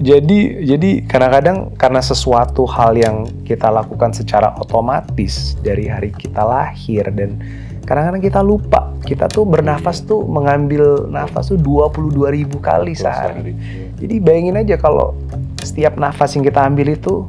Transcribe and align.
Jadi 0.00 0.64
jadi 0.64 1.04
kadang-kadang 1.04 1.76
karena 1.76 2.00
sesuatu 2.00 2.64
hal 2.64 2.96
yang 2.96 3.28
kita 3.44 3.68
lakukan 3.68 4.16
secara 4.16 4.56
otomatis 4.56 5.60
dari 5.60 5.92
hari 5.92 6.08
kita 6.08 6.40
lahir 6.40 7.04
dan 7.12 7.36
kadang-kadang 7.84 8.24
kita 8.24 8.40
lupa 8.40 8.96
kita 9.04 9.28
tuh 9.28 9.44
bernafas 9.44 10.00
tuh 10.00 10.24
mengambil 10.24 11.04
nafas 11.04 11.52
tuh 11.52 11.60
22 11.60 12.16
ribu 12.32 12.56
kali 12.64 12.96
sehari. 12.96 13.52
Jadi 14.00 14.16
bayangin 14.24 14.56
aja 14.56 14.80
kalau 14.80 15.12
setiap 15.60 16.00
nafas 16.00 16.32
yang 16.32 16.48
kita 16.48 16.64
ambil 16.64 16.96
itu 16.96 17.28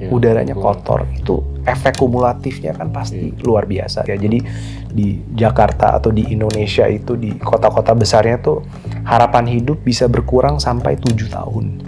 Ya, 0.00 0.08
udaranya 0.08 0.56
betul. 0.56 0.64
kotor 0.64 1.00
itu 1.12 1.36
efek 1.68 2.00
kumulatifnya 2.00 2.72
kan 2.72 2.88
pasti 2.88 3.36
Iya. 3.36 3.44
luar 3.44 3.68
biasa 3.68 4.08
ya 4.08 4.16
jadi 4.16 4.40
di 4.88 5.20
Jakarta 5.36 6.00
atau 6.00 6.08
di 6.08 6.24
Indonesia 6.32 6.88
itu 6.88 7.20
di 7.20 7.36
kota-kota 7.36 7.92
besarnya 7.92 8.40
tuh 8.40 8.64
harapan 9.04 9.44
hidup 9.60 9.84
bisa 9.84 10.08
berkurang 10.08 10.56
sampai 10.56 10.96
tujuh 10.96 11.28
tahun 11.28 11.84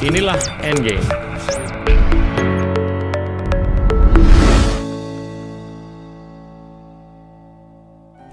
Inilah 0.00 0.40
Endgame. 0.64 1.04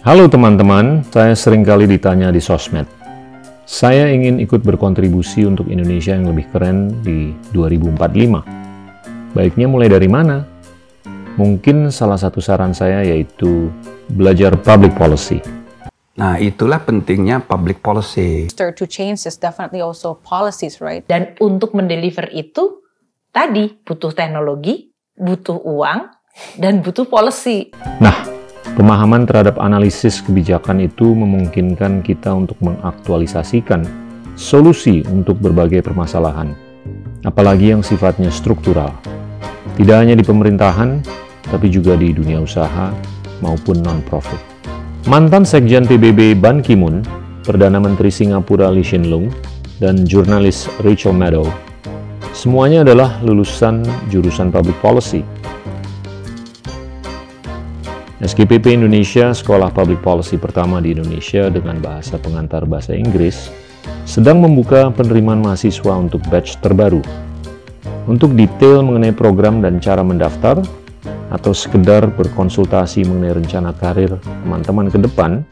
Halo 0.07 0.32
teman-teman, 0.32 1.04
saya 1.12 1.35
sering 1.35 1.68
kali 1.68 1.84
ditanya 1.84 2.32
di 2.32 2.40
sosmed. 2.40 2.96
Saya 3.67 4.07
ingin 4.16 4.39
ikut 4.39 4.63
berkontribusi 4.63 5.44
untuk 5.44 5.67
Indonesia 5.67 6.16
yang 6.16 6.31
lebih 6.31 6.48
keren 6.55 7.03
di 7.03 7.35
2045. 7.52 9.35
Baiknya 9.35 9.67
mulai 9.67 9.91
dari 9.91 10.07
mana? 10.07 10.48
Mungkin 11.35 11.91
salah 11.91 12.16
satu 12.16 12.40
saran 12.40 12.71
saya 12.71 13.03
yaitu 13.03 13.67
belajar 14.07 14.55
public 14.55 14.95
policy. 14.95 15.43
Nah, 16.16 16.40
itulah 16.40 16.80
pentingnya 16.80 17.43
public 17.43 17.84
policy. 17.84 18.48
Start 18.48 18.80
to 18.80 18.88
change 18.88 19.27
is 19.27 19.35
definitely 19.35 19.84
also 19.84 20.15
policies, 20.15 20.79
right? 20.79 21.04
Dan 21.04 21.35
untuk 21.43 21.76
mendeliver 21.76 22.31
itu 22.31 22.88
tadi 23.35 23.68
butuh 23.84 24.15
teknologi, 24.15 24.95
butuh 25.12 25.60
uang, 25.60 26.07
dan 26.55 26.79
butuh 26.79 27.04
policy. 27.04 27.76
Nah, 27.99 28.15
pemahaman 28.77 29.25
terhadap 29.25 29.57
analisis 29.57 30.21
kebijakan 30.21 30.85
itu 30.85 31.17
memungkinkan 31.17 32.05
kita 32.05 32.29
untuk 32.29 32.61
mengaktualisasikan 32.61 33.81
solusi 34.37 35.01
untuk 35.09 35.41
berbagai 35.41 35.81
permasalahan, 35.81 36.53
apalagi 37.25 37.73
yang 37.73 37.81
sifatnya 37.81 38.29
struktural. 38.29 38.93
Tidak 39.73 39.98
hanya 39.98 40.13
di 40.13 40.21
pemerintahan, 40.21 41.01
tapi 41.49 41.73
juga 41.73 41.98
di 41.98 42.13
dunia 42.13 42.37
usaha 42.37 42.93
maupun 43.41 43.81
non-profit. 43.81 44.37
Mantan 45.09 45.41
Sekjen 45.41 45.89
PBB 45.89 46.37
Ban 46.37 46.61
Ki-moon, 46.61 47.01
Perdana 47.41 47.81
Menteri 47.81 48.13
Singapura 48.13 48.70
Lee 48.70 48.85
Hsien 48.85 49.09
Loong, 49.09 49.33
dan 49.81 50.05
jurnalis 50.05 50.70
Rachel 50.85 51.17
Maddow, 51.17 51.49
semuanya 52.29 52.85
adalah 52.85 53.17
lulusan 53.25 53.81
jurusan 54.13 54.53
Public 54.53 54.77
Policy 54.85 55.25
SKPP 58.18 58.73
Indonesia, 58.73 59.29
sekolah 59.29 59.70
public 59.70 60.01
policy 60.01 60.41
pertama 60.41 60.82
di 60.82 60.90
Indonesia 60.90 61.54
dengan 61.54 61.77
bahasa 61.77 62.18
pengantar 62.18 62.65
bahasa 62.65 62.98
Inggris, 62.98 63.54
sedang 64.09 64.41
membuka 64.41 64.90
penerimaan 64.90 65.46
mahasiswa 65.46 65.94
untuk 65.94 66.25
batch 66.25 66.57
terbaru. 66.57 67.06
Untuk 68.09 68.34
detail 68.34 68.81
mengenai 68.81 69.13
program 69.13 69.62
dan 69.62 69.78
cara 69.78 70.01
mendaftar, 70.01 70.66
atau 71.29 71.53
sekedar 71.53 72.09
berkonsultasi 72.09 73.06
mengenai 73.06 73.38
rencana 73.38 73.69
karir 73.78 74.18
teman-teman 74.18 74.90
ke 74.90 74.97
depan, 74.97 75.45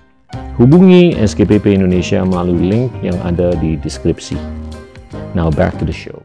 hubungi 0.58 1.14
SKPP 1.22 1.78
Indonesia 1.78 2.26
melalui 2.26 2.66
link 2.66 2.90
yang 3.06 3.22
ada 3.22 3.54
di 3.54 3.78
deskripsi. 3.78 4.42
Now 5.38 5.54
back 5.54 5.78
to 5.78 5.86
the 5.86 5.94
show. 5.94 6.25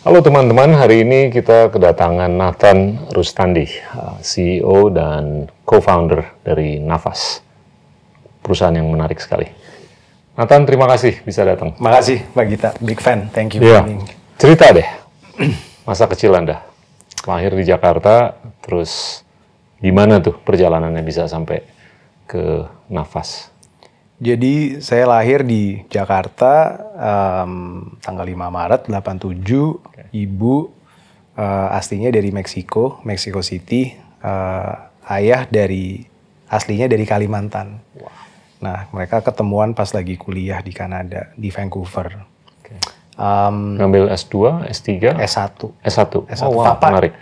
Halo 0.00 0.24
teman-teman, 0.24 0.72
hari 0.72 1.04
ini 1.04 1.28
kita 1.28 1.68
kedatangan 1.68 2.32
Nathan 2.32 2.78
Rustandi, 3.12 3.68
uh, 3.92 4.16
CEO 4.24 4.88
dan 4.88 5.44
co-founder 5.68 6.40
dari 6.40 6.80
Nafas, 6.80 7.44
perusahaan 8.40 8.72
yang 8.72 8.88
menarik 8.88 9.20
sekali. 9.20 9.44
Nathan, 10.34 10.64
terima 10.64 10.88
kasih 10.88 11.20
bisa 11.20 11.44
datang. 11.44 11.76
makasih 11.76 12.24
Mbak 12.32 12.46
Gita 12.48 12.70
big 12.80 12.96
fan 12.96 13.28
thank 13.28 13.52
you 13.52 13.60
Iya, 13.60 13.84
for 13.84 13.88
being- 13.92 14.08
cerita 14.40 14.72
deh, 14.72 14.88
masa 15.84 16.08
kecil 16.08 16.32
Anda, 16.32 16.64
lahir 17.28 17.52
di 17.52 17.64
Jakarta, 17.68 18.40
terus 18.64 19.20
gimana 19.76 20.16
tuh 20.16 20.32
perjalanannya 20.34 21.04
bisa 21.04 21.28
sampai 21.28 21.60
ke 22.24 22.64
Nafas? 22.88 23.49
Jadi 24.20 24.84
saya 24.84 25.08
lahir 25.08 25.40
di 25.42 25.80
Jakarta 25.88 26.76
em, 26.92 27.52
tanggal 27.98 28.28
5 28.28 28.36
Maret 28.52 28.82
87. 28.84 30.12
Ibu 30.12 30.54
eh, 31.34 31.68
aslinya 31.72 32.12
dari 32.12 32.28
Meksiko, 32.28 33.00
Mexico 33.02 33.40
City. 33.40 33.96
Eh, 34.20 34.72
ayah 35.08 35.48
dari 35.48 36.04
aslinya 36.46 36.84
dari 36.84 37.08
Kalimantan. 37.08 37.80
Nah 38.60 38.92
mereka 38.92 39.24
ketemuan 39.24 39.72
pas 39.72 39.88
lagi 39.90 40.14
kuliah 40.14 40.60
di 40.60 40.70
Kanada 40.70 41.32
di 41.32 41.48
Vancouver. 41.48 42.28
Em, 43.16 43.56
Ngambil 43.76 44.12
S2, 44.12 44.64
S3, 44.68 45.16
S1. 45.16 45.80
S1. 45.80 46.12
S1. 46.28 46.44
Oh, 46.44 46.60
wow, 46.60 46.76
Papa- 46.76 46.88
menarik. 46.88 47.12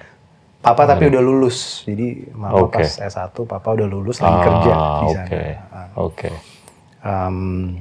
Papa 0.58 0.82
tapi 0.84 1.06
udah 1.06 1.22
lulus. 1.22 1.86
Jadi 1.86 2.26
mama 2.34 2.66
Oke. 2.66 2.82
pas 2.82 2.90
S1, 2.98 3.30
papa 3.46 3.68
udah 3.72 3.86
lulus 3.86 4.18
lagi 4.18 4.38
kerja 4.42 4.72
Ah, 4.74 4.98
di 4.98 5.06
oke, 5.06 5.14
sana. 5.14 5.94
oke. 5.94 6.30
Em, 6.98 7.78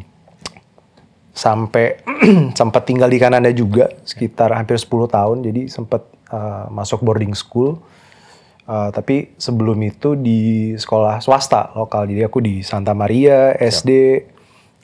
sampai 1.37 2.01
sempat 2.59 2.89
tinggal 2.89 3.05
di 3.05 3.21
Kanada 3.21 3.53
juga 3.53 3.93
sekitar 4.01 4.57
hampir 4.57 4.81
10 4.81 4.89
tahun 4.89 5.37
jadi 5.45 5.61
sempat 5.69 6.01
eh, 6.33 6.65
masuk 6.73 7.05
boarding 7.05 7.37
school. 7.37 7.77
Eh, 8.67 8.89
tapi 8.89 9.37
sebelum 9.37 9.77
itu 9.85 10.17
di 10.17 10.73
sekolah 10.73 11.21
swasta 11.21 11.71
lokal 11.77 12.09
jadi 12.09 12.25
aku 12.25 12.41
di 12.41 12.65
Santa 12.65 12.97
Maria 12.97 13.53
SD 13.53 13.91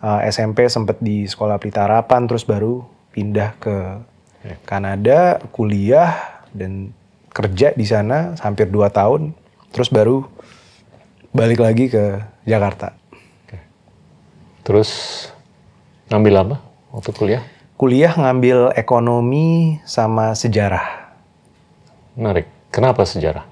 eh, 0.01 0.21
SMP 0.29 0.69
sempat 0.69 1.01
di 1.01 1.25
sekolah 1.25 1.57
Pelita 1.57 1.89
Harapan 1.89 2.29
terus 2.29 2.45
baru 2.45 2.85
pindah 3.13 3.57
ke 3.57 3.75
Kanada 4.67 5.39
kuliah 5.55 6.43
dan 6.51 6.91
kerja 7.33 7.73
di 7.73 7.85
sana 7.87 8.37
hampir 8.45 8.69
2 8.69 8.93
tahun. 8.93 9.33
Terus 9.73 9.89
baru 9.89 10.21
balik 11.33 11.65
lagi 11.65 11.89
ke 11.89 12.21
Jakarta 12.45 13.02
Terus 14.63 14.89
ngambil 16.07 16.33
apa 16.43 16.57
waktu 16.91 17.11
kuliah? 17.15 17.43
kuliah 17.83 18.15
ngambil 18.15 18.71
ekonomi 18.79 19.75
sama 19.83 20.31
sejarah. 20.37 21.11
Menarik. 22.15 22.47
Kenapa 22.71 23.03
sejarah? 23.03 23.43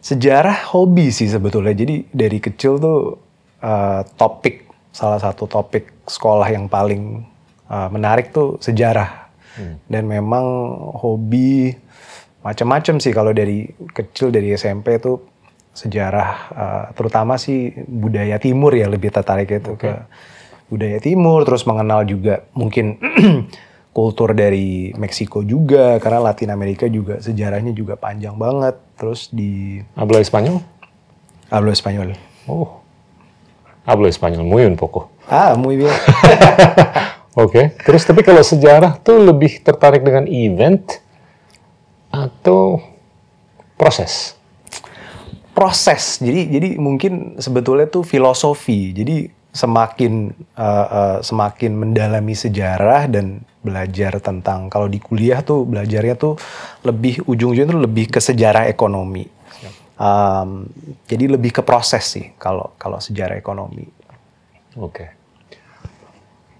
Sejarah 0.00 0.72
hobi 0.72 1.12
sih 1.12 1.28
sebetulnya. 1.28 1.76
Jadi 1.76 2.08
dari 2.08 2.38
kecil 2.40 2.80
tuh 2.80 3.20
eh, 3.60 4.00
topik 4.16 4.64
salah 4.96 5.20
satu 5.20 5.44
topik 5.44 6.08
sekolah 6.08 6.48
yang 6.48 6.72
paling 6.72 7.20
eh, 7.68 7.88
menarik 7.92 8.32
tuh 8.32 8.56
sejarah. 8.62 9.28
Dan 9.88 10.04
memang 10.04 10.44
hobi 11.00 11.72
macam-macam 12.44 13.00
sih 13.00 13.12
kalau 13.12 13.32
dari 13.32 13.64
kecil 13.92 14.28
dari 14.28 14.52
SMP 14.52 14.96
tuh 15.00 15.20
sejarah 15.76 16.30
eh, 16.48 16.84
terutama 16.96 17.36
sih 17.36 17.76
budaya 17.84 18.40
timur 18.40 18.72
ya 18.72 18.88
lebih 18.88 19.12
tertarik 19.12 19.52
itu 19.52 19.76
ke 19.76 19.92
budaya 20.66 20.98
timur 20.98 21.46
terus 21.46 21.62
mengenal 21.64 22.02
juga 22.02 22.46
mungkin 22.52 22.98
kultur 23.96 24.36
dari 24.36 24.92
Meksiko 24.98 25.40
juga 25.46 25.96
karena 26.02 26.20
Latin 26.30 26.52
Amerika 26.52 26.84
juga 26.90 27.22
sejarahnya 27.22 27.72
juga 27.72 27.96
panjang 27.96 28.36
banget 28.36 28.76
terus 28.98 29.30
di 29.32 29.80
Habla 29.96 30.20
Espanyol? 30.20 30.60
hablo 31.46 31.70
español 31.70 32.18
Oh. 32.50 32.82
Hablo 33.86 34.10
Espanyol 34.10 34.42
muy 34.42 34.66
un 34.66 34.74
poco. 34.74 35.10
ah 35.30 35.54
muy 35.54 35.78
bien 35.78 35.90
Oke. 37.36 37.76
Terus 37.84 38.00
tapi 38.08 38.24
kalau 38.24 38.40
sejarah 38.40 38.96
tuh 38.96 39.20
lebih 39.20 39.60
tertarik 39.60 40.00
dengan 40.00 40.24
event 40.24 40.80
atau 42.08 42.80
proses? 43.76 44.36
proses 45.56 46.20
jadi 46.20 46.52
jadi 46.52 46.68
mungkin 46.76 47.40
sebetulnya 47.40 47.88
tuh 47.88 48.04
filosofi 48.04 48.92
jadi 48.92 49.32
semakin 49.56 50.36
eh, 50.36 50.86
eh, 50.92 51.18
semakin 51.24 51.72
mendalami 51.72 52.36
sejarah 52.36 53.08
dan 53.08 53.40
belajar 53.64 54.20
tentang 54.20 54.68
kalau 54.68 54.86
di 54.86 55.00
kuliah 55.00 55.40
tuh 55.40 55.64
belajarnya 55.64 56.14
tuh 56.14 56.36
lebih 56.84 57.24
ujung-ujungnya 57.24 57.72
tuh 57.72 57.82
lebih 57.82 58.12
ke 58.12 58.20
sejarah 58.20 58.68
ekonomi 58.68 59.32
Um, 59.96 60.68
jadi 61.08 61.24
lebih 61.24 61.56
ke 61.56 61.64
proses 61.64 62.04
sih 62.04 62.36
kalau 62.36 62.76
kalau 62.76 63.00
sejarah 63.00 63.32
ekonomi 63.32 63.88
Oke. 64.76 65.08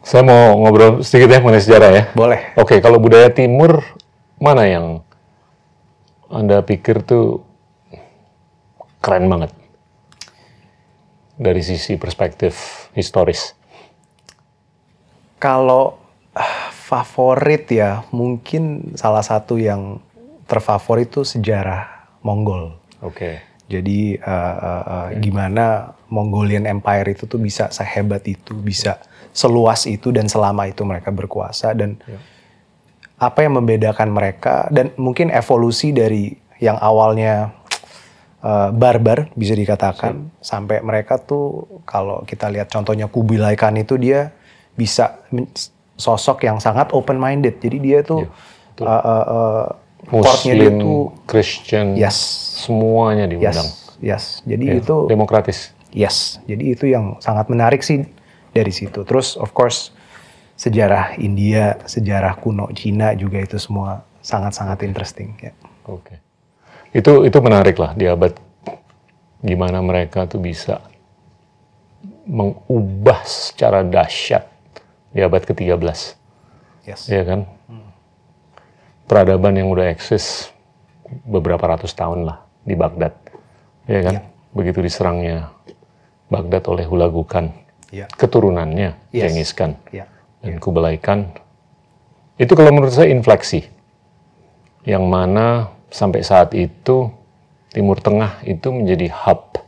Saya 0.00 0.24
mau 0.24 0.56
ngobrol 0.56 1.04
sedikit 1.04 1.36
ya 1.36 1.44
mengenai 1.44 1.60
sejarah 1.60 1.90
ya. 1.92 2.04
boleh 2.16 2.56
Oke, 2.56 2.80
kalau 2.80 2.96
budaya 2.96 3.28
timur 3.28 3.84
mana 4.40 4.64
yang 4.64 5.04
Anda 6.32 6.64
pikir 6.64 7.04
tuh 7.04 7.44
keren 9.04 9.28
banget 9.28 9.52
dari 11.36 11.60
sisi 11.60 12.00
perspektif 12.00 12.85
historis? 12.96 13.52
Kalau 15.36 16.00
ah, 16.32 16.72
favorit 16.72 17.68
ya, 17.68 18.08
mungkin 18.08 18.96
salah 18.96 19.20
satu 19.20 19.60
yang 19.60 20.00
terfavorit 20.48 21.12
itu 21.12 21.22
sejarah 21.22 22.08
Mongol. 22.24 22.74
Oke. 23.04 23.44
Jadi 23.66 24.14
uh, 24.16 24.56
uh, 24.56 24.84
uh, 24.86 25.08
gimana 25.18 25.90
Mongolian 26.08 26.70
Empire 26.70 27.12
itu 27.12 27.26
tuh 27.26 27.42
bisa 27.42 27.68
sehebat 27.74 28.22
itu, 28.24 28.54
bisa 28.56 29.02
seluas 29.34 29.84
itu 29.90 30.14
dan 30.14 30.30
selama 30.30 30.70
itu 30.70 30.86
mereka 30.86 31.10
berkuasa 31.12 31.74
dan 31.76 31.98
apa 33.18 33.42
yang 33.42 33.58
membedakan 33.58 34.14
mereka 34.14 34.70
dan 34.72 34.94
mungkin 34.96 35.28
evolusi 35.34 35.92
dari 35.92 36.32
yang 36.62 36.78
awalnya 36.80 37.52
uh, 38.42 38.68
barbar 38.74 39.30
bisa 39.38 39.56
dikatakan 39.56 40.28
sampai 40.42 40.82
mereka 40.84 41.20
tuh 41.20 41.80
kalau 41.88 42.24
kita 42.26 42.50
lihat 42.52 42.68
contohnya 42.68 43.08
Kubilai 43.08 43.56
Khan 43.56 43.76
itu 43.78 43.96
dia 43.96 44.32
bisa 44.76 45.24
sosok 45.96 46.44
yang 46.44 46.60
sangat 46.60 46.92
open 46.92 47.16
minded. 47.16 47.56
Jadi 47.56 47.76
dia 47.80 48.04
tuh 48.04 48.28
uh, 48.80 48.84
uh, 48.84 49.24
uh, 49.24 49.64
courtnya 50.06 50.52
dia 50.52 50.70
Muslim, 50.70 50.84
tuh 50.84 51.00
Christian, 51.24 51.86
Yes. 51.96 52.16
semuanya 52.62 53.24
diundang. 53.24 53.56
yes, 53.56 53.96
yes. 54.04 54.24
Jadi 54.44 54.64
Ya, 54.68 54.74
itu 54.84 54.96
demokratis. 55.08 55.72
Yes, 55.96 56.44
jadi 56.44 56.76
itu 56.76 56.84
yang 56.92 57.16
sangat 57.24 57.48
menarik 57.48 57.80
sih 57.80 58.04
dari 58.52 58.68
situ. 58.68 59.00
Terus 59.08 59.40
of 59.40 59.56
course 59.56 59.96
sejarah 60.60 61.16
India, 61.16 61.80
sejarah 61.88 62.36
kuno 62.36 62.68
Cina 62.76 63.16
juga 63.16 63.40
itu 63.40 63.56
semua 63.56 64.04
sangat-sangat 64.20 64.84
interesting. 64.84 65.32
Ya. 65.40 65.56
Oke. 65.88 66.20
Itu 66.96 67.28
itu 67.28 67.38
menarik 67.44 67.76
lah 67.76 67.92
di 67.92 68.08
abad 68.08 68.32
gimana 69.44 69.84
mereka 69.84 70.24
tuh 70.24 70.40
bisa 70.40 70.80
mengubah 72.24 73.20
secara 73.28 73.84
dahsyat 73.84 74.48
di 75.12 75.20
abad 75.20 75.44
ke-13. 75.44 76.16
Yes. 76.88 77.06
Iya 77.12 77.22
kan? 77.28 77.40
Peradaban 79.06 79.54
yang 79.54 79.68
udah 79.70 79.92
eksis 79.92 80.50
beberapa 81.22 81.62
ratus 81.62 81.94
tahun 81.94 82.26
lah 82.26 82.42
di 82.66 82.74
Baghdad. 82.74 83.14
Iya 83.86 84.00
kan? 84.02 84.14
Begitu 84.56 84.82
diserangnya 84.82 85.52
Baghdad 86.26 86.66
oleh 86.66 86.82
Hulagu 86.88 87.22
Khan. 87.22 87.54
Ya. 87.94 88.10
Keturunannya 88.10 88.98
Yes. 89.14 89.30
Genghis 89.30 89.50
Khan 89.54 89.78
Ya. 89.94 90.10
dan 90.42 90.58
Kublai 90.58 90.98
Khan. 90.98 91.30
Itu 92.34 92.58
kalau 92.58 92.74
menurut 92.74 92.90
saya 92.90 93.12
infleksi. 93.14 93.62
Yang 94.82 95.04
mana 95.06 95.75
sampai 95.90 96.20
saat 96.22 96.52
itu 96.52 97.10
Timur 97.70 98.00
Tengah 98.00 98.40
itu 98.48 98.72
menjadi 98.72 99.12
hub 99.12 99.60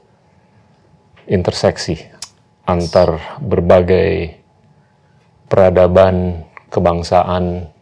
interseksi 1.28 2.00
antar 2.64 3.40
berbagai 3.40 4.36
peradaban, 5.48 6.44
kebangsaan, 6.68 7.72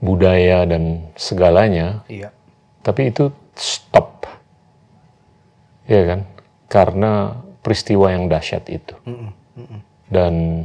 budaya 0.00 0.64
dan 0.64 1.12
segalanya, 1.14 2.00
Iya. 2.08 2.32
tapi 2.80 3.12
itu 3.12 3.28
stop. 3.52 4.24
Ya 5.84 6.02
kan? 6.08 6.20
Karena 6.72 7.36
peristiwa 7.60 8.08
yang 8.08 8.26
dahsyat 8.32 8.66
itu. 8.72 8.96
Dan 10.08 10.64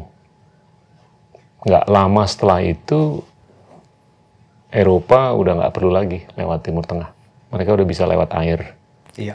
nggak 1.67 1.85
lama 1.91 2.23
setelah 2.23 2.63
itu 2.63 3.19
Eropa 4.67 5.31
udah 5.33 5.63
nggak 5.63 5.73
perlu 5.73 5.91
lagi 5.91 6.27
lewat 6.35 6.67
Timur 6.67 6.83
Tengah. 6.83 7.09
Mereka 7.53 7.79
udah 7.79 7.87
bisa 7.87 8.03
lewat 8.03 8.35
air 8.35 8.75
Iya. 9.17 9.33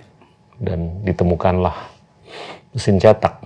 dan 0.63 1.03
ditemukanlah 1.03 1.75
mesin 2.71 3.01
cetak, 3.01 3.41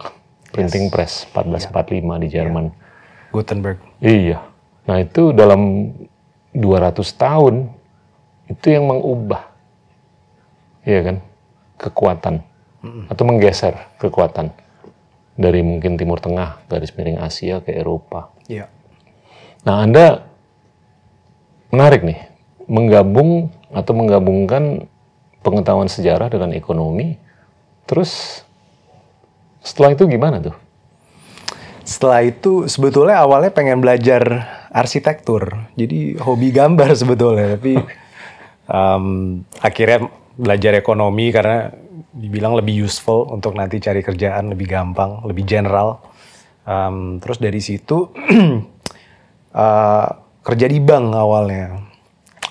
printing 0.52 0.90
press 0.92 1.24
1445 1.32 2.22
di 2.22 2.28
Jerman. 2.28 2.66
Gutenberg. 3.32 3.78
Iya. 4.02 4.42
Nah 4.86 4.96
itu 5.00 5.30
dalam 5.32 5.92
200 6.52 7.00
tahun 7.16 7.70
itu 8.46 8.66
yang 8.70 8.86
mengubah, 8.86 9.50
iya 10.86 11.02
kan, 11.02 11.16
kekuatan 11.76 12.34
atau 13.10 13.22
menggeser 13.26 13.74
kekuatan 13.98 14.54
dari 15.34 15.58
mungkin 15.60 15.98
Timur 15.98 16.22
Tengah, 16.22 16.62
garis 16.70 16.94
miring 16.94 17.18
Asia 17.18 17.58
ke 17.58 17.74
Eropa. 17.74 18.30
Iya. 18.46 18.70
Nah 19.66 19.82
Anda 19.82 20.22
menarik 21.70 22.02
nih, 22.06 22.18
menggabung 22.66 23.50
atau 23.70 23.92
menggabungkan 23.94 24.86
pengetahuan 25.42 25.86
sejarah 25.86 26.26
dengan 26.26 26.50
ekonomi, 26.54 27.18
terus 27.86 28.42
setelah 29.62 29.94
itu 29.94 30.06
gimana 30.06 30.38
tuh? 30.42 30.54
Setelah 31.86 32.26
itu 32.26 32.66
sebetulnya 32.66 33.22
awalnya 33.22 33.54
pengen 33.54 33.78
belajar 33.78 34.22
arsitektur. 34.74 35.70
Jadi 35.78 36.18
hobi 36.18 36.50
gambar 36.50 36.90
sebetulnya, 37.00 37.58
tapi 37.58 37.78
em, 38.66 39.06
akhirnya 39.62 40.10
belajar 40.36 40.72
ekonomi 40.74 41.30
karena 41.30 41.70
dibilang 42.10 42.58
lebih 42.58 42.86
useful 42.86 43.30
untuk 43.30 43.54
nanti 43.54 43.78
cari 43.78 44.02
kerjaan 44.02 44.50
lebih 44.50 44.66
gampang, 44.66 45.22
lebih 45.26 45.46
general. 45.46 46.02
Em, 46.66 47.22
terus 47.22 47.38
dari 47.38 47.62
situ 47.62 48.10
eh, 49.62 50.08
kerja 50.46 50.70
di 50.70 50.78
bank 50.78 51.10
awalnya, 51.10 51.82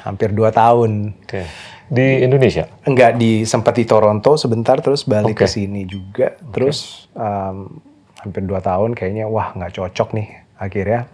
hampir 0.04 0.36
dua 0.36 0.52
tahun. 0.52 1.16
Oke. 1.24 1.48
Di 1.86 2.26
Indonesia? 2.26 2.68
Enggak 2.84 3.16
di 3.16 3.48
sempat 3.48 3.78
di 3.78 3.86
Toronto 3.88 4.36
sebentar 4.36 4.82
terus 4.84 5.08
balik 5.08 5.38
Oke. 5.38 5.46
ke 5.46 5.48
sini 5.48 5.86
juga 5.86 6.34
terus 6.50 7.08
um, 7.14 7.78
hampir 8.26 8.42
dua 8.42 8.58
tahun 8.58 8.98
kayaknya 8.98 9.30
wah 9.30 9.54
nggak 9.54 9.78
cocok 9.78 10.18
nih 10.18 10.28
akhirnya 10.58 11.06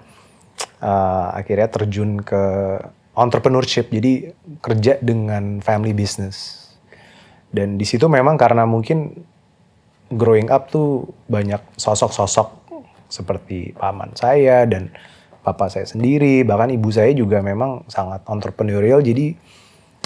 uh, 0.79 1.35
akhirnya 1.35 1.67
terjun 1.67 2.23
ke 2.23 2.43
entrepreneurship 3.19 3.91
jadi 3.91 4.31
kerja 4.63 4.95
dengan 5.03 5.59
family 5.59 5.91
business 5.91 6.71
dan 7.51 7.75
di 7.75 7.83
situ 7.83 8.07
memang 8.07 8.39
karena 8.39 8.63
mungkin 8.63 9.11
growing 10.07 10.47
up 10.47 10.71
tuh 10.71 11.11
banyak 11.27 11.59
sosok-sosok 11.75 12.47
seperti 13.11 13.75
paman 13.75 14.15
saya 14.15 14.63
dan 14.63 14.87
papa 15.41 15.67
saya 15.73 15.89
sendiri 15.89 16.45
bahkan 16.45 16.69
ibu 16.69 16.89
saya 16.93 17.11
juga 17.13 17.41
memang 17.41 17.85
sangat 17.89 18.21
entrepreneurial. 18.29 19.01
Jadi 19.01 19.33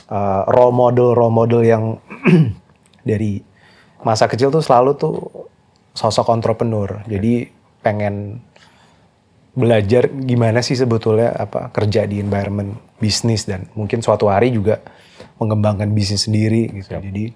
uh, 0.09 0.43
role 0.49 0.73
model 0.75 1.11
role 1.15 1.33
model 1.33 1.61
yang 1.63 1.83
dari 3.09 3.43
masa 4.01 4.25
kecil 4.25 4.49
tuh 4.49 4.63
selalu 4.63 4.95
tuh 4.95 5.15
sosok 5.95 6.31
entrepreneur. 6.31 7.03
Jadi 7.07 7.47
pengen 7.83 8.41
belajar 9.55 10.11
gimana 10.11 10.59
sih 10.59 10.75
sebetulnya 10.75 11.31
apa 11.31 11.71
kerja 11.71 12.03
di 12.03 12.19
environment 12.19 12.75
bisnis 12.99 13.47
dan 13.47 13.71
mungkin 13.71 14.03
suatu 14.03 14.27
hari 14.27 14.51
juga 14.51 14.83
mengembangkan 15.39 15.87
bisnis 15.95 16.27
sendiri 16.27 16.71
gitu. 16.75 16.91
Jadi 16.91 17.31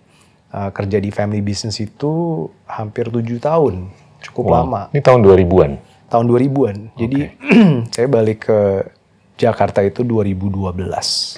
uh, 0.51 0.69
kerja 0.75 0.99
di 0.99 1.09
family 1.15 1.39
business 1.39 1.79
itu 1.79 2.43
hampir 2.67 3.07
tujuh 3.07 3.39
tahun. 3.39 3.87
Cukup 4.19 4.51
Wow. 4.51 4.55
lama. 4.55 4.81
Ini 4.91 4.99
tahun 4.99 5.23
2000-an? 5.23 5.71
Tahun 6.09 6.25
2000-an 6.27 6.77
jadi 6.97 7.19
saya 7.95 8.07
balik 8.09 8.49
ke 8.49 8.59
Jakarta 9.39 9.79
itu 9.85 10.03
2012 10.03 10.75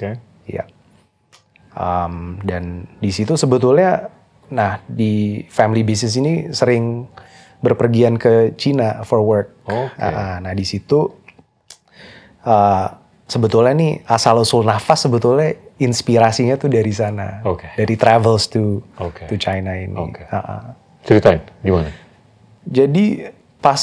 Oke. 0.01 0.31
Iya. 0.49 0.63
Um, 1.71 2.43
dan 2.43 2.89
di 2.99 3.11
situ 3.15 3.39
sebetulnya, 3.39 4.11
nah 4.51 4.83
di 4.83 5.45
family 5.47 5.87
business 5.87 6.19
ini 6.19 6.51
sering 6.51 7.07
berpergian 7.63 8.19
ke 8.19 8.57
Cina 8.59 9.05
for 9.07 9.23
work. 9.23 9.55
Oke. 9.69 9.95
Ah, 10.01 10.41
nah 10.43 10.51
di 10.51 10.65
situ 10.67 11.07
uh, 12.43 12.87
sebetulnya 13.29 13.71
nih 13.71 13.93
asal 14.09 14.43
usul 14.43 14.67
nafas 14.67 15.07
sebetulnya 15.07 15.55
inspirasinya 15.79 16.59
tuh 16.59 16.67
dari 16.67 16.91
sana, 16.91 17.39
Oke. 17.47 17.71
dari 17.77 17.95
travels 17.95 18.51
to 18.51 18.83
Oke. 18.99 19.29
to 19.31 19.39
China 19.39 19.71
ini. 19.77 19.95
Oke. 19.95 20.27
Ah, 20.27 20.37
ah. 20.41 20.61
Ceritain, 21.07 21.41
gimana? 21.63 21.89
Jadi 22.67 23.25
pas 23.57 23.81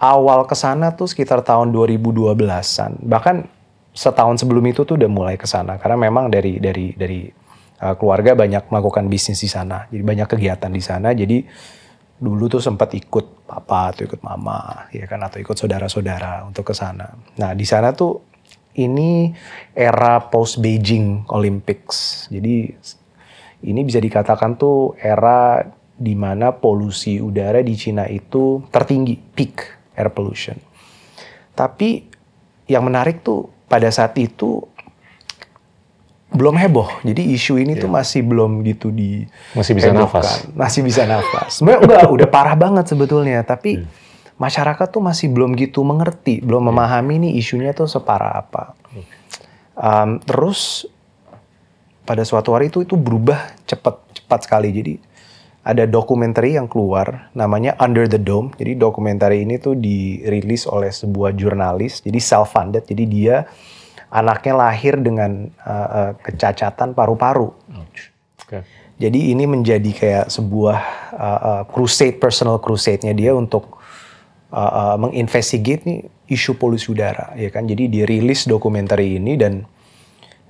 awal 0.00 0.48
ke 0.48 0.56
sana 0.56 0.96
tuh 0.96 1.06
sekitar 1.06 1.44
tahun 1.44 1.70
2012-an. 1.76 3.04
Bahkan 3.04 3.36
setahun 3.92 4.40
sebelum 4.40 4.64
itu 4.72 4.88
tuh 4.88 4.96
udah 4.96 5.10
mulai 5.12 5.36
ke 5.36 5.44
sana 5.44 5.76
karena 5.76 6.08
memang 6.08 6.32
dari 6.32 6.56
dari 6.56 6.96
dari 6.96 7.28
uh, 7.84 7.94
keluarga 8.00 8.32
banyak 8.32 8.72
melakukan 8.72 9.06
bisnis 9.12 9.44
di 9.44 9.50
sana. 9.52 9.84
Jadi 9.92 10.00
banyak 10.00 10.26
kegiatan 10.26 10.72
di 10.72 10.82
sana. 10.82 11.12
Jadi 11.12 11.44
dulu 12.20 12.48
tuh 12.48 12.60
sempat 12.64 12.96
ikut 12.96 13.48
papa 13.48 13.92
atau 13.92 14.04
ikut 14.04 14.20
mama 14.20 14.88
ya 14.92 15.08
kan 15.08 15.20
atau 15.24 15.40
ikut 15.40 15.56
saudara-saudara 15.56 16.48
untuk 16.48 16.72
ke 16.72 16.74
sana. 16.76 17.12
Nah, 17.36 17.52
di 17.52 17.64
sana 17.68 17.92
tuh 17.92 18.24
ini 18.80 19.32
era 19.76 20.16
post 20.32 20.64
Beijing 20.64 21.28
Olympics. 21.28 22.28
Jadi 22.32 22.72
ini 23.68 23.80
bisa 23.84 24.00
dikatakan 24.00 24.56
tuh 24.56 24.96
era 24.96 25.60
di 26.00 26.16
mana 26.16 26.56
polusi 26.56 27.20
udara 27.20 27.60
di 27.60 27.76
Cina 27.76 28.08
itu 28.08 28.64
tertinggi, 28.72 29.20
peak 29.20 29.79
air 30.00 30.08
pollution. 30.08 30.56
Tapi 31.52 32.08
yang 32.64 32.88
menarik 32.88 33.20
tuh 33.20 33.52
pada 33.68 33.92
saat 33.92 34.16
itu 34.16 34.64
belum 36.30 36.54
heboh. 36.54 37.02
Jadi 37.02 37.34
isu 37.34 37.58
ini 37.58 37.74
tuh 37.74 37.90
masih 37.90 38.22
belum 38.22 38.62
gitu 38.62 38.94
di 38.94 39.26
Masih 39.52 39.74
bisa 39.74 39.90
hebohkan. 39.90 40.22
nafas. 40.22 40.46
Masih 40.54 40.80
bisa 40.86 41.02
nafas. 41.10 41.58
Sebenarnya 41.58 41.80
udah 41.84 42.00
udah 42.06 42.28
parah 42.30 42.54
banget 42.54 42.86
sebetulnya, 42.86 43.42
tapi 43.42 43.82
masyarakat 44.38 44.86
tuh 44.88 45.02
masih 45.02 45.26
belum 45.28 45.58
gitu 45.58 45.82
mengerti, 45.82 46.38
belum 46.40 46.70
memahami 46.70 47.28
nih 47.28 47.32
isunya 47.36 47.74
tuh 47.74 47.90
separah 47.90 48.46
apa. 48.46 48.78
Um, 49.74 50.22
terus 50.22 50.86
pada 52.06 52.22
suatu 52.22 52.54
hari 52.54 52.70
itu 52.70 52.86
itu 52.86 52.94
berubah 52.94 53.50
cepat 53.66 53.98
cepat 54.14 54.40
sekali. 54.46 54.70
Jadi 54.70 54.92
ada 55.60 55.84
dokumenter 55.84 56.48
yang 56.48 56.64
keluar 56.64 57.28
namanya 57.36 57.76
Under 57.76 58.08
the 58.08 58.16
Dome. 58.16 58.52
Jadi 58.56 58.80
dokumenter 58.80 59.28
ini 59.36 59.60
tuh 59.60 59.76
dirilis 59.76 60.64
oleh 60.64 60.88
sebuah 60.88 61.36
jurnalis. 61.36 62.00
Jadi 62.00 62.16
self 62.16 62.56
funded. 62.56 62.88
Jadi 62.88 63.04
dia 63.04 63.44
anaknya 64.08 64.54
lahir 64.56 64.96
dengan 64.96 65.52
uh, 65.62 65.88
uh, 65.88 66.12
kecacatan 66.18 66.96
paru-paru. 66.96 67.52
Oke. 68.40 68.64
Jadi 69.00 69.32
ini 69.32 69.48
menjadi 69.48 69.90
kayak 69.96 70.26
sebuah 70.28 70.78
uh, 71.16 71.40
uh, 71.40 71.62
crusade 71.68 72.20
personal 72.20 72.60
crusade-nya 72.60 73.16
dia 73.16 73.32
untuk 73.32 73.80
uh, 74.52 74.60
uh, 74.60 74.96
menginvestigate 75.00 75.88
nih 75.88 76.00
isu 76.28 76.56
polusi 76.56 76.92
udara 76.92 77.32
ya 77.36 77.48
kan. 77.48 77.64
Jadi 77.64 77.88
dirilis 77.88 78.44
dokumenter 78.44 79.00
ini 79.00 79.40
dan 79.40 79.64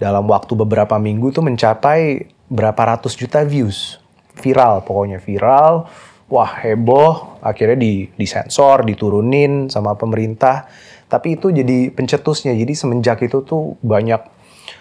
dalam 0.03 0.27
waktu 0.27 0.55
beberapa 0.57 0.97
minggu 0.99 1.31
tuh 1.31 1.45
mencapai 1.47 2.31
berapa 2.51 2.97
ratus 2.97 3.15
juta 3.15 3.47
views. 3.47 4.01
Viral 4.39 4.87
pokoknya 4.87 5.19
viral. 5.19 5.89
Wah 6.31 6.63
heboh, 6.63 7.43
akhirnya 7.43 7.75
di 7.75 8.07
disensor, 8.15 8.87
diturunin 8.87 9.67
sama 9.67 9.99
pemerintah. 9.99 10.71
Tapi 11.11 11.35
itu 11.35 11.51
jadi 11.51 11.91
pencetusnya. 11.91 12.55
Jadi 12.55 12.71
semenjak 12.79 13.19
itu 13.27 13.43
tuh 13.43 13.75
banyak 13.83 14.23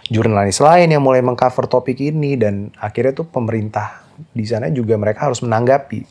jurnalis 0.09 0.61
lain 0.61 0.93
yang 0.93 1.01
mulai 1.01 1.25
mengcover 1.25 1.65
topik 1.65 1.97
ini 2.01 2.37
dan 2.37 2.69
akhirnya 2.77 3.25
tuh 3.25 3.27
pemerintah 3.29 4.05
di 4.29 4.45
sana 4.45 4.69
juga 4.69 4.97
mereka 4.97 5.29
harus 5.29 5.41
menanggapi. 5.41 6.01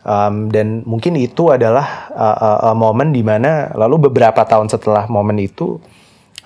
Um, 0.00 0.48
dan 0.48 0.80
mungkin 0.88 1.12
itu 1.20 1.52
adalah 1.52 2.08
uh, 2.16 2.72
uh, 2.72 2.76
momen 2.76 3.12
di 3.12 3.20
mana 3.20 3.68
lalu 3.76 4.08
beberapa 4.08 4.48
tahun 4.48 4.72
setelah 4.72 5.04
momen 5.12 5.36
itu 5.36 5.76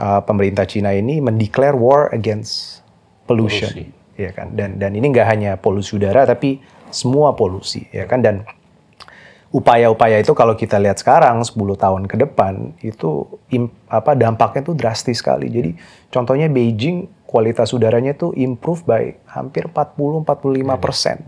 uh, 0.03 0.19
pemerintah 0.27 0.67
Cina 0.67 0.91
ini 0.91 1.23
mendeklar 1.23 1.79
war 1.79 2.11
against 2.11 2.83
pollution, 3.31 3.71
Polusi. 3.71 3.94
Ya 4.15 4.31
kan? 4.35 4.55
Dan 4.55 4.79
dan 4.79 4.95
ini 4.95 5.11
nggak 5.11 5.29
hanya 5.29 5.51
polusi 5.59 5.99
udara 5.99 6.27
tapi 6.27 6.59
semua 6.95 7.35
polusi, 7.35 7.87
ya 7.91 8.07
kan? 8.07 8.23
Dan 8.23 8.47
upaya-upaya 9.55 10.19
itu 10.19 10.35
kalau 10.35 10.59
kita 10.59 10.83
lihat 10.83 10.99
sekarang 10.99 11.39
10 11.43 11.55
tahun 11.79 12.03
ke 12.11 12.17
depan 12.27 12.75
itu 12.83 13.27
im- 13.55 13.71
apa 13.87 14.19
dampaknya 14.19 14.67
tuh 14.67 14.75
drastis 14.75 15.23
sekali. 15.23 15.47
Jadi 15.47 15.71
contohnya 16.11 16.51
Beijing 16.51 17.07
kualitas 17.23 17.71
udaranya 17.71 18.15
tuh 18.15 18.35
improve 18.35 18.83
by 18.83 19.15
hampir 19.31 19.71
40-45 19.71 20.75
persen. 20.79 21.23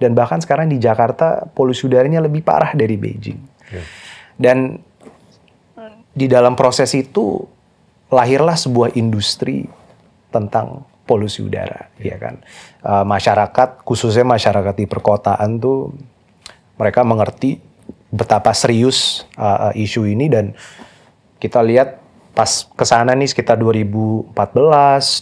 Dan 0.00 0.16
bahkan 0.16 0.40
sekarang 0.40 0.72
di 0.72 0.80
Jakarta 0.80 1.44
polusi 1.52 1.84
udaranya 1.84 2.24
lebih 2.24 2.40
parah 2.40 2.72
dari 2.72 2.96
Beijing. 2.96 3.40
Dan 4.36 4.80
di 6.16 6.26
dalam 6.28 6.56
proses 6.56 6.92
itu 6.96 7.44
lahirlah 8.08 8.56
sebuah 8.56 8.96
industri 8.96 9.68
tentang 10.32 10.84
polusi 11.06 11.40
udara, 11.46 11.88
ya 12.02 12.18
kan. 12.18 12.42
Eh, 12.82 13.04
masyarakat 13.06 13.86
khususnya 13.86 14.26
masyarakat 14.26 14.74
di 14.74 14.86
perkotaan 14.90 15.62
tuh 15.62 15.94
mereka 16.76 17.06
mengerti 17.06 17.62
betapa 18.06 18.54
serius 18.54 19.26
uh, 19.34 19.70
uh, 19.70 19.72
isu 19.74 20.06
ini 20.06 20.30
dan 20.30 20.54
kita 21.42 21.60
lihat 21.60 21.98
pas 22.36 22.68
ke 22.68 22.84
sana 22.84 23.16
nih 23.16 23.32
sekitar 23.32 23.56
2014, 23.56 24.30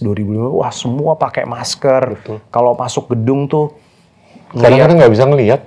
2015, 0.02 0.50
wah 0.50 0.72
semua 0.74 1.14
pakai 1.14 1.46
masker. 1.46 2.18
Kalau 2.50 2.74
masuk 2.74 3.14
gedung 3.14 3.46
tuh 3.46 3.70
Sekarang 4.54 4.94
kan 4.94 4.98
nggak 4.98 5.12
bisa 5.14 5.24
ngelihat. 5.26 5.60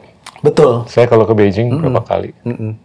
betul. 0.46 0.86
Saya 0.88 1.08
kalau 1.10 1.28
ke 1.28 1.34
Beijing 1.36 1.72
berapa 1.72 2.04
kali. 2.04 2.32
Mm-mm. 2.44 2.78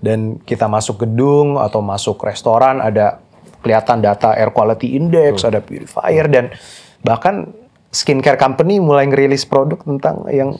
Dan 0.00 0.40
kita 0.42 0.64
masuk 0.64 1.04
gedung 1.04 1.60
atau 1.60 1.84
masuk 1.84 2.20
restoran 2.24 2.80
ada 2.80 3.20
kelihatan 3.60 4.00
data 4.00 4.34
air 4.36 4.50
quality 4.50 4.96
index, 4.96 5.44
ada 5.44 5.60
purifier 5.60 6.26
dan 6.28 6.52
bahkan 7.04 7.48
skincare 7.90 8.38
company 8.38 8.78
mulai 8.78 9.06
ngerilis 9.08 9.44
produk 9.44 9.82
tentang 9.82 10.24
yang 10.30 10.56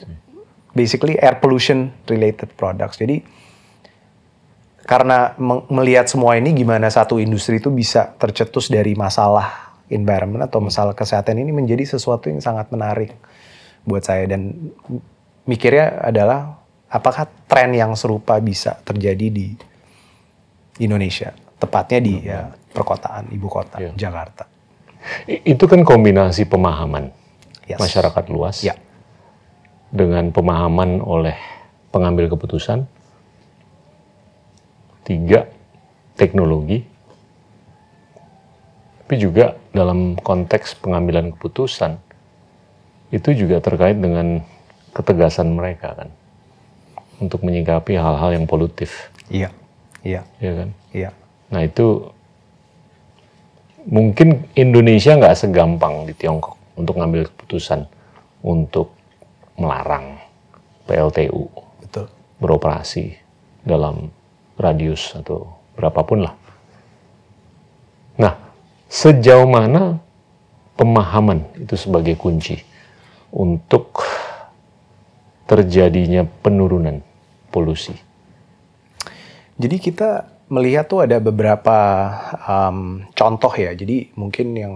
basically 0.75 1.19
air 1.19 1.39
pollution 1.39 1.91
related 2.07 2.51
products. 2.55 2.99
Jadi 2.99 3.23
karena 4.85 5.37
melihat 5.71 6.09
semua 6.09 6.35
ini 6.35 6.51
gimana 6.51 6.91
satu 6.91 7.21
industri 7.21 7.61
itu 7.61 7.71
bisa 7.71 8.11
tercetus 8.17 8.67
dari 8.67 8.91
masalah 8.97 9.77
environment 9.87 10.47
atau 10.47 10.59
masalah 10.59 10.95
kesehatan 10.95 11.39
ini 11.39 11.51
menjadi 11.55 11.95
sesuatu 11.95 12.27
yang 12.27 12.43
sangat 12.43 12.67
menarik 12.71 13.15
buat 13.87 14.03
saya. 14.03 14.27
Dan 14.27 14.71
mikirnya 15.47 16.01
adalah 16.01 16.59
apakah 16.91 17.27
tren 17.47 17.71
yang 17.71 17.95
serupa 17.95 18.39
bisa 18.43 18.79
terjadi 18.83 19.31
di 19.31 19.47
Indonesia, 20.81 21.31
tepatnya 21.55 21.99
di 22.03 22.15
ya, 22.25 22.51
perkotaan 22.71 23.27
ibu 23.31 23.47
kota 23.47 23.77
Iya. 23.79 23.91
Jakarta. 23.95 24.47
Itu 25.27 25.65
kan 25.65 25.81
kombinasi 25.81 26.45
pemahaman 26.45 27.09
Yes. 27.65 27.79
masyarakat 27.79 28.25
luas 28.29 28.61
Ya, 28.61 28.75
dengan 29.89 30.29
pemahaman 30.31 30.99
oleh 31.01 31.35
pengambil 31.89 32.31
keputusan. 32.31 32.85
Tiga, 35.01 35.49
teknologi. 36.15 36.85
Tapi 39.01 39.15
juga 39.19 39.59
dalam 39.75 40.15
konteks 40.15 40.79
pengambilan 40.79 41.35
keputusan, 41.35 41.99
itu 43.11 43.29
juga 43.35 43.59
terkait 43.59 43.99
dengan 43.99 44.39
ketegasan 44.95 45.51
mereka 45.51 45.97
kan. 45.99 46.09
Untuk 47.19 47.43
menyikapi 47.43 47.99
hal-hal 47.99 48.33
yang 48.33 48.47
polutif, 48.47 49.11
iya, 49.27 49.51
iya, 50.01 50.23
ya 50.39 50.51
kan. 50.63 50.69
iya. 50.95 51.09
Nah 51.51 51.61
itu 51.61 52.07
mungkin 53.87 54.45
Indonesia 54.53 55.17
nggak 55.17 55.37
segampang 55.37 56.05
di 56.05 56.13
Tiongkok 56.13 56.57
untuk 56.77 56.97
ngambil 56.97 57.29
keputusan 57.33 57.85
untuk 58.45 58.93
melarang 59.57 60.17
PLTU 60.89 61.45
Betul. 61.81 62.05
beroperasi 62.41 63.13
dalam 63.61 64.09
radius 64.57 65.13
atau 65.13 65.57
berapapun 65.77 66.25
lah. 66.25 66.33
Nah, 68.17 68.33
sejauh 68.89 69.47
mana 69.47 69.97
pemahaman 70.77 71.45
itu 71.57 71.77
sebagai 71.77 72.17
kunci 72.17 72.59
untuk 73.33 74.03
terjadinya 75.47 76.27
penurunan 76.43 77.01
polusi? 77.49 77.95
Jadi 79.61 79.77
kita 79.77 80.25
melihat 80.51 80.85
tuh 80.91 81.07
ada 81.07 81.23
beberapa 81.23 81.77
um, 82.43 83.07
contoh 83.15 83.55
ya. 83.55 83.71
Jadi 83.71 84.11
mungkin 84.19 84.51
yang 84.51 84.75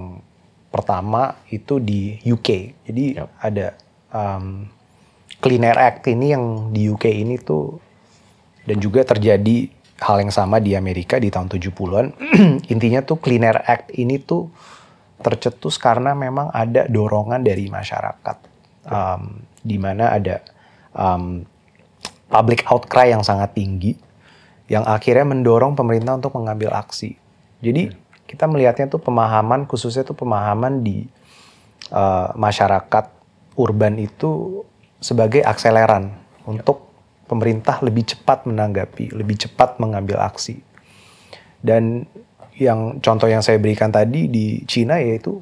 pertama 0.72 1.36
itu 1.51 1.84
di 1.84 2.15
UK. 2.24 2.50
Jadi 2.88 3.05
Yap. 3.20 3.29
ada 3.44 3.67
um, 4.15 4.72
Clean 5.44 5.62
Air 5.62 5.77
Act 5.77 6.08
ini 6.08 6.32
yang 6.32 6.72
di 6.72 6.88
UK 6.88 7.12
ini 7.12 7.36
tuh 7.36 7.75
dan 8.63 8.79
juga 8.79 9.03
terjadi 9.03 9.67
hal 10.00 10.17
yang 10.24 10.32
sama 10.32 10.63
di 10.63 10.79
Amerika 10.79 11.20
di 11.20 11.27
tahun 11.27 11.51
70-an. 11.51 12.05
Intinya 12.74 13.03
tuh 13.03 13.20
Clean 13.20 13.44
Air 13.44 13.60
Act 13.67 13.91
ini 14.00 14.15
tuh 14.24 14.48
tercetus 15.20 15.75
karena 15.75 16.15
memang 16.15 16.55
ada 16.55 16.88
dorongan 16.88 17.44
dari 17.44 17.67
masyarakat. 17.67 18.55
Um, 18.86 19.44
di 19.65 19.82
mana 19.82 20.13
ada 20.13 20.46
um, 20.94 21.41
public 22.29 22.63
outcry 22.70 23.10
yang 23.10 23.25
sangat 23.25 23.58
tinggi 23.58 24.04
yang 24.65 24.84
akhirnya 24.86 25.25
mendorong 25.29 25.77
pemerintah 25.77 26.17
untuk 26.17 26.34
mengambil 26.38 26.74
aksi. 26.74 27.17
Jadi 27.62 27.93
kita 28.25 28.50
melihatnya 28.50 28.89
tuh 28.89 29.01
pemahaman 29.01 29.69
khususnya 29.69 30.01
tuh 30.01 30.17
pemahaman 30.17 30.81
di 30.81 31.05
uh, 31.93 32.34
masyarakat 32.34 33.05
urban 33.55 34.01
itu 34.01 34.62
sebagai 34.98 35.45
akseleran 35.45 36.10
untuk 36.50 36.89
pemerintah 37.29 37.81
lebih 37.81 38.05
cepat 38.05 38.45
menanggapi, 38.50 39.13
lebih 39.13 39.45
cepat 39.45 39.77
mengambil 39.77 40.22
aksi. 40.22 40.62
Dan 41.62 42.05
yang 42.55 43.01
contoh 43.01 43.27
yang 43.29 43.41
saya 43.45 43.60
berikan 43.60 43.91
tadi 43.91 44.31
di 44.31 44.63
Cina 44.65 44.98
yaitu 45.01 45.41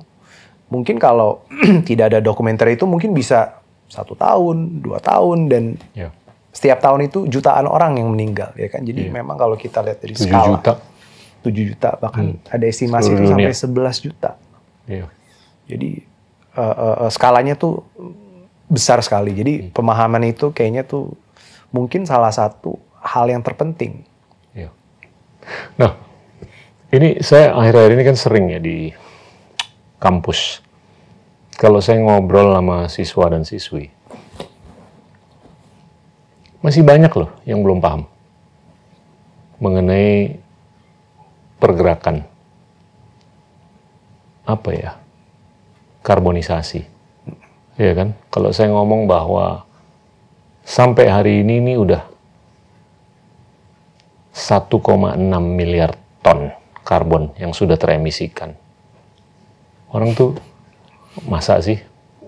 mungkin 0.67 0.97
kalau 0.97 1.45
tidak 1.87 2.11
ada 2.11 2.19
dokumenter 2.19 2.67
itu 2.71 2.83
mungkin 2.83 3.15
bisa 3.15 3.63
satu 3.87 4.17
tahun, 4.17 4.81
dua 4.81 4.97
tahun 4.97 5.51
dan 5.51 5.63
Ya, 5.93 6.09
setiap 6.53 6.79
tahun 6.79 7.09
itu 7.09 7.25
jutaan 7.25 7.65
orang 7.65 7.97
yang 7.97 8.13
meninggal 8.13 8.53
ya 8.53 8.69
kan. 8.69 8.85
Jadi 8.85 9.09
memang 9.09 9.35
kalau 9.35 9.57
kita 9.57 9.81
lihat 9.81 9.99
dari 9.99 10.13
7 10.13 10.29
skala 10.29 10.47
juta. 10.53 10.73
7 11.43 11.49
juta 11.73 11.89
bahkan 11.97 12.37
ada 12.47 12.65
estimasi 12.69 13.09
Seluruh 13.09 13.25
itu 13.25 13.31
dunia. 13.33 13.47
sampai 13.51 13.89
11 13.91 14.05
juta. 14.05 14.31
Ya. 14.85 15.05
Jadi 15.65 15.89
eh, 16.55 16.75
eh, 16.77 17.09
skalanya 17.09 17.57
tuh 17.57 17.81
besar 18.69 19.01
sekali. 19.01 19.33
Jadi 19.33 19.73
pemahaman 19.73 20.23
itu 20.29 20.53
kayaknya 20.53 20.85
tuh 20.85 21.17
mungkin 21.73 22.05
salah 22.05 22.29
satu 22.29 22.77
hal 23.01 23.27
yang 23.27 23.41
terpenting. 23.41 24.05
Ya. 24.53 24.69
Nah, 25.75 25.97
ini 26.93 27.19
saya 27.25 27.57
akhir-akhir 27.57 27.91
ini 27.97 28.03
kan 28.05 28.17
sering 28.17 28.45
ya 28.53 28.61
di 28.61 28.93
kampus. 29.97 30.61
Kalau 31.57 31.81
saya 31.81 32.01
ngobrol 32.01 32.53
sama 32.53 32.85
siswa 32.89 33.25
dan 33.29 33.45
siswi, 33.45 33.89
masih 36.63 36.81
banyak 36.81 37.11
loh 37.11 37.29
yang 37.43 37.59
belum 37.59 37.83
paham 37.83 38.07
mengenai 39.59 40.39
pergerakan 41.59 42.23
apa 44.43 44.69
ya 44.71 44.91
karbonisasi. 46.03 46.83
Ya 47.79 47.91
kan? 47.95 48.13
Kalau 48.29 48.51
saya 48.51 48.69
ngomong 48.69 49.07
bahwa 49.07 49.65
sampai 50.67 51.09
hari 51.09 51.41
ini 51.41 51.63
ini 51.63 51.73
udah 51.79 52.03
1,6 54.35 55.17
miliar 55.41 55.95
ton 56.21 56.51
karbon 56.83 57.31
yang 57.39 57.55
sudah 57.55 57.79
teremisikan. 57.79 58.53
Orang 59.89 60.13
tuh 60.13 60.35
masa 61.25 61.61
sih 61.63 61.79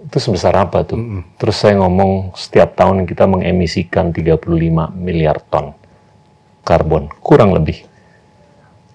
itu 0.05 0.17
sebesar 0.21 0.53
apa 0.53 0.85
tuh? 0.85 1.25
Terus 1.41 1.57
saya 1.57 1.81
ngomong 1.81 2.37
setiap 2.37 2.77
tahun 2.77 3.09
kita 3.09 3.25
mengemisikan 3.25 4.13
35 4.13 4.45
miliar 4.93 5.41
ton 5.41 5.73
karbon, 6.65 7.09
kurang 7.21 7.53
lebih. 7.57 7.85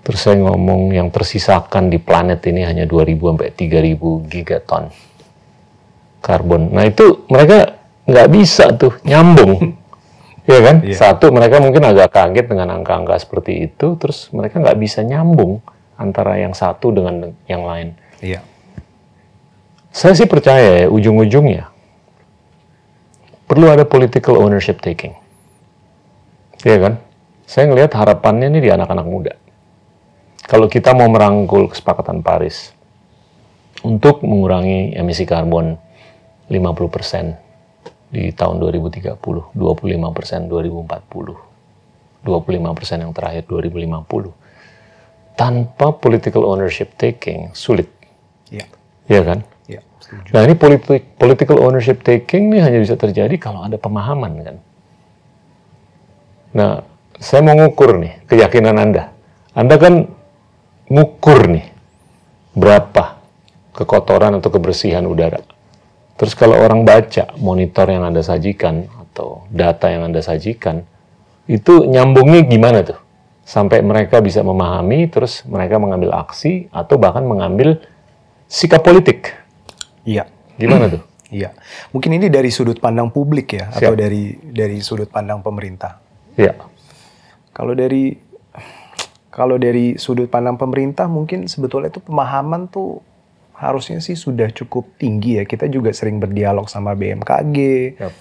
Terus 0.01 0.21
saya 0.23 0.39
ngomong 0.43 0.95
yang 0.97 1.13
tersisakan 1.13 1.93
di 1.93 2.01
planet 2.01 2.41
ini 2.49 2.65
hanya 2.65 2.89
2000 2.89 3.21
sampai 3.21 3.51
3000 3.53 4.31
gigaton 4.31 4.85
karbon. 6.25 6.73
Nah 6.73 6.85
itu 6.89 7.27
mereka 7.29 7.79
nggak 8.07 8.29
bisa 8.31 8.75
tuh 8.75 8.97
nyambung. 9.07 9.77
ya 10.51 10.59
kan? 10.63 10.77
Satu 10.91 11.31
mereka 11.31 11.63
mungkin 11.63 11.85
agak 11.85 12.11
kaget 12.11 12.47
dengan 12.49 12.75
angka-angka 12.81 13.23
seperti 13.23 13.71
itu, 13.71 13.95
terus 14.01 14.31
mereka 14.35 14.59
nggak 14.59 14.79
bisa 14.79 15.05
nyambung 15.05 15.63
antara 16.01 16.41
yang 16.41 16.57
satu 16.57 16.91
dengan 16.91 17.37
yang 17.45 17.63
lain. 17.63 17.93
Iya. 18.25 18.41
Saya 19.91 20.15
sih 20.15 20.31
percaya 20.31 20.85
ya, 20.85 20.89
ujung-ujungnya 20.89 21.71
perlu 23.51 23.67
ada 23.67 23.83
political 23.83 24.39
ownership 24.39 24.79
taking. 24.79 25.11
Iya 26.63 26.79
kan? 26.79 27.03
Saya 27.51 27.67
ngelihat 27.67 27.99
harapannya 27.99 28.47
ini 28.47 28.63
di 28.63 28.71
anak-anak 28.71 29.07
muda. 29.11 29.35
Kalau 30.47 30.71
kita 30.71 30.95
mau 30.95 31.11
merangkul 31.11 31.67
kesepakatan 31.67 32.23
Paris 32.23 32.71
untuk 33.83 34.23
mengurangi 34.23 34.95
emisi 34.95 35.27
karbon 35.27 35.75
50% 36.47 38.15
di 38.15 38.31
tahun 38.31 38.63
2030, 38.63 39.19
25% 39.19 40.47
2040, 40.47 42.23
25% 42.23 43.03
yang 43.03 43.11
terakhir 43.11 43.43
2050. 43.51 44.31
Tanpa 45.35 45.91
political 45.99 46.47
ownership 46.47 46.95
taking 46.95 47.51
sulit, 47.51 47.91
Iya. 48.55 48.67
iya 49.11 49.23
kan? 49.27 49.43
Setuju. 50.11 50.35
Nah 50.35 50.43
ini 50.43 50.55
politik, 50.59 51.15
political 51.15 51.63
ownership 51.63 52.03
taking 52.03 52.51
ini 52.51 52.59
hanya 52.59 52.83
bisa 52.83 52.99
terjadi 52.99 53.31
kalau 53.39 53.63
ada 53.63 53.79
pemahaman 53.79 54.33
kan. 54.43 54.57
Nah, 56.51 56.83
saya 57.15 57.47
mau 57.47 57.55
ngukur 57.55 57.95
nih 58.03 58.27
keyakinan 58.27 58.75
Anda. 58.75 59.15
Anda 59.55 59.79
kan 59.79 60.11
ngukur 60.91 61.47
nih 61.47 61.71
berapa 62.59 63.23
kekotoran 63.71 64.43
atau 64.43 64.51
kebersihan 64.51 65.07
udara. 65.07 65.39
Terus 66.19 66.35
kalau 66.35 66.59
orang 66.59 66.83
baca 66.83 67.31
monitor 67.39 67.87
yang 67.87 68.03
Anda 68.03 68.27
sajikan 68.27 68.91
atau 68.91 69.47
data 69.47 69.95
yang 69.95 70.11
Anda 70.11 70.27
sajikan, 70.27 70.83
itu 71.47 71.87
nyambungnya 71.87 72.51
gimana 72.51 72.83
tuh? 72.83 72.99
Sampai 73.47 73.79
mereka 73.87 74.19
bisa 74.19 74.43
memahami, 74.43 75.07
terus 75.07 75.47
mereka 75.47 75.79
mengambil 75.79 76.19
aksi 76.19 76.67
atau 76.75 76.99
bahkan 76.99 77.23
mengambil 77.23 77.79
sikap 78.51 78.83
politik. 78.83 79.40
Iya. 80.05 80.29
Gimana 80.57 80.87
tuh? 80.89 81.03
Iya. 81.31 81.55
Mungkin 81.95 82.19
ini 82.19 82.27
dari 82.27 82.51
sudut 82.51 82.83
pandang 82.83 83.07
publik 83.15 83.55
ya, 83.55 83.71
atau 83.71 83.95
Siap. 83.95 84.03
dari 84.03 84.35
dari 84.51 84.83
sudut 84.83 85.07
pandang 85.07 85.47
pemerintah. 85.47 86.03
Ya, 86.35 86.59
Kalau 87.55 87.71
dari 87.79 88.19
kalau 89.31 89.55
dari 89.55 89.95
sudut 89.95 90.27
pandang 90.27 90.59
pemerintah 90.59 91.07
mungkin 91.07 91.47
sebetulnya 91.47 91.95
itu 91.95 92.03
pemahaman 92.03 92.67
tuh 92.67 92.99
harusnya 93.55 94.03
sih 94.03 94.19
sudah 94.19 94.51
cukup 94.51 94.91
tinggi 94.99 95.39
ya. 95.39 95.47
Kita 95.47 95.71
juga 95.71 95.95
sering 95.95 96.19
berdialog 96.19 96.67
sama 96.67 96.99
BMKG 96.99 97.57
Yap. 97.95 98.13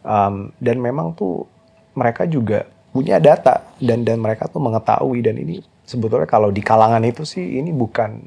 Um, 0.00 0.56
dan 0.56 0.80
memang 0.80 1.12
tuh 1.12 1.44
mereka 1.92 2.24
juga 2.24 2.64
punya 2.88 3.20
data 3.20 3.68
dan 3.76 4.00
dan 4.00 4.16
mereka 4.16 4.48
tuh 4.48 4.64
mengetahui 4.64 5.20
dan 5.20 5.36
ini 5.36 5.60
sebetulnya 5.84 6.24
kalau 6.24 6.48
di 6.48 6.64
kalangan 6.64 7.04
itu 7.04 7.28
sih 7.28 7.60
ini 7.60 7.68
bukan 7.68 8.24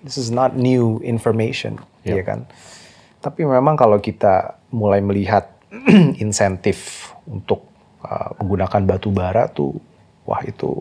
this 0.00 0.16
is 0.16 0.32
not 0.32 0.56
new 0.56 0.96
information. 1.04 1.76
Ya 2.14 2.22
kan. 2.22 2.46
Tapi 3.18 3.42
memang 3.42 3.74
kalau 3.74 3.98
kita 3.98 4.60
mulai 4.70 5.02
melihat 5.02 5.50
insentif 6.22 7.10
untuk 7.26 7.66
uh, 8.06 8.30
menggunakan 8.38 8.86
batu 8.86 9.10
bara 9.10 9.50
tuh 9.50 9.74
wah 10.22 10.38
itu 10.46 10.78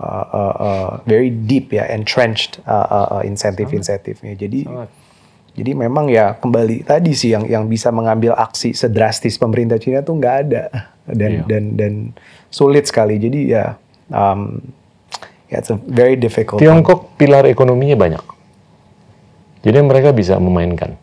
uh, 0.00 0.26
uh, 0.32 0.54
uh, 0.56 0.90
very 1.04 1.28
deep 1.28 1.72
ya 1.72 1.84
entrenched 1.92 2.60
uh, 2.64 2.86
uh, 2.88 3.08
uh, 3.20 3.22
insentif-insentifnya. 3.24 4.32
Jadi 4.36 4.64
jadi 5.54 5.70
memang 5.70 6.10
ya 6.10 6.34
kembali 6.34 6.82
tadi 6.82 7.14
sih 7.14 7.30
yang 7.30 7.46
yang 7.46 7.64
bisa 7.70 7.94
mengambil 7.94 8.34
aksi 8.34 8.74
sedrastis 8.74 9.38
pemerintah 9.38 9.78
Cina 9.78 10.02
tuh 10.02 10.18
nggak 10.18 10.36
ada 10.48 10.64
dan 11.20 11.30
Iya. 11.30 11.42
dan 11.46 11.64
dan 11.78 11.92
sulit 12.50 12.88
sekali. 12.90 13.20
Jadi 13.22 13.54
ya 13.54 13.78
um, 14.10 14.58
ya 15.46 15.62
it's 15.62 15.70
a 15.70 15.78
very 15.78 16.18
difficult. 16.18 16.58
Tiongkok 16.58 17.14
pilar 17.20 17.46
ekonominya 17.46 17.94
banyak. 17.94 18.24
Jadi 19.64 19.78
mereka 19.80 20.12
bisa 20.12 20.36
memainkan. 20.36 20.94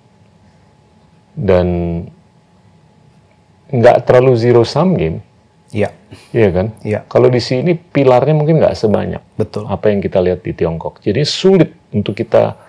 Dan 1.33 1.67
nggak 3.71 4.05
terlalu 4.05 4.37
zero 4.37 4.61
sum 4.67 4.93
game, 4.93 5.23
Ya, 5.71 5.95
iya 6.35 6.51
kan? 6.51 6.75
Iya. 6.83 7.07
Kalau 7.07 7.31
di 7.31 7.39
sini 7.39 7.79
pilarnya 7.79 8.35
mungkin 8.35 8.59
nggak 8.59 8.75
sebanyak 8.75 9.23
betul. 9.39 9.63
apa 9.71 9.87
yang 9.87 10.03
kita 10.03 10.19
lihat 10.19 10.43
di 10.43 10.51
Tiongkok. 10.51 10.99
Jadi 10.99 11.23
sulit 11.23 11.71
untuk 11.95 12.11
kita 12.11 12.59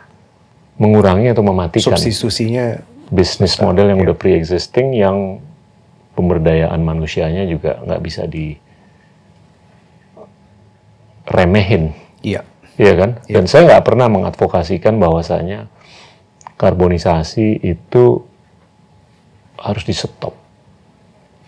mengurangi 0.79 1.35
atau 1.35 1.43
mematikan 1.43 1.99
Substitusinya 1.99 2.79
bisnis 3.11 3.59
model 3.59 3.91
yang 3.91 3.99
iya. 3.99 4.07
udah 4.07 4.17
pre-existing 4.17 4.95
yang 4.95 5.43
pemberdayaan 6.15 6.79
manusianya 6.79 7.43
juga 7.51 7.83
nggak 7.83 8.03
bisa 8.07 8.23
di 8.31 8.55
remehin. 11.27 11.91
iya. 12.23 12.47
Iya 12.81 12.95
kan? 12.97 13.11
Dan 13.29 13.45
saya 13.45 13.69
nggak 13.69 13.85
pernah 13.85 14.09
mengadvokasikan 14.09 14.97
bahwasanya 14.97 15.69
karbonisasi 16.63 17.59
itu 17.67 18.23
harus 19.59 19.83
di 19.83 19.91
stop. 19.91 20.39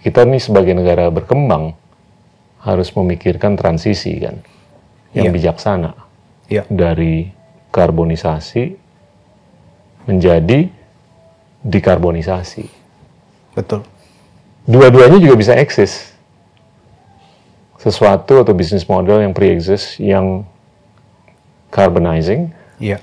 Kita 0.03 0.27
nih 0.27 0.43
sebagai 0.43 0.75
negara 0.75 1.07
berkembang 1.15 1.79
harus 2.67 2.91
memikirkan 2.99 3.55
transisi 3.55 4.19
kan, 4.19 4.43
yang 5.15 5.31
Iya. 5.31 5.35
bijaksana 5.39 5.93
Iya. 6.51 6.67
dari 6.67 7.31
karbonisasi 7.71 8.75
menjadi 10.11 10.67
dikarbonisasi. 11.63 12.67
Betul. 13.55 13.87
Dua-duanya 14.67 15.23
juga 15.23 15.39
bisa 15.39 15.55
eksis. 15.55 16.11
Sesuatu 17.79 18.41
atau 18.43 18.53
bisnis 18.57 18.89
model 18.89 19.23
yang 19.23 19.33
pre-exist 19.37 20.01
yang 20.03 20.43
carbonizing 21.71 22.51
Iya. 22.81 22.99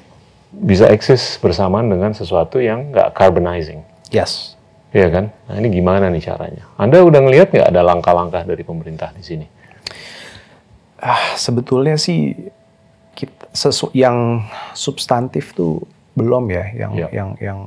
Bisa 0.52 0.92
eksis 0.92 1.40
bersamaan 1.40 1.88
dengan 1.88 2.12
sesuatu 2.12 2.60
yang 2.60 2.92
nggak 2.92 3.16
carbonizing. 3.16 3.82
Yes. 4.12 4.60
Iya 4.92 5.08
kan? 5.08 5.26
Nah 5.48 5.56
ini 5.56 5.72
gimana 5.72 6.12
nih 6.12 6.20
caranya? 6.20 6.68
Anda 6.76 7.00
udah 7.00 7.24
ngelihat 7.24 7.56
nggak 7.56 7.68
ada 7.72 7.82
langkah-langkah 7.82 8.44
dari 8.44 8.64
pemerintah 8.68 9.16
di 9.16 9.24
sini? 9.24 9.48
Ah, 11.00 11.34
sebetulnya 11.40 11.96
sih 11.96 12.36
kita 13.16 13.48
sesu, 13.56 13.88
yang 13.96 14.44
substantif 14.76 15.56
tuh 15.56 15.84
belum 16.16 16.52
ya 16.52 16.66
yang 16.76 16.92
Ya. 16.96 17.08
yang 17.12 17.30
yang 17.40 17.60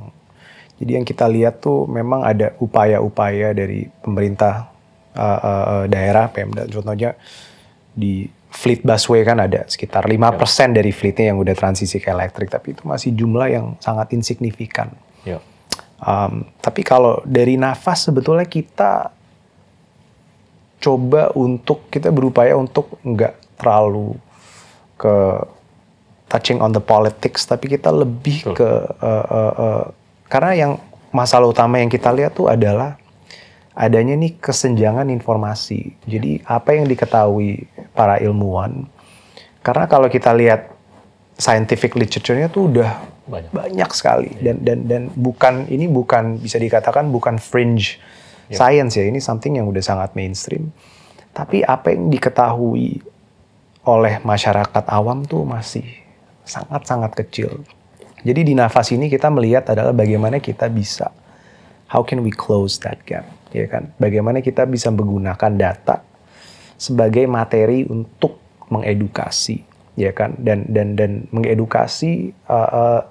jadi 0.77 0.91
yang 1.01 1.05
kita 1.07 1.25
lihat 1.25 1.65
tuh 1.65 1.89
memang 1.89 2.21
ada 2.21 2.53
upaya-upaya 2.61 3.57
dari 3.57 3.89
pemerintah 4.05 4.69
uh, 5.17 5.39
uh, 5.41 5.65
uh, 5.65 5.85
daerah 5.89 6.29
Pemda 6.29 6.69
contohnya 6.69 7.17
di 7.95 8.27
fleet 8.55 8.87
busway 8.87 9.27
kan 9.27 9.43
ada 9.43 9.67
sekitar 9.67 10.07
5% 10.07 10.15
dari 10.71 10.95
fleetnya 10.95 11.35
yang 11.35 11.37
udah 11.43 11.51
transisi 11.51 11.99
ke 11.99 12.07
elektrik 12.07 12.47
tapi 12.47 12.71
itu 12.71 12.87
masih 12.87 13.11
jumlah 13.11 13.47
yang 13.51 13.65
sangat 13.83 14.15
insignifikan. 14.15 14.95
Ya. 15.27 15.43
Um, 15.99 16.47
tapi 16.63 16.81
kalau 16.87 17.19
dari 17.27 17.59
nafas 17.59 18.07
sebetulnya 18.07 18.47
kita 18.47 19.11
coba 20.79 21.35
untuk 21.35 21.91
kita 21.91 22.11
berupaya 22.11 22.55
untuk 22.55 22.95
nggak 23.03 23.59
terlalu 23.59 24.15
ke 24.95 25.15
touching 26.31 26.59
on 26.63 26.71
the 26.71 26.83
politics, 26.83 27.43
tapi 27.47 27.71
kita 27.71 27.91
lebih 27.91 28.43
Betul. 28.43 28.55
ke 28.59 28.69
uh, 29.03 29.25
uh, 29.27 29.53
uh, 29.55 29.83
karena 30.27 30.51
yang 30.55 30.71
masalah 31.15 31.47
utama 31.47 31.79
yang 31.79 31.87
kita 31.87 32.11
lihat 32.11 32.35
tuh 32.35 32.51
adalah 32.51 32.99
adanya 33.75 34.15
nih 34.15 34.39
kesenjangan 34.39 35.11
informasi. 35.11 35.93
Jadi 36.07 36.39
apa 36.47 36.73
yang 36.73 36.87
diketahui 36.87 37.67
para 37.91 38.17
ilmuwan, 38.23 38.87
karena 39.59 39.85
kalau 39.85 40.07
kita 40.07 40.31
lihat 40.31 40.71
scientific 41.35 41.93
literature-nya 41.99 42.47
tuh 42.47 42.71
udah 42.71 42.91
Banyak. 43.27 43.51
banyak 43.51 43.89
sekali. 43.91 44.31
Dan 44.39 44.63
dan 44.63 44.87
dan 44.87 45.01
bukan 45.11 45.67
ini 45.67 45.91
bukan 45.91 46.39
bisa 46.39 46.55
dikatakan 46.55 47.11
bukan 47.11 47.35
fringe 47.35 47.99
science 48.47 48.95
ya. 48.95 49.03
Ini 49.03 49.19
something 49.19 49.59
yang 49.59 49.67
udah 49.67 49.83
sangat 49.83 50.15
mainstream. 50.15 50.71
Tapi 51.35 51.67
apa 51.67 51.91
yang 51.91 52.07
diketahui 52.07 53.03
oleh 53.83 54.23
masyarakat 54.23 54.83
awam 54.87 55.27
tuh 55.27 55.43
masih 55.43 55.83
sangat-sangat 56.47 57.11
kecil. 57.25 57.65
Jadi 58.25 58.41
di 58.41 58.53
nafas 58.57 58.89
ini 58.95 59.11
kita 59.11 59.29
melihat 59.29 59.69
adalah 59.75 59.93
bagaimana 59.93 60.41
kita 60.41 60.65
bisa 60.71 61.11
how 61.89 62.01
can 62.01 62.25
we 62.25 62.33
close 62.33 62.81
that 62.81 62.97
gap, 63.05 63.25
ya 63.55 63.71
kan? 63.71 63.95
Bagaimana 63.95 64.43
kita 64.43 64.67
bisa 64.67 64.91
menggunakan 64.91 65.51
data 65.55 66.03
sebagai 66.75 67.23
materi 67.23 67.87
untuk 67.87 68.35
mengedukasi, 68.67 69.63
ya 69.95 70.11
kan? 70.11 70.35
Dan 70.35 70.67
dan 70.67 70.99
dan 70.99 71.31
mengedukasi 71.31 72.35
uh, 72.51 72.69
uh, 72.69 73.01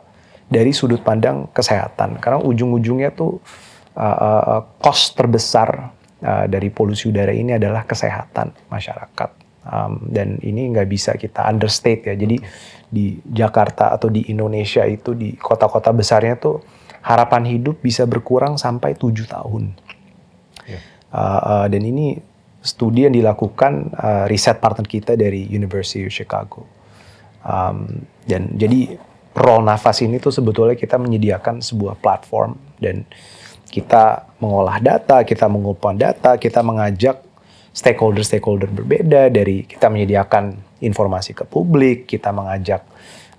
dari 0.53 0.77
sudut 0.77 1.01
pandang 1.01 1.49
kesehatan, 1.57 2.21
karena 2.21 2.45
ujung-ujungnya 2.45 3.17
tuh 3.17 3.41
uh, 3.97 4.19
uh, 4.21 4.61
cost 4.85 5.17
terbesar 5.17 5.97
uh, 6.21 6.45
dari 6.45 6.69
polusi 6.69 7.09
udara 7.09 7.33
ini 7.33 7.57
adalah 7.57 7.89
kesehatan 7.89 8.53
masyarakat. 8.69 9.31
Um, 9.65 10.13
dan 10.13 10.37
ini 10.45 10.69
nggak 10.77 10.89
bisa 10.93 11.17
kita 11.17 11.49
understate 11.49 12.05
ya. 12.05 12.13
Jadi 12.13 12.37
di 12.85 13.17
Jakarta 13.25 13.97
atau 13.97 14.13
di 14.13 14.29
Indonesia 14.29 14.85
itu 14.85 15.17
di 15.17 15.41
kota-kota 15.41 15.89
besarnya 15.89 16.37
tuh 16.37 16.61
harapan 17.01 17.49
hidup 17.49 17.81
bisa 17.81 18.05
berkurang 18.05 18.61
sampai 18.61 18.93
tujuh 18.93 19.25
tahun. 19.25 19.73
Uh, 21.15 21.43
uh, 21.47 21.67
dan 21.71 21.83
ini 21.87 22.19
studi 22.59 23.07
yang 23.07 23.15
dilakukan 23.15 23.95
uh, 23.95 24.25
riset 24.27 24.59
partner 24.59 24.83
kita 24.83 25.15
dari 25.15 25.47
University 25.47 26.03
of 26.03 26.11
Chicago. 26.11 26.67
Um, 27.47 28.09
dan 28.27 28.57
jadi 28.59 28.99
role 29.37 29.63
nafas 29.63 30.03
ini 30.03 30.19
tuh 30.19 30.35
sebetulnya 30.35 30.75
kita 30.75 30.99
menyediakan 30.99 31.63
sebuah 31.63 32.01
platform 32.03 32.59
dan 32.83 33.07
kita 33.71 34.27
mengolah 34.43 34.83
data, 34.83 35.23
kita 35.23 35.47
mengumpulkan 35.47 35.99
data, 35.99 36.35
kita 36.35 36.63
mengajak 36.67 37.23
stakeholder-stakeholder 37.75 38.71
berbeda 38.71 39.31
dari 39.35 39.67
kita 39.67 39.91
menyediakan 39.91 40.79
informasi 40.79 41.35
ke 41.35 41.43
publik, 41.43 42.07
kita 42.07 42.31
mengajak 42.31 42.87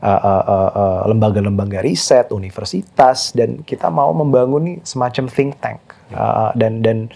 uh, 0.04 0.12
uh, 0.12 0.44
uh, 0.44 0.72
uh, 0.76 1.02
lembaga-lembaga 1.08 1.80
riset, 1.80 2.36
universitas, 2.36 3.32
dan 3.32 3.64
kita 3.64 3.88
mau 3.88 4.12
membangun 4.12 4.62
nih 4.64 4.78
semacam 4.84 5.26
think 5.32 5.56
tank 5.64 5.80
uh, 6.12 6.52
dan 6.54 6.84
dan 6.84 7.08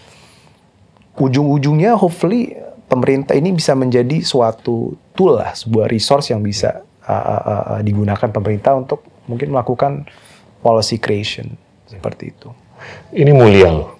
ujung-ujungnya 1.18 1.98
hopefully 1.98 2.54
pemerintah 2.90 3.38
ini 3.38 3.54
bisa 3.54 3.78
menjadi 3.78 4.22
suatu 4.22 4.98
tool 5.14 5.38
lah, 5.38 5.54
sebuah 5.54 5.86
resource 5.86 6.34
yang 6.34 6.42
bisa 6.42 6.82
uh, 7.06 7.12
uh, 7.12 7.42
uh, 7.46 7.80
digunakan 7.86 8.28
pemerintah 8.34 8.74
untuk 8.74 9.06
mungkin 9.30 9.54
melakukan 9.54 10.10
policy 10.60 10.98
creation 10.98 11.54
seperti 11.86 12.34
itu. 12.34 12.50
Ini 13.14 13.30
mulia 13.30 13.70
loh. 13.70 13.90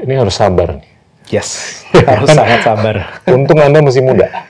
Ini 0.00 0.16
harus 0.16 0.34
sabar 0.34 0.80
nih. 0.80 0.92
Yes, 1.30 1.82
harus 2.10 2.32
sangat 2.32 2.64
sabar. 2.64 3.22
Untung 3.28 3.60
Anda 3.62 3.84
masih 3.84 4.02
muda. 4.02 4.48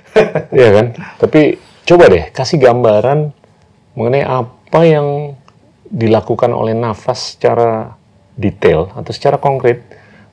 Iya 0.55 0.69
kan? 0.79 0.87
Tapi 1.21 1.59
coba 1.83 2.09
deh 2.09 2.31
kasih 2.31 2.63
gambaran 2.63 3.35
mengenai 3.99 4.25
apa 4.25 4.81
yang 4.87 5.37
dilakukan 5.93 6.49
oleh 6.57 6.73
nafas 6.73 7.37
secara 7.37 7.93
detail 8.33 8.89
atau 8.97 9.13
secara 9.13 9.37
konkret 9.37 9.85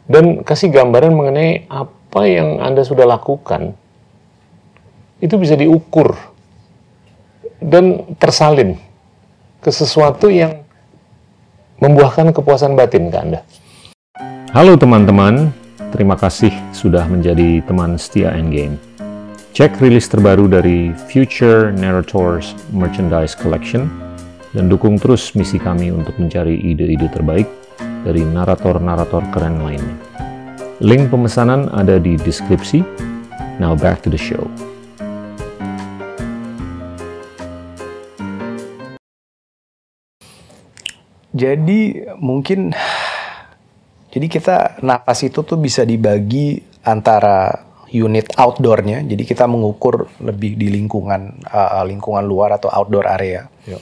dan 0.09 0.41
kasih 0.41 0.73
gambaran 0.73 1.13
mengenai 1.13 1.69
apa 1.69 2.21
yang 2.25 2.57
Anda 2.59 2.81
sudah 2.81 3.05
lakukan 3.05 3.77
itu 5.21 5.35
bisa 5.37 5.53
diukur 5.53 6.17
dan 7.61 8.17
tersalin 8.17 8.81
ke 9.61 9.69
sesuatu 9.69 10.33
yang 10.33 10.65
membuahkan 11.77 12.33
kepuasan 12.33 12.73
batin 12.73 13.13
ke 13.13 13.17
Anda. 13.19 13.39
Halo 14.49 14.73
teman-teman, 14.73 15.53
Terima 15.89 16.13
kasih 16.13 16.53
sudah 16.69 17.09
menjadi 17.09 17.65
teman 17.65 17.97
setia 17.97 18.29
Endgame. 18.37 18.77
Cek 19.57 19.81
rilis 19.81 20.05
terbaru 20.05 20.45
dari 20.45 20.93
Future 21.09 21.73
Narrators 21.73 22.53
Merchandise 22.69 23.33
Collection 23.33 23.89
dan 24.53 24.69
dukung 24.69 25.01
terus 25.01 25.33
misi 25.33 25.57
kami 25.57 25.89
untuk 25.89 26.13
mencari 26.21 26.61
ide-ide 26.61 27.09
terbaik 27.09 27.49
dari 28.03 28.23
narator-narator 28.23 29.27
keren 29.31 29.59
lainnya. 29.63 29.97
Link 30.79 31.11
pemesanan 31.11 31.67
ada 31.75 31.99
di 31.99 32.15
deskripsi. 32.15 32.79
Now 33.59 33.75
back 33.75 34.07
to 34.07 34.09
the 34.09 34.15
show. 34.15 34.47
Jadi 41.35 42.07
mungkin 42.19 42.71
jadi 44.09 44.27
kita 44.27 44.81
napas 44.81 45.21
itu 45.21 45.43
tuh 45.45 45.59
bisa 45.59 45.85
dibagi 45.85 46.57
antara 46.87 47.67
unit 47.91 48.33
outdoornya. 48.39 49.03
Jadi 49.05 49.23
kita 49.27 49.45
mengukur 49.45 50.09
lebih 50.23 50.55
di 50.55 50.71
lingkungan 50.73 51.43
uh, 51.51 51.83
lingkungan 51.85 52.23
luar 52.23 52.55
atau 52.57 52.71
outdoor 52.71 53.05
area. 53.05 53.45
Uh, 53.67 53.75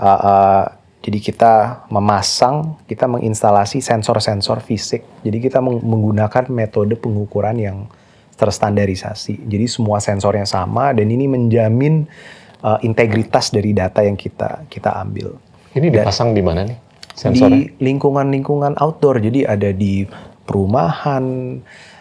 uh, 0.00 0.64
jadi 1.00 1.16
kita 1.16 1.52
memasang, 1.88 2.76
kita 2.84 3.08
menginstalasi 3.08 3.80
sensor-sensor 3.80 4.60
fisik. 4.60 5.00
Jadi 5.24 5.40
kita 5.40 5.64
meng 5.64 5.80
menggunakan 5.80 6.52
metode 6.52 6.92
pengukuran 7.00 7.56
yang 7.56 7.88
terstandarisasi. 8.36 9.48
Jadi 9.48 9.64
semua 9.64 9.96
sensornya 10.00 10.44
sama 10.44 10.92
dan 10.92 11.08
ini 11.08 11.24
menjamin 11.24 12.04
uh, 12.60 12.76
integritas 12.84 13.48
dari 13.48 13.72
data 13.72 14.04
yang 14.04 14.16
kita 14.16 14.68
kita 14.68 14.92
ambil. 15.00 15.40
Ini 15.72 15.88
dipasang 15.88 16.32
dan, 16.32 16.36
di 16.36 16.42
mana 16.44 16.60
nih? 16.68 16.78
sensornya? 17.16 17.56
Di 17.56 17.60
lingkungan-lingkungan 17.80 18.76
outdoor. 18.76 19.24
Jadi 19.24 19.48
ada 19.48 19.72
di 19.72 20.04
perumahan, 20.44 21.24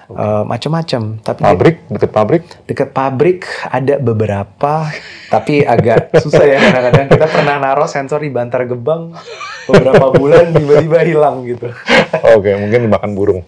okay. 0.10 0.18
uh, 0.18 0.44
macam-macam. 0.44 1.02
Tapi 1.22 1.42
pabrik, 1.46 1.78
dekat 1.88 2.12
pabrik? 2.12 2.44
Dekat 2.66 2.90
pabrik 2.92 3.40
ada 3.70 3.96
beberapa, 4.02 4.90
tapi 5.34 5.62
agak 5.62 6.12
susah 6.18 6.44
ya 6.44 6.58
kadang-kadang. 6.60 7.08
Kita 7.14 7.28
pernah 7.30 7.56
naruh 7.62 7.88
sensor 7.88 8.26
di 8.26 8.34
Bantar 8.34 8.66
Gebang 8.66 9.14
beberapa 9.70 10.10
bulan 10.18 10.52
tiba-tiba 10.52 11.00
hilang 11.06 11.46
gitu. 11.46 11.70
Oke, 11.70 12.50
okay, 12.50 12.54
mungkin 12.58 12.90
dimakan 12.90 13.12
burung. 13.14 13.42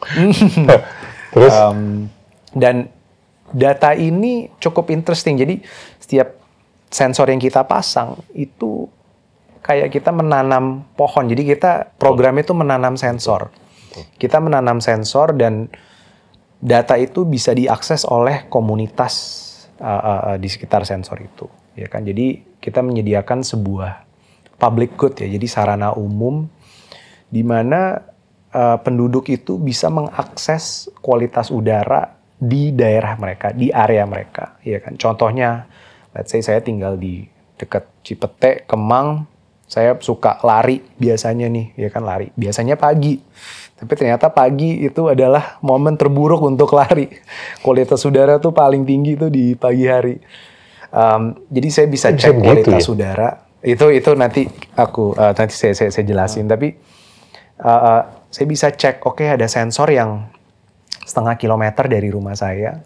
Terus? 1.34 1.54
Um, 1.56 2.12
dan 2.54 2.92
data 3.52 3.98
ini 3.98 4.52
cukup 4.62 4.94
interesting. 4.94 5.40
Jadi 5.40 5.64
setiap 6.00 6.38
sensor 6.92 7.32
yang 7.32 7.40
kita 7.40 7.64
pasang 7.64 8.20
itu 8.36 8.88
kayak 9.64 9.94
kita 9.94 10.12
menanam 10.12 10.84
pohon. 10.98 11.32
Jadi 11.32 11.44
kita 11.48 11.96
program 11.96 12.36
itu 12.42 12.52
menanam 12.52 13.00
sensor. 13.00 13.50
Kita 14.20 14.40
menanam 14.40 14.80
sensor 14.80 15.36
dan 15.36 15.68
data 16.62 16.96
itu 16.96 17.26
bisa 17.26 17.52
diakses 17.58 18.06
oleh 18.06 18.46
komunitas 18.48 19.14
uh, 19.82 20.32
uh, 20.34 20.38
di 20.38 20.46
sekitar 20.46 20.86
sensor 20.86 21.18
itu. 21.20 21.50
Ya 21.74 21.90
kan. 21.90 22.06
Jadi 22.06 22.46
kita 22.62 22.86
menyediakan 22.86 23.42
sebuah 23.42 24.06
public 24.62 24.94
good 24.94 25.18
ya. 25.18 25.28
Jadi 25.28 25.50
sarana 25.50 25.98
umum 25.98 26.46
di 27.34 27.42
mana 27.42 27.98
uh, 28.54 28.78
penduduk 28.78 29.28
itu 29.34 29.58
bisa 29.58 29.90
mengakses 29.90 30.94
kualitas 31.02 31.50
udara 31.50 32.22
di 32.42 32.74
daerah 32.74 33.18
mereka, 33.22 33.54
di 33.54 33.70
area 33.70 34.06
mereka, 34.06 34.58
ya 34.66 34.82
kan. 34.82 34.98
Contohnya, 34.98 35.70
let's 36.14 36.34
say 36.34 36.42
saya 36.42 36.58
tinggal 36.58 36.98
di 36.98 37.22
dekat 37.58 37.86
Cipete, 38.02 38.66
Kemang, 38.66 39.30
saya 39.70 39.94
suka 40.02 40.42
lari 40.42 40.82
biasanya 40.98 41.46
nih, 41.46 41.78
ya 41.78 41.94
kan 41.94 42.02
lari. 42.02 42.34
Biasanya 42.34 42.82
pagi. 42.82 43.22
Tapi 43.82 43.94
ternyata 43.98 44.30
pagi 44.30 44.86
itu 44.86 45.10
adalah 45.10 45.58
momen 45.66 45.98
terburuk 45.98 46.46
untuk 46.46 46.78
lari. 46.78 47.10
Kualitas 47.66 48.06
udara 48.06 48.38
tuh 48.38 48.54
paling 48.54 48.86
tinggi 48.86 49.18
tuh 49.18 49.34
di 49.34 49.58
pagi 49.58 49.90
hari. 49.90 50.22
Um, 50.94 51.34
jadi 51.50 51.68
saya 51.74 51.88
bisa 51.90 52.14
cek 52.14 52.38
gitu 52.38 52.46
kualitas 52.46 52.86
ya? 52.86 52.90
udara. 52.94 53.30
Itu 53.66 53.90
itu 53.90 54.14
nanti 54.14 54.46
aku 54.78 55.18
uh, 55.18 55.34
nanti 55.34 55.58
saya 55.58 55.74
saya, 55.74 55.90
saya 55.90 56.06
jelasin. 56.06 56.46
Hmm. 56.46 56.54
Tapi 56.54 56.68
uh, 57.66 57.70
uh, 57.74 58.02
saya 58.30 58.46
bisa 58.46 58.70
cek. 58.70 59.02
Oke 59.02 59.26
okay, 59.26 59.34
ada 59.34 59.50
sensor 59.50 59.90
yang 59.90 60.30
setengah 61.02 61.42
kilometer 61.42 61.90
dari 61.90 62.14
rumah 62.14 62.38
saya 62.38 62.86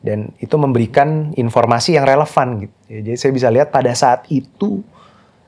dan 0.00 0.32
itu 0.40 0.56
memberikan 0.56 1.36
informasi 1.36 2.00
yang 2.00 2.08
relevan 2.08 2.64
gitu. 2.64 2.76
Ya, 2.88 2.98
jadi 3.04 3.18
saya 3.20 3.32
bisa 3.36 3.48
lihat 3.52 3.68
pada 3.68 3.92
saat 3.92 4.24
itu 4.32 4.80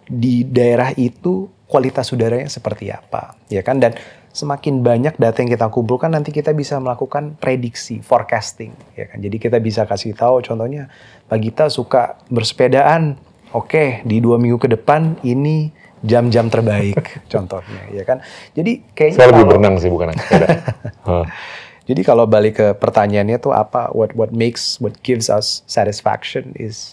di 0.04 0.44
daerah 0.44 0.92
itu 0.96 1.48
kualitas 1.68 2.08
udaranya 2.10 2.48
seperti 2.48 2.88
apa, 2.88 3.36
ya 3.52 3.60
kan? 3.60 3.78
Dan 3.78 3.94
semakin 4.38 4.86
banyak 4.86 5.18
data 5.18 5.42
yang 5.42 5.50
kita 5.50 5.66
kumpulkan 5.66 6.14
nanti 6.14 6.30
kita 6.30 6.54
bisa 6.54 6.78
melakukan 6.78 7.34
prediksi, 7.42 7.98
forecasting, 7.98 8.70
ya 8.94 9.10
kan? 9.10 9.18
Jadi 9.18 9.36
kita 9.42 9.58
bisa 9.58 9.82
kasih 9.82 10.14
tahu 10.14 10.38
contohnya 10.46 10.86
Pak 11.26 11.38
Gita 11.42 11.66
suka 11.66 12.22
bersepedaan, 12.30 13.18
oke 13.50 13.66
okay, 13.66 13.88
di 14.06 14.22
dua 14.22 14.38
minggu 14.38 14.62
ke 14.62 14.70
depan 14.70 15.18
ini 15.26 15.74
jam-jam 16.06 16.46
terbaik 16.46 17.18
contohnya, 17.32 17.90
ya 17.90 18.06
kan? 18.06 18.22
Jadi 18.54 18.86
kayaknya 18.94 19.18
saya 19.18 19.28
lebih 19.34 19.46
berenang 19.50 19.74
sih 19.82 19.90
bukan 19.90 20.14
Jadi 21.88 22.04
kalau 22.04 22.28
balik 22.28 22.60
ke 22.60 22.68
pertanyaannya 22.76 23.40
tuh 23.40 23.56
apa 23.56 23.88
what 23.96 24.12
what 24.12 24.28
makes 24.28 24.76
what 24.76 24.92
gives 25.00 25.32
us 25.32 25.64
satisfaction 25.64 26.52
is 26.52 26.92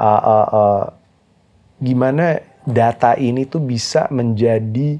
uh, 0.00 0.22
uh, 0.24 0.48
uh, 0.48 0.84
gimana 1.76 2.40
data 2.64 3.20
ini 3.20 3.44
tuh 3.44 3.60
bisa 3.60 4.08
menjadi 4.08 4.96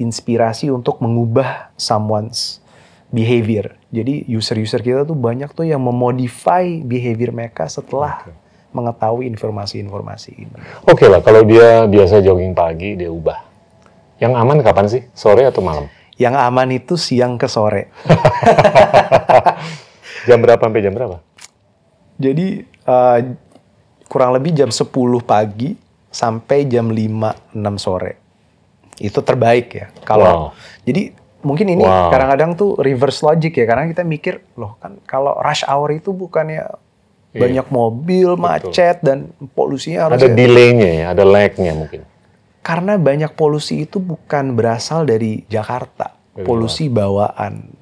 inspirasi 0.00 0.72
untuk 0.72 0.98
mengubah 1.04 1.76
someone's 1.76 2.64
behavior. 3.12 3.76
Jadi 3.92 4.24
user-user 4.26 4.80
kita 4.80 5.04
tuh 5.04 5.18
banyak 5.18 5.52
tuh 5.52 5.68
yang 5.68 5.84
memodify 5.84 6.80
behavior 6.80 7.36
mereka 7.36 7.68
setelah 7.68 8.24
mengetahui 8.70 9.26
informasi-informasi 9.28 10.30
ini. 10.34 10.58
Oke 10.86 11.10
lah, 11.10 11.20
kalau 11.20 11.42
dia 11.42 11.84
biasa 11.90 12.22
jogging 12.22 12.54
pagi, 12.54 12.94
dia 12.94 13.10
ubah. 13.10 13.42
Yang 14.22 14.32
aman 14.38 14.58
kapan 14.62 14.86
sih? 14.86 15.02
Sore 15.10 15.44
atau 15.44 15.60
malam? 15.60 15.90
Yang 16.20 16.34
aman 16.38 16.68
itu 16.70 16.94
siang 16.94 17.40
ke 17.40 17.50
sore. 17.50 17.90
Jam 20.28 20.44
berapa 20.44 20.60
sampai 20.60 20.84
jam 20.84 20.92
berapa? 20.92 21.16
Jadi 22.20 22.60
eh, 22.68 23.18
kurang 24.04 24.36
lebih 24.36 24.52
jam 24.52 24.68
10 24.68 24.92
pagi 25.24 25.72
sampai 26.12 26.68
jam 26.68 26.92
5 26.92 27.56
6 27.56 27.80
sore. 27.80 28.19
Itu 29.00 29.18
terbaik 29.20 29.68
ya. 29.72 29.86
Kalau 30.04 30.52
Wow. 30.52 30.84
jadi 30.84 31.10
mungkin 31.40 31.72
ini 31.72 31.82
Wow. 31.82 32.12
kadang-kadang 32.12 32.52
tuh 32.52 32.76
reverse 32.76 33.24
logic 33.24 33.56
ya 33.56 33.64
karena 33.64 33.88
kita 33.88 34.04
mikir 34.04 34.44
loh 34.54 34.76
kan 34.76 35.00
kalau 35.02 35.32
rush 35.34 35.64
hour 35.64 35.88
itu 35.90 36.12
bukannya 36.12 36.68
Iya. 37.30 37.40
banyak 37.40 37.66
mobil, 37.70 38.34
macet 38.34 39.00
dan 39.00 39.30
polusinya 39.48 40.10
harus 40.10 40.18
Ada 40.18 40.28
delaynya 40.28 40.90
ya, 40.90 41.04
ada 41.10 41.22
lagnya 41.22 41.72
mungkin. 41.72 42.02
karena 42.60 42.98
banyak 42.98 43.32
polusi 43.32 43.86
itu 43.86 43.96
bukan 43.96 44.52
berasal 44.52 45.06
dari 45.06 45.46
Jakarta, 45.46 46.12
Dari 46.30 46.44
polusi 46.44 46.86
bawaan. 46.86 47.72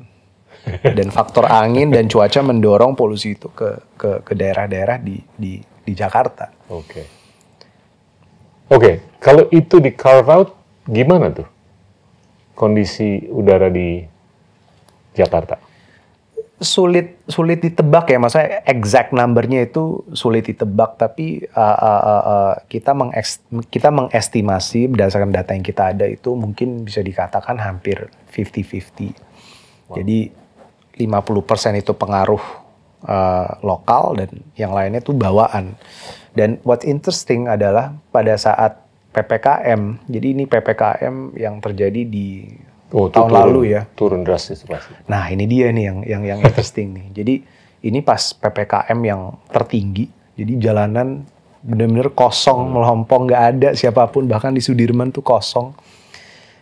Dan 0.84 1.08
faktor 1.08 1.48
angin 1.48 1.88
dan 1.88 2.06
cuaca 2.06 2.44
mendorong 2.44 2.92
polusi 2.92 3.34
itu 3.34 3.48
ke 3.48 3.80
ke 3.96 4.20
ke 4.20 4.32
daerah-daerah 4.36 5.00
di 5.00 5.16
di 5.32 5.56
di 5.58 5.92
Jakarta. 5.96 6.52
Oke. 6.68 7.02
Oke, 8.68 9.16
kalau 9.16 9.48
itu 9.48 9.80
di 9.80 9.90
carve 9.90 10.28
out, 10.28 10.48
gimana 10.88 11.30
tuh 11.30 11.48
kondisi 12.56 13.28
udara 13.30 13.70
di 13.70 14.02
Jakarta? 15.14 15.60
Sulit 16.58 17.22
sulit 17.30 17.62
ditebak 17.62 18.10
ya, 18.10 18.18
maksudnya 18.18 18.66
exact 18.66 19.14
numbernya 19.14 19.62
itu 19.62 20.02
sulit 20.10 20.50
ditebak. 20.50 20.98
Tapi 20.98 21.46
uh, 21.54 21.78
uh, 21.78 22.02
uh, 22.02 22.22
uh, 22.26 22.52
kita 22.66 22.98
mengeks- 22.98 23.46
kita 23.70 23.94
mengestimasi 23.94 24.90
berdasarkan 24.90 25.30
data 25.30 25.54
yang 25.54 25.62
kita 25.62 25.94
ada 25.94 26.10
itu 26.10 26.34
mungkin 26.34 26.82
bisa 26.82 26.98
dikatakan 26.98 27.62
hampir 27.62 28.10
50-50. 28.34 29.14
Jadi 29.94 30.18
50% 30.98 31.78
itu 31.78 31.94
pengaruh 31.94 32.42
uh, 33.06 33.62
lokal 33.62 34.18
dan 34.18 34.30
yang 34.58 34.74
lainnya 34.74 34.98
itu 34.98 35.14
bawaan. 35.14 35.78
Dan 36.34 36.58
what's 36.66 36.82
interesting 36.82 37.46
adalah 37.46 37.94
pada 38.10 38.34
saat 38.34 38.87
PPKM, 39.18 39.80
jadi 40.06 40.26
ini 40.30 40.44
PPKM 40.44 41.14
yang 41.34 41.58
terjadi 41.58 42.02
di 42.02 42.46
Oh, 42.88 43.10
tahun 43.10 43.28
turun- 43.28 43.36
lalu 43.36 43.60
ya. 43.68 43.82
Turun 43.90 44.22
drastis 44.22 44.62
pasti. 44.62 44.94
Nah 45.06 45.26
ini 45.26 45.44
dia 45.44 45.68
nih 45.68 45.84
yang 45.84 45.98
yang 46.02 46.22
yang 46.24 46.38
interesting 46.40 46.94
nih. 46.94 47.06
Jadi 47.12 47.34
ini 47.80 47.98
pas 48.00 48.32
ppkm 48.32 48.98
yang 49.02 49.20
tertinggi, 49.46 50.06
jadi 50.32 50.52
jalanan 50.62 51.26
bener-bener 51.60 52.08
kosong, 52.10 52.70
melompong, 52.70 53.26
nggak 53.26 53.42
ada 53.50 53.68
siapa 53.72 54.06
pun, 54.06 54.24
bahkan 54.24 54.50
di 54.50 54.58
Sudirman 54.58 55.10
tuh 55.10 55.20
kosong. 55.20 55.74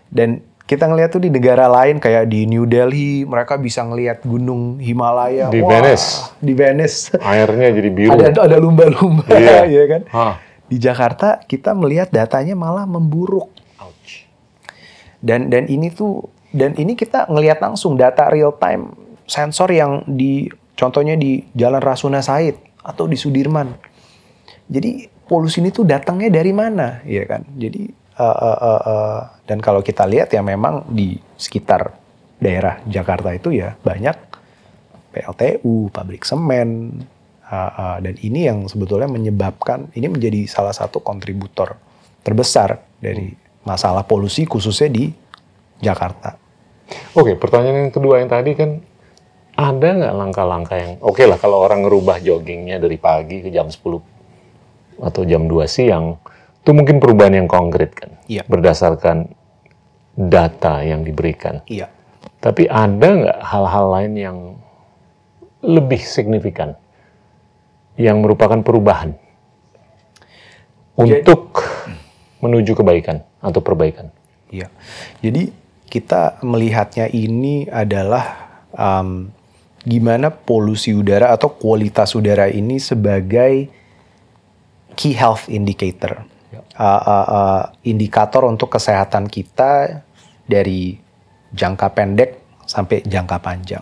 Dan 0.09 0.40
kita 0.61 0.85
ngeliat 0.85 1.11
tuh 1.11 1.21
di 1.21 1.31
negara 1.31 1.69
lain 1.69 1.97
kayak 1.97 2.27
di 2.27 2.42
New 2.45 2.64
Delhi, 2.64 3.23
mereka 3.23 3.55
bisa 3.55 3.81
ngelihat 3.81 4.25
gunung 4.25 4.77
Himalaya. 4.77 5.47
Di 5.47 5.62
Wah, 5.62 5.71
Venice. 5.71 6.35
Di 6.37 6.53
Venice. 6.53 7.14
Airnya 7.16 7.71
jadi 7.71 7.87
biru. 7.88 8.19
ada 8.19 8.35
ada 8.42 8.57
lumba-lumba, 8.57 9.23
Iya. 9.31 9.62
ya 9.79 9.85
kan? 9.87 10.03
Hah. 10.11 10.35
Di 10.66 10.83
Jakarta 10.83 11.38
kita 11.46 11.72
melihat 11.79 12.11
datanya 12.11 12.59
malah 12.59 12.85
memburuk 12.85 13.55
Ouch. 13.79 14.26
dan 15.22 15.46
dan 15.46 15.70
ini 15.70 15.94
tuh 15.94 16.26
dan 16.50 16.74
ini 16.74 16.98
kita 16.98 17.31
ngelihat 17.31 17.62
langsung 17.62 17.94
data 17.94 18.26
real 18.33 18.55
time 18.57 18.94
sensor 19.26 19.70
yang 19.70 20.02
di 20.07 20.46
contohnya 20.79 21.18
di 21.18 21.42
Jalan 21.55 21.83
Rasuna 21.83 22.22
Said 22.22 22.57
atau 22.87 23.11
di 23.11 23.18
Sudirman. 23.18 23.74
Jadi 24.66 25.07
polusi 25.26 25.59
ini 25.62 25.74
tuh 25.74 25.83
datangnya 25.83 26.31
dari 26.31 26.55
mana, 26.55 27.02
ya 27.02 27.26
kan? 27.26 27.42
Jadi 27.55 27.90
uh, 28.18 28.38
uh, 28.38 28.59
uh, 28.62 28.83
uh, 28.87 29.20
dan 29.46 29.59
kalau 29.59 29.83
kita 29.83 30.07
lihat 30.07 30.31
ya 30.31 30.42
memang 30.42 30.87
di 30.90 31.18
sekitar 31.35 31.90
daerah 32.38 32.79
Jakarta 32.87 33.35
itu 33.35 33.50
ya 33.55 33.74
banyak 33.81 34.14
PLTU, 35.11 35.88
pabrik 35.90 36.22
semen, 36.29 37.00
uh, 37.50 37.72
uh, 37.74 37.96
dan 38.02 38.14
ini 38.20 38.46
yang 38.50 38.66
sebetulnya 38.66 39.06
menyebabkan 39.11 39.90
ini 39.94 40.11
menjadi 40.11 40.46
salah 40.50 40.74
satu 40.74 41.00
kontributor 41.00 41.78
terbesar 42.26 42.82
dari 42.98 43.30
masalah 43.62 44.02
polusi 44.06 44.46
khususnya 44.46 44.90
di 44.90 45.04
Jakarta. 45.78 46.35
Oke, 47.18 47.35
pertanyaan 47.35 47.90
yang 47.90 47.94
kedua 47.94 48.22
yang 48.22 48.30
tadi 48.30 48.54
kan 48.54 48.78
ada 49.56 49.88
nggak 49.88 50.14
langkah-langkah 50.14 50.76
yang 50.76 50.92
oke 51.00 51.22
lah 51.24 51.40
kalau 51.40 51.64
orang 51.64 51.82
ngerubah 51.88 52.20
joggingnya 52.20 52.76
dari 52.76 53.00
pagi 53.00 53.40
ke 53.40 53.48
jam 53.48 53.72
10 53.72 55.00
atau 55.00 55.22
jam 55.24 55.48
2 55.48 55.64
siang 55.64 56.20
itu 56.61 56.70
mungkin 56.76 57.00
perubahan 57.00 57.40
yang 57.40 57.48
konkret 57.48 57.96
kan 57.96 58.11
Iya. 58.28 58.42
berdasarkan 58.44 59.32
data 60.16 60.82
yang 60.82 61.06
diberikan. 61.06 61.62
Iya. 61.70 61.88
Tapi 62.42 62.68
ada 62.68 63.06
nggak 63.06 63.38
hal-hal 63.42 63.87
lain 63.90 64.12
yang 64.14 64.38
lebih 65.64 66.04
signifikan 66.04 66.76
yang 67.96 68.20
merupakan 68.20 68.61
perubahan 68.61 69.16
untuk 70.96 71.64
menuju 72.44 72.72
kebaikan 72.76 73.24
atau 73.40 73.61
perbaikan? 73.61 74.12
Iya. 74.52 74.70
Jadi 75.20 75.50
kita 75.88 76.40
melihatnya 76.44 77.09
ini 77.11 77.66
adalah 77.68 78.61
um, 78.72 79.32
gimana 79.87 80.35
polusi 80.35 80.90
udara 80.92 81.30
atau 81.30 81.54
kualitas 81.54 82.12
udara 82.18 82.50
ini 82.50 82.82
sebagai 82.82 83.70
key 84.96 85.16
health 85.16 85.48
indicator, 85.52 86.24
Uh, 86.76 86.85
uh, 86.85 87.26
uh, 87.32 87.62
indikator 87.88 88.44
untuk 88.44 88.68
kesehatan 88.68 89.32
kita 89.32 90.04
dari 90.44 91.00
jangka 91.48 91.88
pendek 91.96 92.61
sampai 92.68 93.00
jangka 93.00 93.40
panjang. 93.40 93.80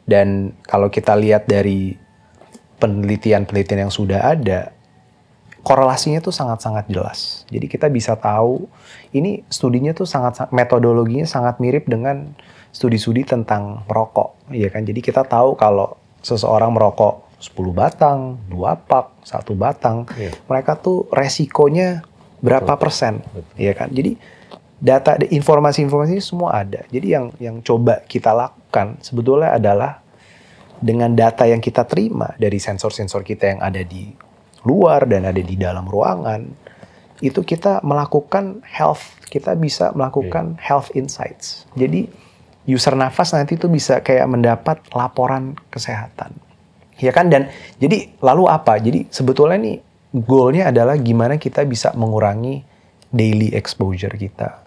Dan 0.00 0.56
kalau 0.64 0.88
kita 0.88 1.12
lihat 1.12 1.44
dari 1.44 1.92
penelitian-penelitian 2.78 3.88
yang 3.88 3.92
sudah 3.92 4.36
ada, 4.36 4.72
korelasinya 5.66 6.22
tuh 6.22 6.30
sangat-sangat 6.30 6.86
jelas. 6.86 7.42
Jadi 7.50 7.66
kita 7.66 7.90
bisa 7.90 8.14
tahu 8.14 8.70
ini 9.10 9.42
studinya 9.50 9.90
tuh 9.90 10.06
sangat 10.06 10.46
metodologinya 10.54 11.26
sangat 11.26 11.58
mirip 11.58 11.90
dengan 11.90 12.36
studi-studi 12.70 13.26
tentang 13.26 13.82
merokok, 13.90 14.52
ya 14.54 14.70
kan? 14.70 14.86
Jadi 14.86 15.00
kita 15.02 15.26
tahu 15.26 15.56
kalau 15.58 15.96
seseorang 16.22 16.70
merokok 16.70 17.26
10 17.40 17.72
batang, 17.72 18.40
dua 18.48 18.76
pak, 18.76 19.12
satu 19.26 19.52
batang, 19.52 20.08
Iya. 20.16 20.32
mereka 20.48 20.76
tuh 20.76 21.04
resikonya 21.12 22.04
berapa 22.40 22.76
persen, 22.76 23.24
ya 23.56 23.72
kan? 23.72 23.92
Jadi 23.92 24.16
data 24.76 25.16
informasi-informasi 25.20 26.20
semua 26.20 26.62
ada. 26.62 26.84
Jadi 26.92 27.06
yang 27.12 27.32
yang 27.40 27.64
coba 27.64 28.04
kita 28.04 28.32
lakukan 28.32 29.00
sebetulnya 29.00 29.56
adalah 29.56 30.04
dengan 30.80 31.12
data 31.12 31.48
yang 31.48 31.60
kita 31.60 31.84
terima 31.88 32.36
dari 32.36 32.60
sensor-sensor 32.60 33.24
kita 33.24 33.56
yang 33.56 33.60
ada 33.64 33.82
di 33.82 34.12
luar 34.66 35.06
dan 35.06 35.24
ada 35.28 35.38
di 35.38 35.54
dalam 35.54 35.86
ruangan, 35.86 36.42
itu 37.22 37.40
kita 37.40 37.80
melakukan 37.80 38.60
health, 38.66 39.16
kita 39.30 39.56
bisa 39.56 39.94
melakukan 39.96 40.60
health 40.60 40.92
insights. 40.92 41.64
Jadi 41.78 42.10
user 42.66 42.98
nafas 42.98 43.32
nanti 43.32 43.56
itu 43.56 43.70
bisa 43.70 44.02
kayak 44.02 44.26
mendapat 44.26 44.82
laporan 44.92 45.56
kesehatan. 45.70 46.34
Ya 46.96 47.12
kan 47.12 47.28
dan 47.28 47.52
jadi 47.78 48.12
lalu 48.20 48.48
apa? 48.48 48.80
Jadi 48.80 49.08
sebetulnya 49.12 49.60
nih 49.60 49.76
goalnya 50.16 50.72
adalah 50.72 50.96
gimana 50.96 51.36
kita 51.36 51.62
bisa 51.68 51.92
mengurangi 51.92 52.64
daily 53.12 53.52
exposure 53.52 54.12
kita 54.16 54.64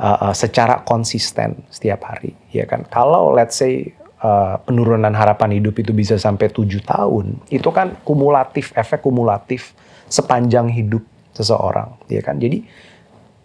uh, 0.00 0.28
uh, 0.28 0.34
secara 0.34 0.82
konsisten 0.82 1.62
setiap 1.68 2.08
hari, 2.08 2.32
ya 2.50 2.64
kan? 2.64 2.88
Kalau 2.88 3.32
let's 3.36 3.60
say 3.60 3.92
uh, 4.22 4.60
penurunan 4.62 5.12
harapan 5.12 5.58
hidup 5.58 5.78
itu 5.78 5.90
bisa 5.94 6.18
sampai 6.18 6.50
tujuh 6.50 6.82
tahun, 6.84 7.38
itu 7.48 7.68
kan 7.70 7.98
kumulatif, 8.02 8.74
efek 8.74 9.02
kumulatif 9.02 9.74
sepanjang 10.08 10.70
hidup 10.70 11.02
seseorang, 11.34 11.94
ya 12.10 12.22
kan? 12.22 12.38
Jadi 12.38 12.64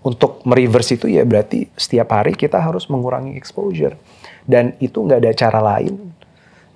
untuk 0.04 0.44
mereverse 0.44 1.00
itu 1.00 1.08
ya 1.08 1.24
berarti 1.24 1.72
setiap 1.80 2.12
hari 2.12 2.36
kita 2.36 2.60
harus 2.60 2.92
mengurangi 2.92 3.40
exposure 3.40 3.96
dan 4.44 4.76
itu 4.84 5.00
nggak 5.00 5.20
ada 5.24 5.32
cara 5.32 5.60
lain. 5.64 6.12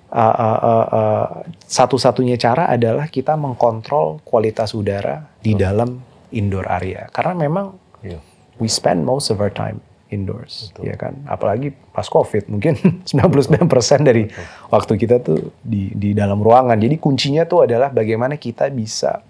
Uh, 0.08 0.16
uh, 0.16 0.58
uh, 0.64 0.86
uh, 0.88 1.26
satu-satunya 1.68 2.40
cara 2.40 2.64
adalah 2.72 3.12
kita 3.12 3.36
mengkontrol 3.36 4.24
kualitas 4.24 4.72
udara 4.72 5.20
di 5.44 5.52
dalam 5.52 6.00
indoor 6.32 6.64
area 6.64 7.12
karena 7.12 7.36
memang 7.36 7.76
Iya. 8.00 8.18
we 8.56 8.72
spend 8.72 9.02
most 9.02 9.28
of 9.28 9.42
our 9.42 9.50
time 9.50 9.82
indoors, 10.08 10.72
ya 10.80 10.96
kan? 10.96 11.20
Apalagi 11.28 11.72
pas 11.92 12.08
COVID, 12.08 12.48
mungkin 12.48 12.76
99% 13.08 13.68
dari 14.00 14.28
waktu 14.72 14.92
kita 14.96 15.20
tuh 15.20 15.52
di 15.60 15.92
di 15.92 16.16
dalam 16.16 16.40
ruangan. 16.40 16.76
Jadi 16.80 16.96
kuncinya 16.96 17.44
tuh 17.44 17.68
adalah 17.68 17.92
bagaimana 17.92 18.40
kita 18.40 18.72
bisa 18.72 19.20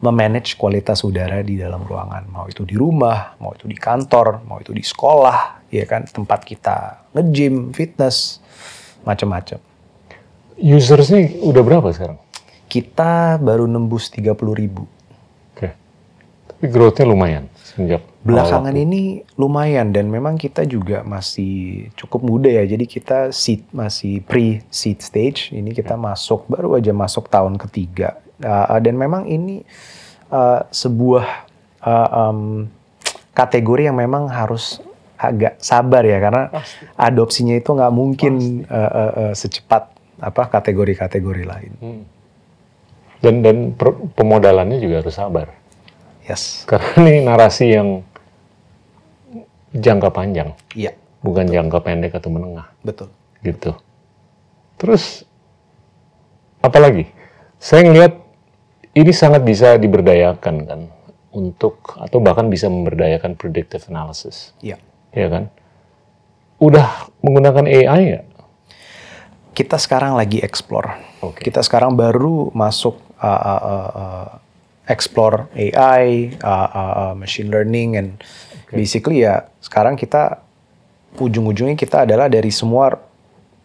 memanage 0.00 0.56
kualitas 0.56 1.04
udara 1.04 1.44
di 1.44 1.60
dalam 1.60 1.84
ruangan. 1.84 2.24
Mau 2.32 2.48
itu 2.48 2.64
di 2.64 2.76
rumah, 2.76 3.36
mau 3.40 3.52
itu 3.52 3.68
di 3.68 3.76
kantor, 3.76 4.44
mau 4.48 4.60
itu 4.60 4.72
di 4.72 4.80
sekolah, 4.80 5.68
ya 5.68 5.84
kan 5.84 6.08
tempat 6.08 6.40
kita 6.44 7.08
nge-gym, 7.12 7.76
fitness, 7.76 8.40
macam-macam. 9.04 9.60
Usersnya 10.60 11.40
udah 11.40 11.62
berapa 11.64 11.88
sekarang? 11.92 12.20
Kita 12.68 13.40
baru 13.40 13.64
nembus 13.68 14.12
30 14.12 14.36
ribu. 14.56 14.84
Oke. 15.56 15.68
Tapi 16.48 16.64
growth-nya 16.68 17.04
lumayan 17.08 17.44
sejak 17.70 18.02
Belakangan 18.20 18.76
ini 18.76 19.24
lumayan 19.40 19.96
dan 19.96 20.12
memang 20.12 20.36
kita 20.36 20.68
juga 20.68 21.00
masih 21.00 21.88
cukup 21.96 22.20
muda 22.20 22.52
ya. 22.52 22.68
Jadi 22.68 22.84
kita 22.84 23.32
seed 23.32 23.64
masih 23.72 24.20
pre-seed 24.28 25.00
stage. 25.00 25.56
Ini 25.56 25.72
kita 25.72 25.96
masuk 25.96 26.44
baru 26.44 26.76
aja 26.76 26.92
masuk 26.92 27.32
tahun 27.32 27.56
ketiga. 27.56 28.20
Uh, 28.44 28.76
dan 28.84 29.00
memang 29.00 29.24
ini 29.24 29.64
uh, 30.28 30.68
sebuah 30.68 31.48
uh, 31.80 32.08
um, 32.28 32.68
kategori 33.32 33.88
yang 33.88 33.96
memang 33.96 34.28
harus 34.28 34.84
agak 35.20 35.56
sabar 35.60 36.04
ya 36.04 36.20
karena 36.20 36.48
adopsinya 36.96 37.56
itu 37.56 37.72
nggak 37.72 37.92
mungkin 37.92 38.64
uh, 38.68 38.76
uh, 38.76 39.12
uh, 39.16 39.32
secepat 39.32 39.96
apa 40.20 40.42
kategori-kategori 40.48 41.44
lain. 41.48 41.72
Hmm. 41.80 42.02
Dan 43.20 43.34
dan 43.40 43.56
pemodalannya 44.16 44.76
juga 44.76 45.04
harus 45.04 45.16
sabar. 45.16 45.59
Yes. 46.26 46.64
Karena 46.68 46.90
ini 47.06 47.20
narasi 47.24 47.66
yang 47.72 48.04
jangka 49.70 50.10
panjang, 50.10 50.54
Iya, 50.74 50.94
bukan 51.22 51.46
jangka 51.46 51.78
pendek 51.82 52.12
atau 52.18 52.30
menengah, 52.30 52.66
betul. 52.82 53.08
gitu. 53.46 53.78
Terus 54.76 55.22
apalagi? 56.58 57.06
Saya 57.60 57.86
ngelihat 57.86 58.16
ini 58.96 59.12
sangat 59.14 59.44
bisa 59.46 59.76
diberdayakan 59.78 60.56
kan 60.66 60.80
untuk 61.30 61.94
atau 61.94 62.18
bahkan 62.18 62.50
bisa 62.50 62.66
memberdayakan 62.66 63.38
predictive 63.38 63.86
analysis, 63.86 64.50
Iya. 64.58 64.82
ya 65.14 65.28
kan? 65.30 65.44
Udah 66.58 67.08
menggunakan 67.22 67.64
AI 67.70 68.02
ya? 68.18 68.20
Kita 69.54 69.78
sekarang 69.78 70.18
lagi 70.18 70.42
explore. 70.42 70.98
Oke. 71.22 71.44
Kita 71.46 71.60
sekarang 71.62 71.94
baru 71.94 72.50
masuk 72.52 72.96
uh, 73.20 73.28
uh, 73.28 73.62
uh, 73.62 73.90
uh, 73.92 74.28
explore 74.90 75.46
AI, 75.54 76.34
uh, 76.42 76.50
uh, 76.74 76.94
uh, 77.06 77.14
machine 77.14 77.46
learning, 77.46 77.94
and 77.94 78.18
basically 78.74 79.22
ya 79.22 79.46
sekarang 79.62 79.94
kita 79.94 80.42
ujung-ujungnya 81.14 81.78
kita 81.78 82.02
adalah 82.02 82.26
dari 82.26 82.50
semua 82.50 82.90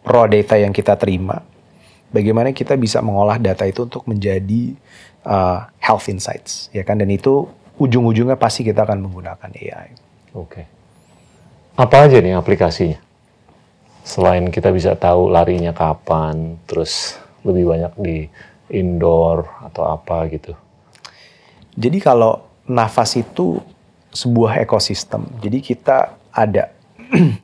raw 0.06 0.30
data 0.30 0.54
yang 0.54 0.70
kita 0.70 0.94
terima, 0.94 1.42
bagaimana 2.14 2.54
kita 2.54 2.78
bisa 2.78 3.02
mengolah 3.02 3.42
data 3.42 3.66
itu 3.66 3.90
untuk 3.90 4.06
menjadi 4.06 4.78
uh, 5.26 5.66
health 5.82 6.06
insights, 6.06 6.70
ya 6.70 6.86
kan? 6.86 7.02
Dan 7.02 7.10
itu 7.10 7.50
ujung-ujungnya 7.76 8.38
pasti 8.38 8.62
kita 8.62 8.86
akan 8.86 9.02
menggunakan 9.02 9.50
AI. 9.50 9.88
Oke. 10.32 10.62
Apa 11.76 12.08
aja 12.08 12.22
nih 12.22 12.38
aplikasinya? 12.38 13.02
Selain 14.06 14.46
kita 14.54 14.70
bisa 14.70 14.94
tahu 14.94 15.28
larinya 15.28 15.74
kapan, 15.74 16.56
terus 16.70 17.18
lebih 17.42 17.66
banyak 17.68 17.92
di 17.98 18.16
indoor 18.70 19.50
atau 19.66 19.90
apa 19.90 20.30
gitu. 20.30 20.54
Jadi 21.76 21.98
kalau 22.00 22.40
nafas 22.66 23.14
itu 23.14 23.60
sebuah 24.10 24.58
ekosistem. 24.58 25.28
Jadi 25.38 25.60
kita 25.60 25.96
ada 26.32 26.72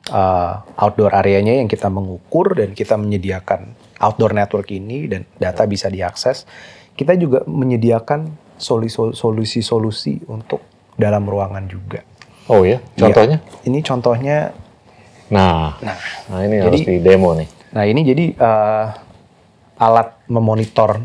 uh, 0.09 0.53
outdoor 0.83 1.13
areanya 1.13 1.53
yang 1.53 1.69
kita 1.69 1.87
mengukur 1.87 2.57
dan 2.57 2.73
kita 2.73 2.97
menyediakan 2.97 3.71
outdoor 4.01 4.33
network 4.33 4.67
ini 4.67 5.05
dan 5.05 5.21
data 5.37 5.63
bisa 5.63 5.87
diakses. 5.87 6.49
Kita 6.93 7.13
juga 7.13 7.45
menyediakan 7.45 8.27
solu- 8.57 9.13
solusi-solusi 9.13 10.25
untuk 10.27 10.61
dalam 10.93 11.25
ruangan 11.25 11.65
juga. 11.65 12.01
Oh 12.45 12.61
ya, 12.61 12.81
contohnya? 12.93 13.39
Iya. 13.39 13.69
Ini 13.71 13.79
contohnya. 13.81 14.37
Nah, 15.31 15.79
Nah, 15.79 15.97
nah 16.29 16.39
ini 16.43 16.59
jadi- 16.59 16.65
harus 16.67 16.81
di 16.83 16.97
demo 16.99 17.31
nih. 17.33 17.49
nah 17.73 17.89
ini 17.89 18.05
jadi 18.05 18.25
uh, 18.37 18.85
alat 19.79 20.13
memonitor 20.29 21.01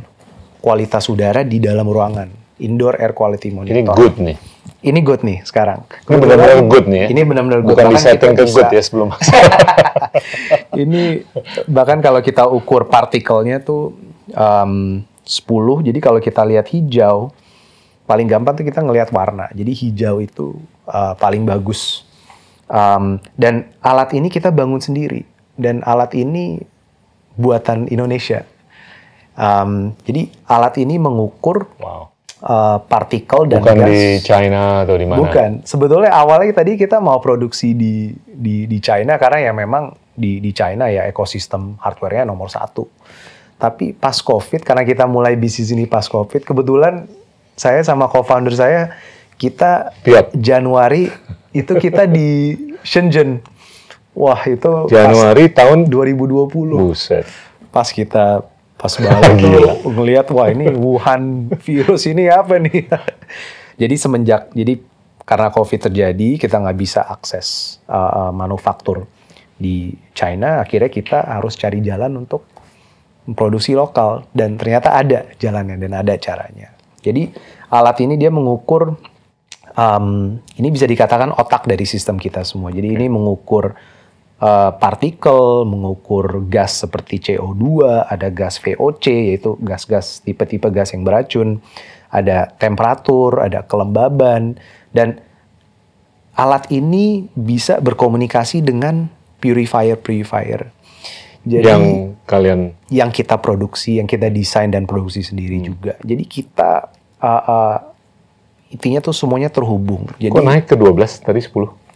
kualitas 0.61 1.09
udara 1.09 1.41
di 1.41 1.57
dalam 1.57 1.89
ruangan. 1.89 2.29
Indoor 2.59 2.99
air 2.99 3.15
quality 3.15 3.55
monitor. 3.55 3.75
Ini 3.75 3.83
good 3.87 4.17
nih. 4.19 4.37
Ini 4.79 5.01
good 5.03 5.23
nih 5.27 5.39
sekarang. 5.43 5.83
Ini 6.07 6.17
benar-benar 6.23 6.59
good 6.71 6.87
nih 6.87 6.99
ya. 7.03 7.09
Ini 7.11 7.21
benar-benar 7.27 7.61
good. 7.67 7.75
Bukan 7.75 7.87
di 7.91 7.97
Bahkan 7.99 8.07
setting 8.07 8.33
kita 8.35 8.45
ke 8.47 8.55
good 8.55 8.71
ya 8.71 8.83
sebelum 8.83 9.09
ini 10.83 11.03
bahkan 11.67 11.99
kalau 11.99 12.23
kita 12.23 12.47
ukur 12.47 12.87
partikelnya 12.87 13.59
tuh 13.59 13.99
um, 14.35 15.03
10. 15.29 15.87
Jadi 15.93 15.99
kalau 16.01 16.23
kita 16.23 16.41
lihat 16.47 16.71
hijau, 16.73 17.35
paling 18.09 18.25
gampang 18.25 18.57
tuh 18.57 18.65
kita 18.65 18.81
ngelihat 18.81 19.13
warna. 19.13 19.53
Jadi 19.53 19.73
hijau 19.77 20.25
itu 20.25 20.57
uh, 20.89 21.13
paling 21.19 21.45
bagus. 21.45 22.07
Um, 22.69 23.21
dan 23.37 23.69
alat 23.85 24.17
ini 24.17 24.33
kita 24.33 24.49
bangun 24.49 24.81
sendiri. 24.81 25.29
Dan 25.59 25.83
alat 25.85 26.15
ini 26.15 26.63
buatan 27.37 27.91
Indonesia. 27.93 28.47
Um, 29.39 29.95
jadi 30.03 30.33
alat 30.51 30.83
ini 30.83 30.99
mengukur 30.99 31.71
Wow. 31.79 32.11
Uh, 32.43 32.79
partikel 32.87 33.47
dan 33.51 33.63
Bukan 33.63 33.77
gas. 33.83 33.89
di 33.89 34.01
China 34.23 34.83
atau 34.87 34.95
di 34.99 35.07
mana? 35.07 35.19
Bukan. 35.23 35.51
Sebetulnya 35.67 36.11
awalnya 36.15 36.53
tadi 36.55 36.79
kita 36.79 37.03
mau 37.03 37.19
produksi 37.19 37.75
di 37.75 38.13
di 38.15 38.67
di 38.71 38.79
China 38.79 39.19
karena 39.19 39.51
ya 39.51 39.53
memang 39.55 39.95
di 40.15 40.39
di 40.43 40.51
China 40.55 40.91
ya 40.91 41.07
ekosistem 41.07 41.79
hardware-nya 41.79 42.27
nomor 42.29 42.51
satu. 42.51 42.87
Tapi 43.59 43.91
pas 43.91 44.15
COVID 44.15 44.63
karena 44.63 44.87
kita 44.87 45.11
mulai 45.11 45.35
bisnis 45.35 45.75
ini 45.75 45.91
pas 45.91 46.07
COVID, 46.07 46.47
kebetulan 46.47 47.11
saya 47.59 47.83
sama 47.83 48.07
co-founder 48.07 48.55
saya 48.55 48.95
kita. 49.35 49.91
Januari 50.39 51.11
itu 51.51 51.75
kita 51.75 52.07
di 52.07 52.55
Shenzhen. 52.87 53.43
Wah 54.15 54.39
itu 54.47 54.87
pas 54.87 54.91
Januari 54.91 55.51
tahun 55.51 55.87
2020 55.91 56.51
buset. 56.75 57.27
pas 57.71 57.87
kita 57.87 58.43
pas 58.79 58.95
Gila. 58.95 59.19
tuh 59.83 59.91
ngelihat 59.91 60.27
wah 60.31 60.49
ini 60.49 60.71
Wuhan 60.71 61.51
virus 61.59 62.07
ini 62.07 62.31
apa 62.31 62.63
nih? 62.63 62.87
Jadi 63.83 63.95
semenjak 63.95 64.51
jadi 64.59 64.75
karena 65.23 65.55
covid 65.55 65.87
terjadi 65.87 66.35
kita 66.35 66.59
nggak 66.59 66.79
bisa 66.79 67.07
akses 67.07 67.79
uh, 67.87 68.27
uh, 68.27 68.33
manufaktur 68.35 69.07
di 69.55 69.95
China. 70.15 70.63
Akhirnya 70.63 70.91
kita 70.91 71.23
harus 71.23 71.55
cari 71.55 71.79
jalan 71.79 72.27
untuk 72.27 72.43
memproduksi 73.27 73.79
lokal. 73.79 74.27
Dan 74.35 74.59
ternyata 74.59 74.99
ada 74.99 75.31
jalannya 75.39 75.79
dan 75.79 75.95
ada 75.95 76.15
caranya. 76.19 76.75
Jadi 76.99 77.31
alat 77.71 78.03
ini 78.03 78.19
dia 78.19 78.35
mengukur 78.35 78.99
um, 79.79 80.39
ini 80.59 80.69
bisa 80.75 80.91
dikatakan 80.91 81.31
otak 81.39 81.71
dari 81.71 81.87
sistem 81.87 82.19
kita 82.19 82.43
semua. 82.43 82.75
Jadi 82.75 82.99
ini 82.99 83.07
mengukur 83.07 83.79
uh, 84.43 84.71
partikel, 84.79 85.67
mengukur 85.67 86.47
gas 86.47 86.83
seperti 86.83 87.19
CO2, 87.19 87.85
ada 88.07 88.31
gas 88.31 88.59
VOC 88.63 89.05
yaitu 89.35 89.59
gas-gas 89.63 90.23
tipe-tipe 90.23 90.67
gas 90.71 90.95
yang 90.95 91.03
beracun, 91.03 91.63
ada 92.09 92.49
temperatur, 92.57 93.43
ada 93.43 93.67
kelembaban 93.67 94.57
dan 94.95 95.21
alat 96.39 96.71
ini 96.71 97.27
bisa 97.35 97.83
berkomunikasi 97.83 98.63
dengan 98.63 99.11
purifier-purifier. 99.43 100.71
Jadi 101.49 101.65
yang 101.65 101.85
kalian 102.29 102.77
yang 102.93 103.11
kita 103.15 103.39
produksi, 103.41 103.97
yang 103.99 104.07
kita 104.11 104.29
desain 104.29 104.69
dan 104.69 104.85
produksi 104.85 105.25
sendiri 105.25 105.59
juga. 105.63 105.97
Jadi 106.05 106.25
kita 106.29 106.93
uh, 107.23 107.43
uh, 107.47 107.77
intinya 108.69 109.01
tuh 109.01 109.17
semuanya 109.17 109.49
terhubung. 109.49 110.05
Jadi 110.21 110.35
kok 110.35 110.45
naik 110.45 110.67
ke 110.69 110.77
12 110.77 111.25
tadi 111.25 111.41
10? 111.41 111.88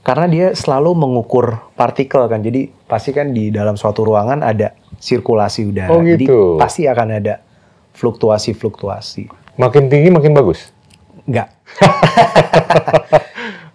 Karena 0.00 0.26
dia 0.26 0.46
selalu 0.56 0.96
mengukur 0.96 1.60
partikel 1.76 2.24
kan. 2.26 2.40
Jadi 2.40 2.72
pasti 2.88 3.12
kan 3.12 3.32
di 3.32 3.52
dalam 3.52 3.76
suatu 3.76 4.04
ruangan 4.04 4.40
ada 4.40 4.72
sirkulasi 4.96 5.68
udara. 5.68 5.92
Oh, 5.92 6.00
Jadi 6.00 6.24
gitu. 6.24 6.56
pasti 6.56 6.88
akan 6.88 7.08
ada 7.20 7.44
fluktuasi-fluktuasi. 7.96 9.28
Makin 9.60 9.92
tinggi 9.92 10.08
makin 10.08 10.32
bagus. 10.32 10.72
Enggak. 11.28 11.52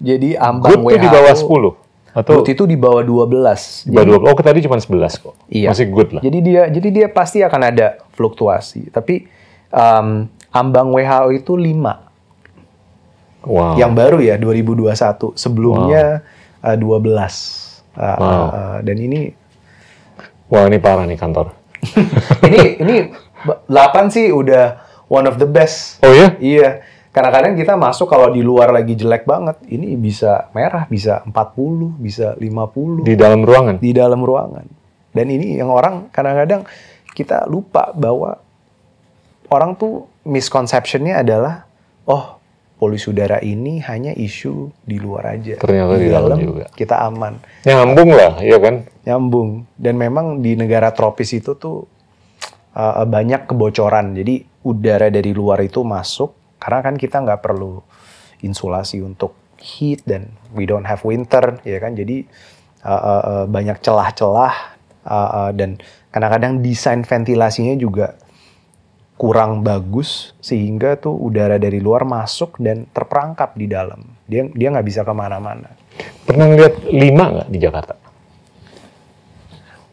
Jadi 0.07 0.38
ambang 0.38 0.85
Good 0.85 0.97
tuh 0.97 1.01
di 1.01 1.07
WHO 1.07 1.13
bawah 1.13 1.35
10 1.35 1.85
atau 2.15 2.39
Good 2.39 2.55
itu 2.55 2.63
di 2.63 2.77
bawah 2.79 3.03
12. 3.03 3.91
di 3.91 3.91
bawah 3.91 4.23
12. 4.23 4.31
Oh, 4.31 4.35
tadi 4.39 4.60
cuma 4.63 4.79
11 4.79 5.19
kok. 5.19 5.35
Iya. 5.52 5.75
Masih 5.75 5.87
good 5.91 6.10
lah. 6.15 6.21
Jadi 6.23 6.37
dia 6.39 6.71
jadi 6.71 6.89
dia 6.89 7.08
pasti 7.12 7.43
akan 7.43 7.62
ada 7.75 8.00
fluktuasi. 8.15 8.87
Tapi 8.87 9.27
um, 9.75 10.31
ambang 10.56 10.95
WHO 10.95 11.27
itu 11.35 11.60
5. 11.60 12.04
Wow. 13.46 13.77
Yang 13.77 13.91
baru 13.93 14.17
ya 14.19 14.35
2021. 14.37 15.37
Sebelumnya 15.37 16.25
uh, 16.60 16.75
12. 16.77 16.81
Uh, 17.96 18.17
Wow. 18.19 18.46
uh, 18.52 18.77
dan 18.83 18.98
ini 19.00 19.31
Wah, 20.46 20.69
ini 20.69 20.77
parah 20.77 21.10
nih 21.10 21.17
kantor. 21.17 21.58
ini 22.46 22.77
ini 22.77 22.96
8 23.65 24.13
sih 24.13 24.29
udah 24.29 24.77
one 25.10 25.25
of 25.25 25.41
the 25.41 25.50
best. 25.50 25.98
Oh 26.06 26.13
ya? 26.13 26.37
Iya. 26.37 26.85
Kadang-kadang 27.10 27.56
kita 27.56 27.73
masuk 27.79 28.12
kalau 28.12 28.27
di 28.27 28.43
luar 28.43 28.75
lagi 28.75 28.91
jelek 28.91 29.23
banget, 29.23 29.56
ini 29.71 29.96
bisa 29.96 30.52
merah, 30.52 30.83
bisa 30.85 31.23
40, 31.23 31.96
bisa 31.96 32.35
50 32.35 33.08
Di 33.08 33.15
dalam 33.15 33.41
ruangan. 33.41 33.79
di 33.79 33.91
dalam 33.96 34.19
ruangan. 34.19 34.67
Dan 35.15 35.31
ini 35.31 35.56
yang 35.56 35.71
orang 35.71 36.12
kadang-kadang 36.12 36.67
kita 37.15 37.48
lupa 37.48 37.96
bahwa 37.96 38.35
orang 39.48 39.79
tuh 39.79 40.12
misconceptionnya 40.27 41.23
adalah 41.23 41.63
oh 42.04 42.35
polusi 42.76 43.08
udara 43.12 43.40
ini 43.40 43.80
hanya 43.88 44.12
isu 44.12 44.71
di 44.84 45.00
luar 45.00 45.40
aja. 45.40 45.56
Ternyata 45.60 45.94
di 45.96 46.10
dalam 46.12 46.40
juga. 46.40 46.65
kita 46.76 47.08
aman, 47.08 47.40
Nyambung 47.63 48.12
lah, 48.12 48.34
ya 48.44 48.60
kan? 48.60 48.84
nyambung. 49.08 49.63
Dan 49.80 49.96
memang 49.96 50.44
di 50.44 50.60
negara 50.60 50.92
tropis 50.92 51.32
itu 51.32 51.56
tuh 51.56 51.88
uh, 52.76 53.08
banyak 53.08 53.48
kebocoran. 53.48 54.12
Jadi 54.12 54.44
udara 54.67 55.08
dari 55.08 55.32
luar 55.32 55.63
itu 55.63 55.82
masuk 55.88 56.60
karena 56.60 56.80
kan 56.84 56.96
kita 57.00 57.23
nggak 57.23 57.42
perlu 57.46 57.80
insulasi 58.44 59.00
untuk 59.00 59.38
heat 59.56 60.04
dan 60.04 60.36
we 60.52 60.67
don't 60.67 60.86
have 60.86 61.02
winter, 61.08 61.58
ya 61.63 61.80
kan? 61.80 61.96
Jadi 61.96 62.28
uh, 62.84 62.92
uh, 62.92 63.23
uh, 63.23 63.46
banyak 63.48 63.80
celah-celah 63.80 64.56
uh, 65.08 65.30
uh, 65.48 65.50
dan 65.56 65.80
kadang-kadang 66.12 66.60
desain 66.60 67.02
ventilasinya 67.08 67.80
juga 67.80 68.19
kurang 69.15 69.63
bagus 69.63 70.35
sehingga 70.43 70.99
tuh 70.99 71.15
udara 71.15 71.55
dari 71.55 71.79
luar 71.79 72.03
masuk 72.03 72.59
dan 72.59 72.83
terperangkap 72.91 73.55
di 73.55 73.67
dalam. 73.71 74.03
Dia 74.27 74.47
dia 74.51 74.67
nggak 74.75 74.87
bisa 74.87 75.01
ke 75.07 75.13
mana-mana. 75.15 75.71
Pernah 76.27 76.45
ngeliat 76.51 76.75
lima 76.91 77.25
nggak 77.31 77.49
di 77.49 77.59
Jakarta? 77.59 77.95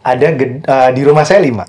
Ada 0.02 0.26
uh, 0.34 0.90
di 0.96 1.02
rumah 1.06 1.22
saya 1.22 1.40
lima. 1.46 1.64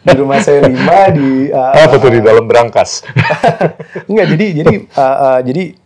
di 0.00 0.14
rumah 0.16 0.40
saya 0.40 0.64
lima 0.64 1.12
di 1.12 1.52
uh, 1.52 1.76
Apa 1.76 2.00
tuh 2.00 2.08
di 2.16 2.24
dalam 2.24 2.48
berangkas? 2.48 3.04
enggak 4.08 4.26
jadi 4.32 4.46
jadi 4.64 4.74
uh, 4.96 5.04
uh, 5.04 5.38
jadi 5.44 5.76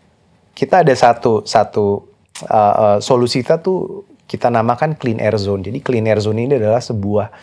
kita 0.55 0.87
ada 0.87 0.95
satu 0.95 1.43
satu 1.43 2.07
uh, 2.47 2.75
uh, 2.79 2.97
solusi 3.03 3.43
kita 3.43 3.59
tuh 3.59 4.07
kita 4.31 4.47
namakan 4.47 4.95
clean 4.95 5.19
air 5.19 5.35
zone. 5.35 5.67
Jadi 5.67 5.83
clean 5.83 6.07
air 6.07 6.23
zone 6.23 6.47
ini 6.47 6.55
adalah 6.55 6.79
sebuah 6.79 7.35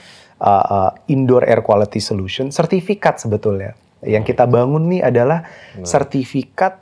uh, 0.41 0.65
uh, 0.65 0.91
indoor 1.07 1.45
air 1.45 1.61
quality 1.61 2.01
solution 2.01 2.49
sertifikat 2.49 3.21
sebetulnya. 3.21 3.77
Yang 4.01 4.33
kita 4.33 4.49
bangun 4.49 4.89
nih 4.89 5.05
adalah 5.05 5.45
sertifikat 5.85 6.81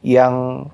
yang 0.00 0.66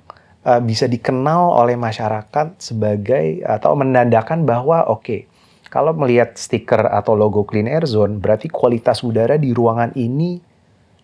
uh, 0.47 0.61
bisa 0.63 0.87
dikenal 0.87 1.59
oleh 1.59 1.75
masyarakat 1.75 2.63
sebagai 2.63 3.43
atau 3.43 3.75
menandakan 3.75 4.47
bahwa 4.47 4.87
oke 4.87 5.27
kalau 5.71 5.95
melihat 5.95 6.35
stiker 6.35 6.87
atau 6.91 7.15
logo 7.15 7.47
clean 7.47 7.71
air 7.71 7.87
zone 7.87 8.19
berarti 8.19 8.51
kualitas 8.51 9.03
udara 9.07 9.39
di 9.39 9.55
ruangan 9.55 9.95
ini 9.99 10.39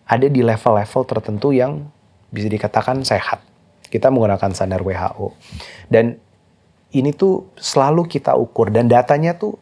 ada 0.07 0.27
di 0.31 0.39
level-level 0.39 1.03
tertentu 1.03 1.51
yang 1.51 1.83
bisa 2.31 2.47
dikatakan 2.47 3.03
sehat. 3.03 3.43
Kita 3.87 4.11
menggunakan 4.11 4.51
standar 4.51 4.83
WHO. 4.83 5.35
Dan 5.87 6.15
ini 6.95 7.11
tuh 7.11 7.51
selalu 7.55 8.07
kita 8.07 8.35
ukur 8.35 8.71
dan 8.71 8.87
datanya 8.87 9.35
tuh 9.35 9.59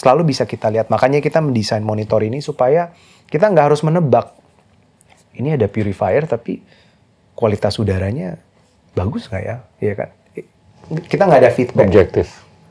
selalu 0.00 0.32
bisa 0.32 0.48
kita 0.48 0.72
lihat. 0.72 0.88
Makanya 0.88 1.20
kita 1.20 1.44
mendesain 1.44 1.84
monitor 1.84 2.24
ini 2.24 2.40
supaya 2.40 2.96
kita 3.28 3.52
nggak 3.52 3.66
harus 3.68 3.84
menebak. 3.84 4.32
Ini 5.36 5.60
ada 5.60 5.68
purifier 5.68 6.24
tapi 6.24 6.64
kualitas 7.36 7.76
udaranya 7.76 8.40
bagus 8.96 9.28
nggak 9.28 9.44
ya? 9.44 9.56
Iya 9.76 9.94
kan? 10.00 10.10
Kita 11.04 11.22
nggak 11.28 11.40
ada 11.44 11.52
feedback. 11.52 11.86
Objektif. 11.92 12.26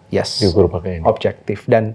Yes 0.10 0.42
Diukur 0.42 0.66
pakai 0.74 0.98
ini. 0.98 1.06
objektif 1.06 1.70
dan 1.70 1.94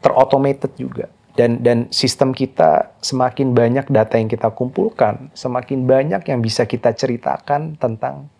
terautomated 0.00 0.72
juga. 0.80 1.12
Dan 1.36 1.60
dan 1.60 1.92
sistem 1.92 2.32
kita 2.32 2.96
semakin 3.04 3.52
banyak 3.52 3.86
data 3.92 4.16
yang 4.16 4.32
kita 4.32 4.48
kumpulkan, 4.50 5.28
semakin 5.36 5.84
banyak 5.84 6.24
yang 6.24 6.40
bisa 6.40 6.64
kita 6.64 6.96
ceritakan 6.96 7.76
tentang 7.76 8.32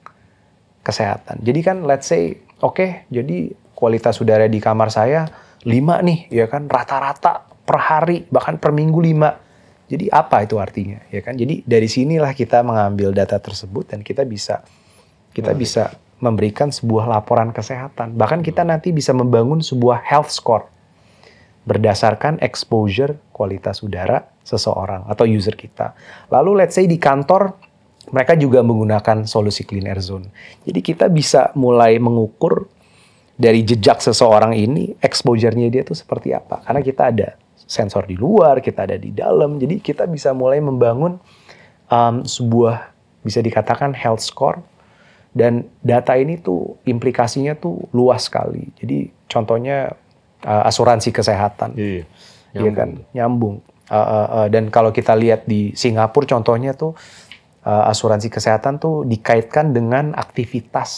kesehatan. 0.80 1.44
Jadi 1.44 1.60
kan 1.60 1.84
let's 1.84 2.08
say 2.08 2.40
oke, 2.64 3.06
jadi 3.12 3.52
kualitas 3.76 4.18
udara 4.18 4.48
di 4.48 4.58
kamar 4.58 4.88
saya 4.88 5.28
5 5.64 6.06
nih, 6.06 6.18
ya 6.32 6.46
kan 6.48 6.66
rata-rata 6.66 7.44
per 7.44 7.78
hari 7.78 8.24
bahkan 8.32 8.56
per 8.56 8.72
minggu 8.72 8.96
5. 8.96 9.90
Jadi 9.90 10.06
apa 10.06 10.46
itu 10.46 10.56
artinya, 10.62 11.02
ya 11.10 11.18
kan? 11.20 11.34
Jadi 11.34 11.66
dari 11.66 11.90
sinilah 11.90 12.30
kita 12.32 12.62
mengambil 12.62 13.10
data 13.10 13.42
tersebut 13.42 13.90
dan 13.90 14.06
kita 14.06 14.22
bisa 14.22 14.62
kita 15.34 15.50
bisa 15.54 15.90
memberikan 16.22 16.70
sebuah 16.70 17.10
laporan 17.10 17.50
kesehatan. 17.50 18.14
Bahkan 18.14 18.44
kita 18.44 18.62
nanti 18.62 18.94
bisa 18.94 19.10
membangun 19.10 19.64
sebuah 19.64 20.04
health 20.04 20.30
score 20.30 20.68
berdasarkan 21.64 22.40
exposure 22.40 23.20
kualitas 23.34 23.84
udara 23.84 24.24
seseorang 24.44 25.04
atau 25.08 25.28
user 25.28 25.56
kita. 25.56 25.92
Lalu 26.32 26.64
let's 26.64 26.76
say 26.76 26.88
di 26.88 26.96
kantor 26.96 27.56
mereka 28.10 28.34
juga 28.34 28.64
menggunakan 28.64 29.28
solusi 29.28 29.68
clean 29.68 29.86
air 29.86 30.00
zone. 30.00 30.32
Jadi 30.64 30.80
kita 30.80 31.06
bisa 31.12 31.52
mulai 31.56 32.00
mengukur 32.00 32.68
dari 33.40 33.64
jejak 33.64 34.04
seseorang 34.04 34.52
ini 34.52 34.92
exposure-nya 35.00 35.72
dia 35.72 35.80
tuh 35.80 35.96
seperti 35.96 36.36
apa. 36.36 36.60
Karena 36.60 36.84
kita 36.84 37.08
ada 37.08 37.28
sensor 37.56 38.04
di 38.04 38.20
luar, 38.20 38.60
kita 38.60 38.84
ada 38.84 39.00
di 39.00 39.16
dalam. 39.16 39.56
Jadi 39.56 39.80
kita 39.80 40.04
bisa 40.04 40.36
mulai 40.36 40.60
membangun 40.60 41.16
um, 41.88 42.20
sebuah 42.20 42.92
bisa 43.24 43.40
dikatakan 43.40 43.96
health 43.96 44.20
score 44.20 44.60
dan 45.32 45.64
data 45.80 46.20
ini 46.20 46.36
tuh 46.36 46.76
implikasinya 46.84 47.56
tuh 47.56 47.88
luas 47.96 48.28
sekali. 48.28 48.68
Jadi 48.76 49.08
contohnya 49.24 49.96
uh, 50.44 50.68
asuransi 50.68 51.08
kesehatan, 51.08 51.72
Iya. 51.80 52.04
Iya 52.50 52.70
kan 52.74 53.00
nyambung. 53.16 53.62
Uh, 53.90 53.96
uh, 53.96 54.28
uh, 54.42 54.46
dan 54.50 54.68
kalau 54.70 54.90
kita 54.90 55.14
lihat 55.14 55.46
di 55.46 55.70
Singapura 55.74 56.26
contohnya 56.26 56.74
tuh 56.74 56.98
uh, 57.62 57.90
asuransi 57.90 58.26
kesehatan 58.30 58.82
tuh 58.82 59.06
dikaitkan 59.06 59.70
dengan 59.70 60.14
aktivitas 60.14 60.90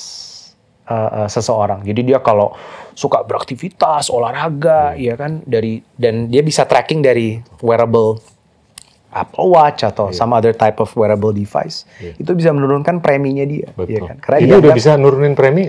uh, 0.92 1.10
uh, 1.24 1.28
seseorang. 1.32 1.80
Jadi 1.80 2.12
dia 2.12 2.20
kalau 2.20 2.52
suka 2.92 3.24
beraktivitas, 3.24 4.12
olahraga, 4.12 4.92
ya 5.00 5.16
kan 5.16 5.40
dari 5.48 5.80
dan 5.96 6.28
dia 6.28 6.44
bisa 6.44 6.68
tracking 6.68 7.00
dari 7.00 7.40
wearable 7.64 8.20
Apple 9.12 9.48
Watch 9.52 9.84
atau 9.84 10.12
some 10.12 10.32
other 10.36 10.52
type 10.52 10.80
of 10.80 10.88
wearable 10.96 11.32
device, 11.32 11.84
itu 12.00 12.32
bisa 12.32 12.52
menurunkan 12.52 13.00
preminya 13.04 13.44
dia, 13.44 13.68
ya 13.68 13.76
Betul. 13.76 14.08
kan? 14.08 14.16
Karena 14.20 14.38
Ini 14.40 14.48
dia 14.48 14.58
udah 14.60 14.72
bisa 14.72 14.90
nurunin 14.96 15.36
premi 15.36 15.68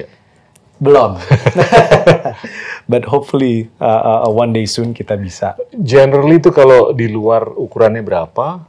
belum, 0.80 1.20
but 2.92 3.04
hopefully 3.08 3.68
uh, 3.84 4.28
uh, 4.28 4.32
one 4.32 4.56
day 4.56 4.64
soon 4.64 4.96
kita 4.96 5.20
bisa. 5.20 5.60
Generally 5.76 6.40
tuh 6.40 6.56
kalau 6.56 6.92
di 6.96 7.12
luar 7.12 7.52
ukurannya 7.52 8.04
berapa, 8.04 8.64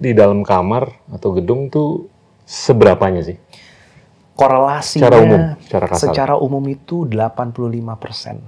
di 0.00 0.16
dalam 0.16 0.40
kamar 0.40 0.88
atau 1.12 1.36
gedung 1.36 1.68
tuh 1.68 2.08
seberapanya 2.48 3.24
sih? 3.24 3.36
Korelasinya 4.40 5.12
Secara 5.12 5.20
umum, 5.20 5.42
secara 5.60 5.84
kasar. 5.84 6.00
secara 6.00 6.34
umum 6.40 6.64
itu 6.72 7.04
85 7.04 8.00
persen. 8.00 8.40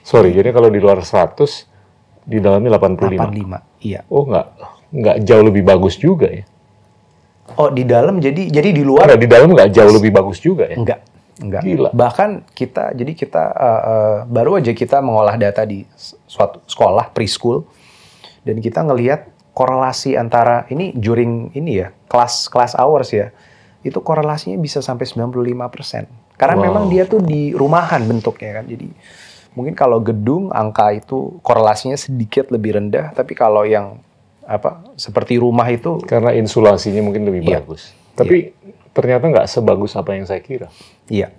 Sorry, 0.00 0.32
jadi 0.32 0.56
kalau 0.56 0.72
di 0.72 0.80
luar 0.80 1.04
100, 1.04 1.68
di 2.24 2.40
dalamnya 2.40 2.80
85. 2.80 3.12
85, 3.28 3.84
iya. 3.84 4.00
Oh 4.08 4.24
nggak, 4.24 4.46
nggak 4.88 5.16
jauh 5.28 5.44
lebih 5.44 5.62
bagus 5.68 6.00
juga 6.00 6.32
ya? 6.32 6.48
Oh 7.60 7.68
di 7.68 7.84
dalam 7.84 8.16
jadi 8.22 8.48
jadi 8.48 8.72
di 8.72 8.80
Karena 8.80 9.12
luar 9.12 9.20
di 9.20 9.28
dalam 9.28 9.52
nggak 9.52 9.70
jauh 9.74 9.92
lebih 9.92 10.14
bagus 10.14 10.40
juga 10.40 10.64
ya? 10.72 10.76
enggak 10.80 11.00
enggak. 11.42 11.62
Gila. 11.66 11.90
Bahkan 11.92 12.30
kita 12.56 12.96
jadi 12.96 13.12
kita 13.12 13.42
uh, 13.52 13.82
uh, 13.84 14.16
baru 14.30 14.56
aja 14.62 14.72
kita 14.72 15.04
mengolah 15.04 15.36
data 15.36 15.66
di 15.68 15.84
suatu 16.24 16.64
sekolah 16.64 17.12
preschool 17.12 17.66
dan 18.46 18.56
kita 18.62 18.80
ngelihat 18.86 19.28
korelasi 19.52 20.16
antara 20.16 20.64
ini 20.72 20.96
during 20.96 21.52
ini 21.52 21.84
ya 21.84 21.92
kelas 22.08 22.48
kelas 22.48 22.72
hours 22.78 23.12
ya 23.12 23.28
itu 23.82 23.98
korelasinya 23.98 24.56
bisa 24.56 24.78
sampai 24.78 25.04
95 25.04 25.34
persen 25.68 26.06
karena 26.34 26.54
Wow. 26.54 26.64
memang 26.64 26.84
dia 26.86 27.04
tuh 27.04 27.18
di 27.18 27.50
rumahan 27.50 28.02
bentuknya 28.02 28.58
kan 28.58 28.64
jadi 28.64 28.86
mungkin 29.52 29.72
kalau 29.72 29.98
gedung 29.98 30.48
angka 30.48 30.90
itu 30.92 31.38
korelasinya 31.40 31.94
sedikit 31.94 32.48
lebih 32.48 32.74
rendah 32.74 33.10
tapi 33.10 33.32
kalau 33.32 33.62
yang 33.62 34.00
apa 34.42 34.82
seperti 34.94 35.36
rumah 35.36 35.66
itu 35.66 36.02
Karena 36.02 36.32
insulasinya 36.32 36.98
mungkin 37.00 37.22
lebih 37.22 37.44
Iya. 37.44 37.60
bagus. 37.60 37.94
Tapi 38.12 38.50
ternyata 38.90 39.24
nggak 39.24 39.46
sebagus 39.46 39.94
apa 39.94 40.12
yang 40.12 40.24
saya 40.24 40.40
kira. 40.40 40.66
iya 41.06 41.30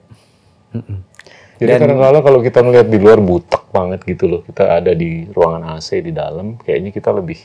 Jadi 1.53 1.69
Dan- 1.69 1.81
kadang-kadang 1.85 2.23
kalau 2.23 2.39
kita 2.39 2.59
ngeliat 2.59 2.87
di 2.87 2.97
luar 2.97 3.19
butek 3.19 3.69
banget 3.69 4.01
gitu 4.03 4.25
loh, 4.25 4.41
kita 4.41 4.73
ada 4.73 4.91
di 4.91 5.27
ruangan 5.27 5.77
AC 5.77 6.01
di 6.01 6.09
dalam, 6.09 6.57
kayaknya 6.57 6.89
kita 6.89 7.09
lebih 7.09 7.37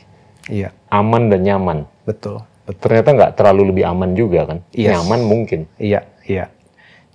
iya 0.47 0.73
aman 0.87 1.29
dan 1.29 1.41
nyaman. 1.41 1.77
betul 2.03 2.41
Ternyata 2.77 3.09
nggak 3.15 3.31
terlalu 3.33 3.73
lebih 3.73 3.83
aman 3.89 4.13
juga 4.13 4.45
kan? 4.45 4.59
Yes. 4.75 4.93
Nyaman 4.93 5.21
mungkin. 5.25 5.65
Iya, 5.81 6.05
iya. 6.29 6.53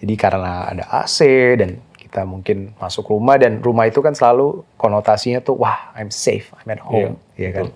Jadi 0.03 0.15
karena 0.19 0.67
ada 0.75 0.85
AC 0.91 1.23
dan 1.55 1.79
kita 1.95 2.27
mungkin 2.27 2.75
masuk 2.79 3.11
rumah 3.11 3.39
dan 3.39 3.63
rumah 3.63 3.87
itu 3.87 4.03
kan 4.03 4.15
selalu 4.15 4.67
konotasinya 4.79 5.39
tuh 5.43 5.59
wah 5.59 5.95
I'm 5.95 6.11
safe, 6.11 6.51
I'm 6.59 6.71
at 6.75 6.83
home, 6.83 7.19
Iya, 7.39 7.51
ya 7.51 7.51
kan. 7.55 7.67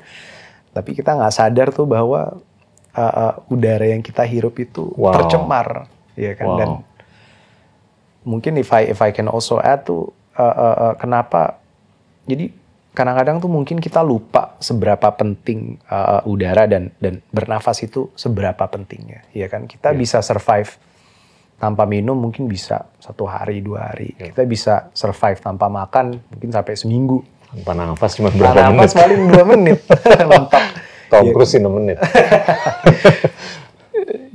Tapi 0.75 0.91
kita 0.95 1.15
nggak 1.15 1.35
sadar 1.35 1.69
tuh 1.75 1.87
bahwa 1.87 2.39
uh, 2.95 3.03
uh, 3.03 3.35
udara 3.51 3.87
yang 3.87 4.03
kita 4.03 4.23
hirup 4.27 4.59
itu 4.59 4.91
Wow. 4.95 5.15
tercemar, 5.15 5.87
ya 6.19 6.35
kan. 6.39 6.47
Wow. 6.47 6.59
Dan 6.59 6.69
mungkin 8.27 8.59
if 8.61 8.71
I 8.75 8.91
if 8.91 9.01
I 9.01 9.11
can 9.15 9.31
also 9.31 9.63
add 9.63 9.87
tuh 9.87 10.11
uh, 10.37 10.43
uh, 10.43 10.77
uh, 10.91 10.95
kenapa 10.99 11.59
jadi 12.29 12.53
kadang-kadang 12.99 13.39
tuh 13.39 13.47
mungkin 13.47 13.79
kita 13.79 14.03
lupa 14.03 14.59
seberapa 14.59 15.15
penting 15.15 15.79
uh, 15.87 16.27
udara 16.27 16.67
dan 16.67 16.91
dan 16.99 17.23
bernafas 17.31 17.87
itu 17.87 18.11
seberapa 18.19 18.67
pentingnya 18.67 19.23
ya 19.31 19.47
kan 19.47 19.71
kita 19.71 19.95
bisa 19.95 20.19
survive 20.19 20.75
tanpa 21.63 21.87
minum 21.87 22.19
mungkin 22.19 22.51
bisa 22.51 22.91
satu 22.99 23.31
hari 23.31 23.63
dua 23.63 23.95
hari 23.95 24.19
kita 24.19 24.43
bisa 24.43 24.91
survive 24.91 25.39
tanpa 25.39 25.71
makan 25.71 26.19
mungkin 26.35 26.51
sampai 26.51 26.75
seminggu 26.75 27.23
Tanpa 27.49 27.73
nafas 27.73 28.13
cuma 28.19 28.29
berapa 28.29 28.53
Tanpa 28.53 28.85
nafas 28.85 28.93
menit? 28.93 29.01
paling 29.01 29.21
dua 29.25 29.45
menit. 29.49 29.79
Mentok. 30.29 30.65
Tom. 31.09 31.25
Cruise 31.33 31.57
6 31.57 31.65
menit. 31.65 31.97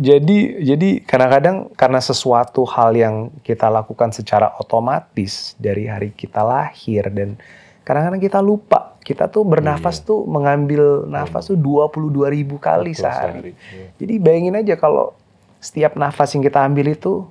Jadi 0.03 0.59
jadi 0.59 0.89
kadang-kadang 0.99 1.71
karena 1.77 2.03
sesuatu 2.03 2.67
hal 2.67 2.91
yang 2.97 3.15
kita 3.45 3.71
lakukan 3.71 4.11
secara 4.11 4.51
otomatis 4.59 5.55
dari 5.55 5.87
hari 5.87 6.11
kita 6.11 6.43
lahir 6.43 7.07
dan 7.07 7.39
kadang-kadang 7.83 8.19
kita 8.19 8.39
lupa 8.39 8.95
kita 9.03 9.27
tuh 9.27 9.43
bernafas 9.43 9.99
tuh 9.99 10.23
mengambil 10.23 11.03
nafas 11.05 11.51
tuh 11.51 11.59
22 11.59 12.23
ribu 12.31 12.55
kali 12.55 12.95
Betul, 12.95 13.03
sehari. 13.03 13.51
Iya. 13.51 13.87
Jadi 13.99 14.13
bayangin 14.17 14.55
aja 14.55 14.75
kalau 14.79 15.11
setiap 15.59 15.95
nafas 15.95 16.31
yang 16.33 16.43
kita 16.43 16.63
ambil 16.63 16.87
itu 16.89 17.27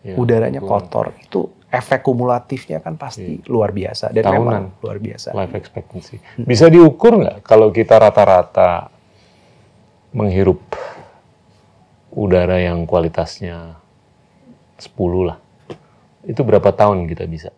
Iya, 0.00 0.16
udaranya 0.16 0.64
betul. 0.64 0.70
kotor 0.72 1.06
itu 1.20 1.40
efek 1.68 2.00
kumulatifnya 2.02 2.80
kan 2.80 2.96
pasti 2.96 3.44
luar 3.46 3.68
biasa 3.70 4.10
dan 4.10 4.24
Tahunan. 4.24 4.40
memang 4.40 4.64
luar 4.80 4.96
biasa. 4.96 5.36
Life 5.36 5.54
expectancy. 5.54 6.16
Bisa 6.40 6.66
diukur 6.66 7.20
nggak 7.20 7.44
kalau 7.44 7.68
kita 7.68 8.00
rata-rata 8.00 8.88
menghirup 10.10 10.58
udara 12.10 12.58
yang 12.58 12.88
kualitasnya 12.88 13.78
10 14.80 14.88
lah. 15.28 15.38
Itu 16.24 16.42
berapa 16.42 16.72
tahun 16.72 17.04
kita 17.04 17.28
bisa? 17.28 17.52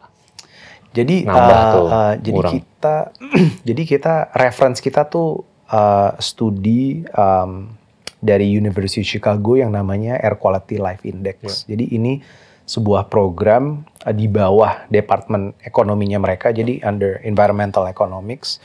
Jadi 0.92 1.24
Nambah 1.24 1.56
uh, 1.56 1.72
tuh, 1.72 1.86
uh, 1.88 2.14
jadi 2.20 2.40
kurang. 2.40 2.52
kita 2.52 2.96
jadi 3.68 3.82
kita 3.88 4.14
reference 4.36 4.78
kita 4.84 5.08
tuh 5.08 5.40
uh, 5.72 6.12
studi 6.20 7.00
um, 7.16 7.72
dari 8.20 8.52
University 8.52 9.02
Chicago 9.02 9.56
yang 9.56 9.72
namanya 9.72 10.20
Air 10.20 10.36
Quality 10.36 10.76
Life 10.78 11.02
Index. 11.02 11.36
Ya. 11.42 11.74
Jadi 11.74 11.96
ini 11.96 12.20
sebuah 12.62 13.08
program 13.08 13.82
uh, 14.04 14.14
di 14.14 14.28
bawah 14.28 14.84
departemen 14.86 15.56
ekonominya 15.64 16.20
mereka 16.20 16.52
jadi 16.52 16.78
under 16.84 17.18
environmental 17.24 17.88
economics 17.88 18.60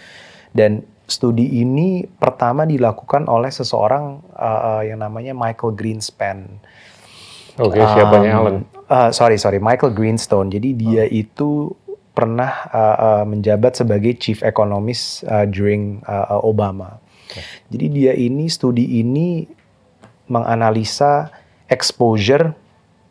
dan 0.52 0.84
studi 1.08 1.64
ini 1.64 2.04
pertama 2.04 2.68
dilakukan 2.68 3.32
oleh 3.32 3.48
seseorang 3.48 4.20
uh, 4.36 4.84
yang 4.84 5.00
namanya 5.00 5.32
Michael 5.32 5.72
Greenspan. 5.74 6.60
Oke, 7.58 7.80
siapanya 7.80 8.32
Um, 8.36 8.40
Alan? 8.44 8.56
uh, 8.86 9.10
sorry 9.10 9.40
sorry 9.40 9.58
Michael 9.58 9.96
Greenstone. 9.96 10.52
Jadi 10.52 10.76
dia 10.76 11.08
itu 11.08 11.72
pernah 12.18 12.66
uh, 12.74 12.98
uh, 12.98 13.24
menjabat 13.30 13.78
sebagai 13.78 14.18
chief 14.18 14.42
economist 14.42 15.22
uh, 15.30 15.46
during 15.46 16.02
uh, 16.10 16.42
Obama. 16.42 16.98
Jadi 17.70 17.86
dia 17.94 18.14
ini 18.18 18.50
studi 18.50 18.98
ini 18.98 19.46
menganalisa 20.26 21.30
exposure 21.70 22.58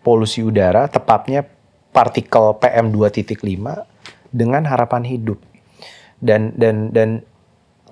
polusi 0.03 0.43
udara, 0.43 0.91
tepatnya 0.91 1.47
partikel 1.95 2.59
PM 2.59 2.91
2.5 2.91 3.47
dengan 4.35 4.67
harapan 4.67 5.07
hidup. 5.07 5.39
Dan 6.19 6.51
dan 6.59 6.91
dan 6.91 7.23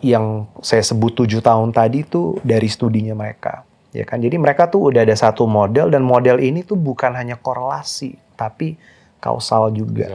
yang 0.03 0.51
saya 0.67 0.83
sebut 0.83 1.15
tujuh 1.15 1.39
tahun 1.39 1.71
tadi 1.71 2.03
itu 2.03 2.41
dari 2.43 2.67
studinya 2.67 3.15
mereka, 3.15 3.63
ya 3.95 4.03
kan? 4.03 4.19
Jadi 4.19 4.37
mereka 4.37 4.67
tuh 4.67 4.91
udah 4.93 5.07
ada 5.07 5.15
satu 5.15 5.47
model 5.47 5.93
dan 5.95 6.03
model 6.03 6.43
ini 6.43 6.67
tuh 6.67 6.77
bukan 6.77 7.15
hanya 7.15 7.39
korelasi, 7.39 8.17
tapi 8.37 8.77
kausal 9.23 9.73
juga. 9.73 10.09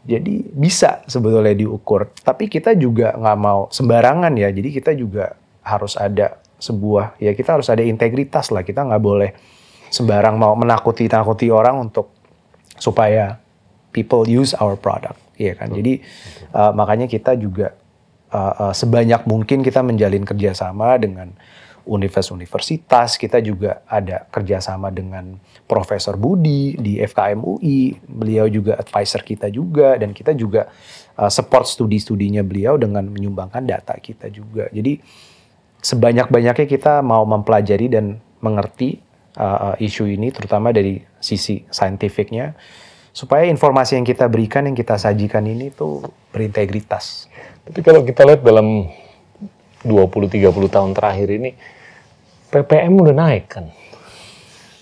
Jadi 0.00 0.48
bisa 0.56 1.04
sebetulnya 1.04 1.52
diukur, 1.52 2.08
tapi 2.24 2.48
kita 2.48 2.72
juga 2.72 3.12
nggak 3.12 3.38
mau 3.38 3.68
sembarangan 3.68 4.32
ya. 4.32 4.48
Jadi 4.48 4.68
kita 4.72 4.96
juga 4.96 5.36
harus 5.60 5.92
ada 6.00 6.40
sebuah, 6.56 7.20
ya 7.20 7.36
kita 7.36 7.60
harus 7.60 7.68
ada 7.68 7.84
integritas 7.84 8.48
lah. 8.48 8.64
Kita 8.64 8.80
nggak 8.84 9.02
boleh 9.02 9.30
sembarang 9.92 10.40
mau 10.40 10.56
menakuti-nakuti 10.56 11.52
orang 11.52 11.90
untuk 11.90 12.08
supaya 12.80 13.36
people 13.92 14.24
use 14.24 14.56
our 14.56 14.78
product, 14.78 15.20
ya 15.36 15.52
kan. 15.52 15.68
Jadi 15.68 16.00
uh, 16.56 16.72
makanya 16.72 17.04
kita 17.04 17.36
juga 17.36 17.76
uh, 18.32 18.70
uh, 18.70 18.74
sebanyak 18.74 19.28
mungkin 19.28 19.60
kita 19.60 19.84
menjalin 19.84 20.24
kerjasama 20.24 20.96
dengan 20.96 21.34
universitas-universitas. 21.90 23.18
Kita 23.18 23.42
juga 23.42 23.82
ada 23.90 24.22
kerjasama 24.30 24.94
dengan 24.94 25.34
Profesor 25.66 26.14
Budi 26.14 26.78
di 26.78 27.02
FKM 27.02 27.42
UI. 27.42 27.98
Beliau 28.06 28.46
juga 28.46 28.78
advisor 28.78 29.26
kita 29.26 29.50
juga 29.50 29.98
dan 29.98 30.14
kita 30.14 30.30
juga 30.38 30.70
uh, 31.18 31.26
support 31.26 31.66
studi-studinya 31.66 32.46
beliau 32.46 32.78
dengan 32.78 33.02
menyumbangkan 33.10 33.66
data 33.66 33.98
kita 33.98 34.30
juga. 34.30 34.70
Jadi 34.70 35.02
sebanyak-banyaknya 35.82 36.66
kita 36.70 37.02
mau 37.02 37.26
mempelajari 37.26 37.90
dan 37.90 38.22
mengerti 38.38 39.02
uh, 39.34 39.74
uh, 39.74 39.76
isu 39.82 40.06
ini 40.06 40.30
terutama 40.30 40.70
dari 40.70 41.02
sisi 41.18 41.66
saintifiknya 41.68 42.54
supaya 43.10 43.50
informasi 43.50 43.98
yang 43.98 44.06
kita 44.06 44.30
berikan 44.30 44.70
yang 44.70 44.78
kita 44.78 44.94
sajikan 44.94 45.42
ini 45.42 45.74
tuh 45.74 46.06
berintegritas. 46.30 47.26
Tapi 47.66 47.82
kalau 47.82 48.06
kita 48.06 48.22
lihat 48.22 48.46
dalam 48.46 48.86
20-30 49.82 50.46
tahun 50.70 50.90
terakhir 50.92 51.28
ini, 51.32 51.50
PPM 52.50 52.98
udah 52.98 53.14
naik 53.14 53.46
kan. 53.48 53.70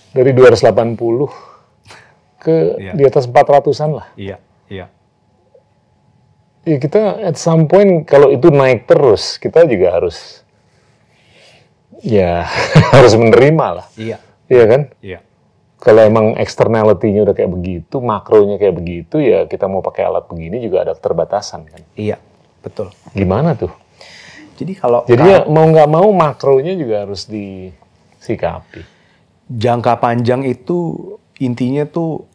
Dari 0.09 0.33
280 0.33 1.29
ke 2.39 2.55
Iya. 2.81 2.93
di 2.97 3.03
atas 3.05 3.29
400-an 3.29 3.91
lah. 3.93 4.07
Iya, 4.17 4.37
iya. 4.67 4.85
Ya 6.65 6.77
kita 6.77 7.23
at 7.23 7.37
some 7.37 7.65
point 7.65 8.03
kalau 8.03 8.29
itu 8.29 8.49
naik 8.49 8.85
terus, 8.85 9.37
kita 9.37 9.63
juga 9.63 9.95
harus 9.95 10.41
ya 12.01 12.47
harus 12.95 13.13
menerima 13.15 13.65
lah. 13.81 13.87
Iya, 13.95 14.17
Iya 14.49 14.65
kan? 14.65 14.81
iya. 14.99 15.19
Kalau 15.79 16.03
emang 16.03 16.35
externality-nya 16.35 17.23
udah 17.23 17.35
kayak 17.37 17.51
begitu, 17.55 18.03
makronya 18.03 18.59
kayak 18.59 18.75
begitu, 18.75 19.15
ya 19.23 19.47
kita 19.47 19.71
mau 19.71 19.79
pakai 19.79 20.03
alat 20.03 20.27
begini 20.27 20.59
juga 20.59 20.83
ada 20.83 20.91
keterbatasan 20.91 21.63
kan. 21.71 21.81
Iya, 21.95 22.19
betul. 22.59 22.91
Gimana 23.15 23.55
tuh? 23.55 23.71
Jadi 24.59 24.73
kalau 24.75 25.07
Jadi 25.07 25.23
kalau 25.23 25.31
ya 25.31 25.39
mau 25.47 25.63
nggak 25.65 25.87
mau 25.87 26.07
makronya 26.11 26.75
juga 26.75 27.07
harus 27.07 27.23
disikapi. 27.25 28.83
jangka 29.47 29.97
panjang 29.97 30.43
itu 30.43 30.99
intinya 31.39 31.87
tuh 31.87 32.27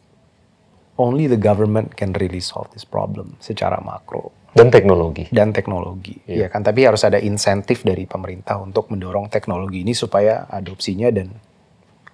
only 0.97 1.29
the 1.29 1.37
government 1.37 1.93
can 1.93 2.11
really 2.17 2.41
solve 2.41 2.65
this 2.73 2.83
problem 2.83 3.37
secara 3.37 3.77
makro 3.79 4.33
Dan 4.51 4.71
teknologi. 4.71 5.27
dan 5.29 5.51
teknologi, 5.51 6.15
Iya. 6.25 6.47
ya 6.47 6.47
kan. 6.47 6.63
Tapi 6.63 6.87
harus 6.87 7.03
ada 7.03 7.19
insentif 7.19 7.83
dari 7.83 8.07
pemerintah 8.07 8.55
untuk 8.57 8.87
mendorong 8.87 9.27
teknologi 9.27 9.83
ini 9.83 9.91
supaya 9.91 10.47
adopsinya 10.47 11.11
dan 11.11 11.27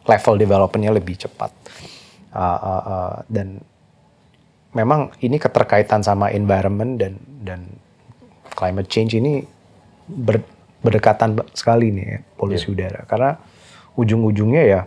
level 0.03 0.35
developmentnya 0.35 0.91
lebih 0.91 1.15
cepat. 1.21 1.53
Uh, 2.31 2.41
uh, 2.41 2.83
uh, 2.83 3.15
dan 3.29 3.61
memang 4.73 5.11
ini 5.19 5.37
keterkaitan 5.37 6.01
sama 6.01 6.31
environment 6.31 6.97
dan 6.97 7.13
dan 7.43 7.61
climate 8.51 8.89
change 8.89 9.13
ini 9.13 9.43
ber- 10.11 10.47
berdekatan 10.83 11.39
sekali 11.55 11.95
nih 11.95 12.05
ya, 12.05 12.19
polusi 12.35 12.67
udara. 12.67 13.07
Karena 13.07 13.39
ujung-ujungnya 13.95 14.63
ya 14.67 14.81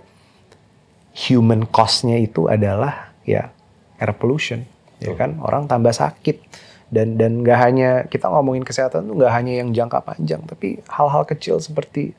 human 1.15 1.65
cost-nya 1.71 2.19
itu 2.19 2.51
adalah 2.51 3.15
ya 3.25 3.49
air 3.97 4.13
pollution 4.19 4.67
ya 4.99 5.15
kan? 5.17 5.41
Orang 5.41 5.71
tambah 5.71 5.95
sakit. 5.95 6.67
Dan 6.95 7.19
dan 7.19 7.43
nggak 7.43 7.59
hanya 7.59 7.91
kita 8.07 8.31
ngomongin 8.31 8.63
kesehatan 8.63 9.09
tuh 9.09 9.15
nggak 9.19 9.33
hanya 9.35 9.53
yang 9.65 9.75
jangka 9.75 10.05
panjang 10.05 10.47
tapi 10.47 10.79
hal-hal 10.87 11.27
kecil 11.27 11.59
seperti 11.59 12.15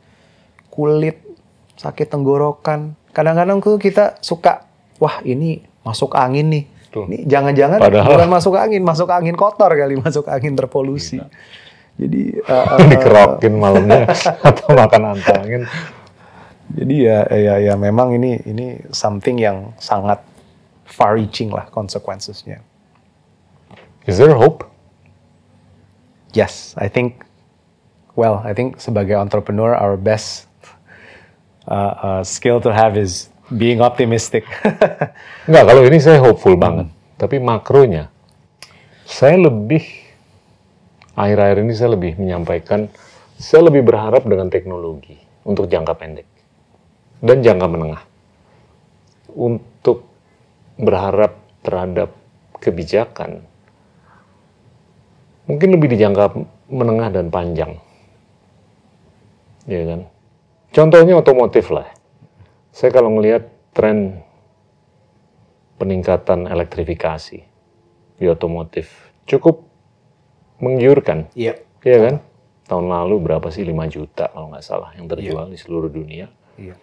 kulit 0.74 1.22
sakit 1.80 2.12
tenggorokan. 2.12 2.97
Kadang-kadang 3.16 3.64
tuh 3.64 3.80
kita 3.80 4.20
suka 4.20 4.68
wah 4.99 5.24
ini 5.24 5.64
masuk 5.86 6.18
angin 6.18 6.49
nih. 6.51 6.66
Tuh. 6.95 7.12
ini 7.12 7.28
jangan-jangan 7.28 7.84
bukan 7.91 8.30
masuk 8.32 8.56
angin 8.56 8.80
masuk 8.80 9.12
angin 9.12 9.36
kotor 9.36 9.68
kali 9.68 9.99
masuk 9.99 10.32
angin 10.32 10.56
terpolusi 10.56 11.20
jadi 11.96 12.43
uh, 12.46 12.66
uh, 12.76 12.88
Dikerokin 12.91 13.54
malamnya 13.56 14.10
atau 14.50 14.68
makan 14.76 15.16
antangin. 15.16 15.64
jadi 16.66 16.96
ya 16.98 17.20
ya 17.30 17.56
ya 17.62 17.74
memang 17.78 18.18
ini 18.18 18.41
ini 18.50 18.82
something 18.89 19.38
yang 19.38 19.72
sangat 19.78 20.18
far 20.86 21.18
reaching 21.18 21.54
lah 21.54 21.70
consequences-nya. 21.70 22.62
Is 24.06 24.18
there 24.22 24.34
hope? 24.34 24.66
Yes, 26.34 26.74
I 26.78 26.89
think 26.89 27.26
well, 28.16 28.41
I 28.43 28.56
think 28.56 28.80
sebagai 28.80 29.16
entrepreneur 29.16 29.76
our 29.76 29.96
best 29.96 30.48
uh, 31.68 31.74
uh, 31.74 32.22
skill 32.24 32.62
to 32.62 32.72
have 32.74 32.98
is 32.98 33.30
being 33.54 33.82
optimistic. 33.82 34.48
Enggak, 35.48 35.64
kalau 35.70 35.82
ini 35.86 36.00
saya 36.02 36.18
hopeful 36.24 36.58
banget. 36.58 36.89
Tapi 37.16 37.39
makronya, 37.39 38.12
saya 39.08 39.39
lebih, 39.39 39.86
akhir-akhir 41.16 41.57
ini 41.63 41.74
saya 41.74 41.89
lebih 41.95 42.20
menyampaikan, 42.20 42.91
saya 43.39 43.68
lebih 43.68 43.88
berharap 43.88 44.24
dengan 44.28 44.51
teknologi 44.51 45.16
untuk 45.47 45.72
jangka 45.72 45.93
pendek 45.95 46.28
dan 47.24 47.41
jangka 47.41 47.68
menengah. 47.68 48.03
Untuk 49.36 50.07
berharap 50.80 51.36
terhadap 51.59 52.16
kebijakan, 52.59 53.43
mungkin 55.47 55.70
lebih 55.76 55.91
di 55.91 55.97
jangka 55.99 56.36
menengah 56.72 57.09
dan 57.11 57.28
panjang. 57.28 57.76
Ya 59.66 59.82
kan? 59.84 60.01
Contohnya 60.72 61.20
otomotif 61.20 61.72
lah. 61.74 61.89
Saya 62.76 62.91
kalau 62.91 63.11
melihat 63.11 63.47
tren 63.72 64.24
peningkatan 65.76 66.47
elektrifikasi 66.47 67.43
di 68.16 68.26
otomotif 68.32 69.11
cukup 69.28 69.68
menggiurkan. 70.60 71.28
Iya. 71.36 71.60
Iya 71.86 71.97
kan? 72.01 72.16
Tahun 72.66 72.86
lalu 72.89 73.22
berapa 73.22 73.47
sih 73.53 73.62
5 73.62 73.86
juta 73.91 74.32
kalau 74.34 74.49
nggak 74.49 74.66
salah 74.66 74.89
yang 74.97 75.06
terjual 75.06 75.45
di 75.51 75.58
seluruh 75.60 75.91
dunia. 75.91 76.28
Iya. 76.58 76.74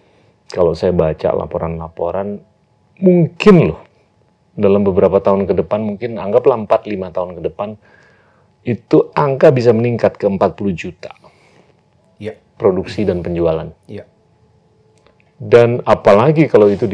Kalau 0.53 0.77
saya 0.77 0.93
baca 0.93 1.33
laporan-laporan, 1.33 2.39
mungkin 3.01 3.57
loh 3.73 3.81
dalam 4.53 4.85
beberapa 4.85 5.17
tahun 5.19 5.49
ke 5.49 5.57
depan, 5.65 5.81
mungkin 5.81 6.21
anggaplah 6.21 6.61
4-5 6.69 7.09
tahun 7.17 7.31
ke 7.41 7.43
depan, 7.49 7.81
itu 8.63 9.11
angka 9.17 9.51
bisa 9.51 9.73
meningkat 9.75 10.15
ke 10.21 10.29
40 10.29 10.71
juta 10.77 11.11
Iya. 12.23 12.39
produksi 12.61 13.03
dan 13.03 13.25
penjualan. 13.27 13.75
Iya. 13.91 14.07
Dan 15.43 15.83
apalagi 15.83 16.47
kalau 16.47 16.71
itu 16.71 16.87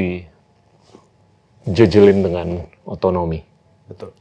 dijejelin 1.69 2.25
dengan 2.25 2.65
otonomi. 2.89 3.45
Betul. 3.85 4.17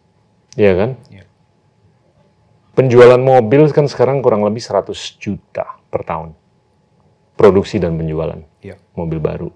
Iya 0.60 0.74
kan? 0.76 1.00
Iya. 1.08 1.24
Penjualan 2.78 3.18
mobil 3.18 3.66
kan 3.74 3.90
sekarang 3.90 4.22
kurang 4.22 4.46
lebih 4.46 4.62
100 4.62 4.94
juta 5.18 5.82
per 5.90 6.06
tahun. 6.06 6.38
Produksi 7.34 7.82
dan 7.82 7.98
penjualan 7.98 8.38
Iya. 8.62 8.78
mobil 8.94 9.18
baru. 9.18 9.50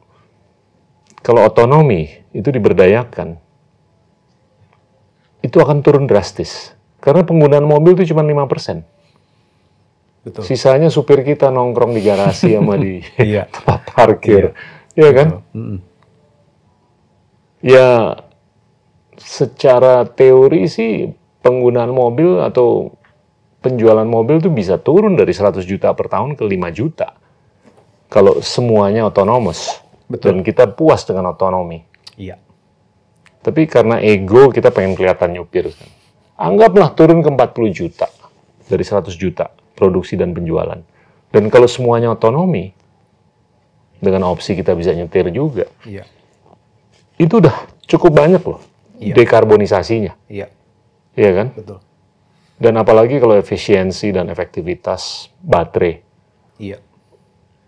Kalau 1.22 1.46
otonomi 1.46 2.10
itu 2.34 2.50
diberdayakan, 2.50 3.38
itu 5.42 5.58
akan 5.58 5.78
turun 5.86 6.10
drastis. 6.10 6.74
Karena 6.98 7.22
penggunaan 7.22 7.66
mobil 7.66 7.94
itu 7.94 8.10
cuma 8.10 8.26
5%. 8.26 8.82
Betul. 10.22 10.42
Sisanya 10.46 10.90
supir 10.90 11.22
kita 11.22 11.50
nongkrong 11.50 11.94
di 11.94 12.02
garasi 12.02 12.54
sama 12.58 12.78
di 12.78 13.06
Iya. 13.18 13.46
tempat 13.54 13.86
parkir. 13.94 14.54
Iya 14.98 15.10
kan? 15.14 15.28
Mm-mm. 15.54 15.78
Ya, 17.62 18.18
secara 19.14 20.10
teori 20.10 20.66
sih 20.66 21.14
penggunaan 21.46 21.94
mobil 21.94 22.42
atau 22.42 22.98
penjualan 23.62 24.05
mobil 24.05 24.41
tuh 24.41 24.49
bisa 24.51 24.82
turun 24.82 25.14
dari 25.14 25.32
100 25.32 25.62
juta 25.64 25.93
per 25.93 26.09
tahun 26.09 26.34
ke 26.34 26.43
5 26.43 26.74
juta. 26.74 27.14
Kalau 28.12 28.41
semuanya 28.43 29.07
otonomous. 29.07 29.80
Dan 30.12 30.43
Betul. 30.43 30.43
kita 30.43 30.68
puas 30.76 31.07
dengan 31.07 31.32
otonomi. 31.32 31.80
Iya. 32.20 32.36
Tapi 33.39 33.64
karena 33.64 34.03
ego 34.03 34.51
kita 34.51 34.68
pengen 34.76 34.99
kelihatan 34.99 35.32
nyupir. 35.32 35.72
kan. 35.72 35.88
Anggaplah 36.36 36.91
turun 36.91 37.24
ke 37.24 37.30
40 37.32 37.72
juta 37.72 38.12
dari 38.68 38.84
100 38.84 39.16
juta 39.16 39.47
produksi 39.72 40.20
dan 40.20 40.36
penjualan. 40.36 40.78
Dan 41.32 41.47
kalau 41.47 41.64
semuanya 41.72 42.12
otonomi, 42.12 42.76
dengan 44.01 44.28
opsi 44.28 44.57
kita 44.57 44.76
bisa 44.76 44.91
nyetir 44.91 45.32
juga, 45.32 45.70
Iya. 45.88 46.03
itu 47.16 47.38
udah 47.38 47.55
cukup 47.88 48.12
banyak 48.18 48.41
loh 48.43 48.59
Iya. 48.99 49.16
dekarbonisasinya, 49.16 50.18
Iya. 50.28 50.49
iya 51.16 51.32
kan? 51.32 51.47
Betul. 51.55 51.80
Dan 52.62 52.78
apalagi 52.78 53.18
kalau 53.18 53.34
efisiensi 53.34 54.14
dan 54.14 54.30
efektivitas 54.30 55.34
baterai 55.41 55.97
Iya. 56.62 56.78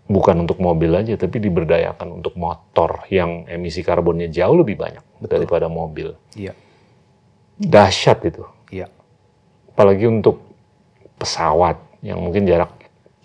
bukan 0.06 0.46
untuk 0.46 0.62
mobil 0.62 0.94
aja, 0.94 1.18
tapi 1.18 1.42
diberdayakan 1.42 2.22
untuk 2.22 2.38
motor 2.38 3.02
yang 3.10 3.42
emisi 3.50 3.82
karbonnya 3.82 4.30
jauh 4.30 4.54
lebih 4.54 4.78
banyak 4.78 5.02
daripada 5.26 5.66
mobil. 5.66 6.14
Iya. 6.38 6.54
Dahsyat 7.58 8.22
itu. 8.22 8.46
Iya. 8.70 8.86
Apalagi 9.74 10.06
untuk 10.06 10.38
pesawat 11.18 11.74
yang 12.06 12.22
mungkin 12.22 12.46
jarak 12.46 12.70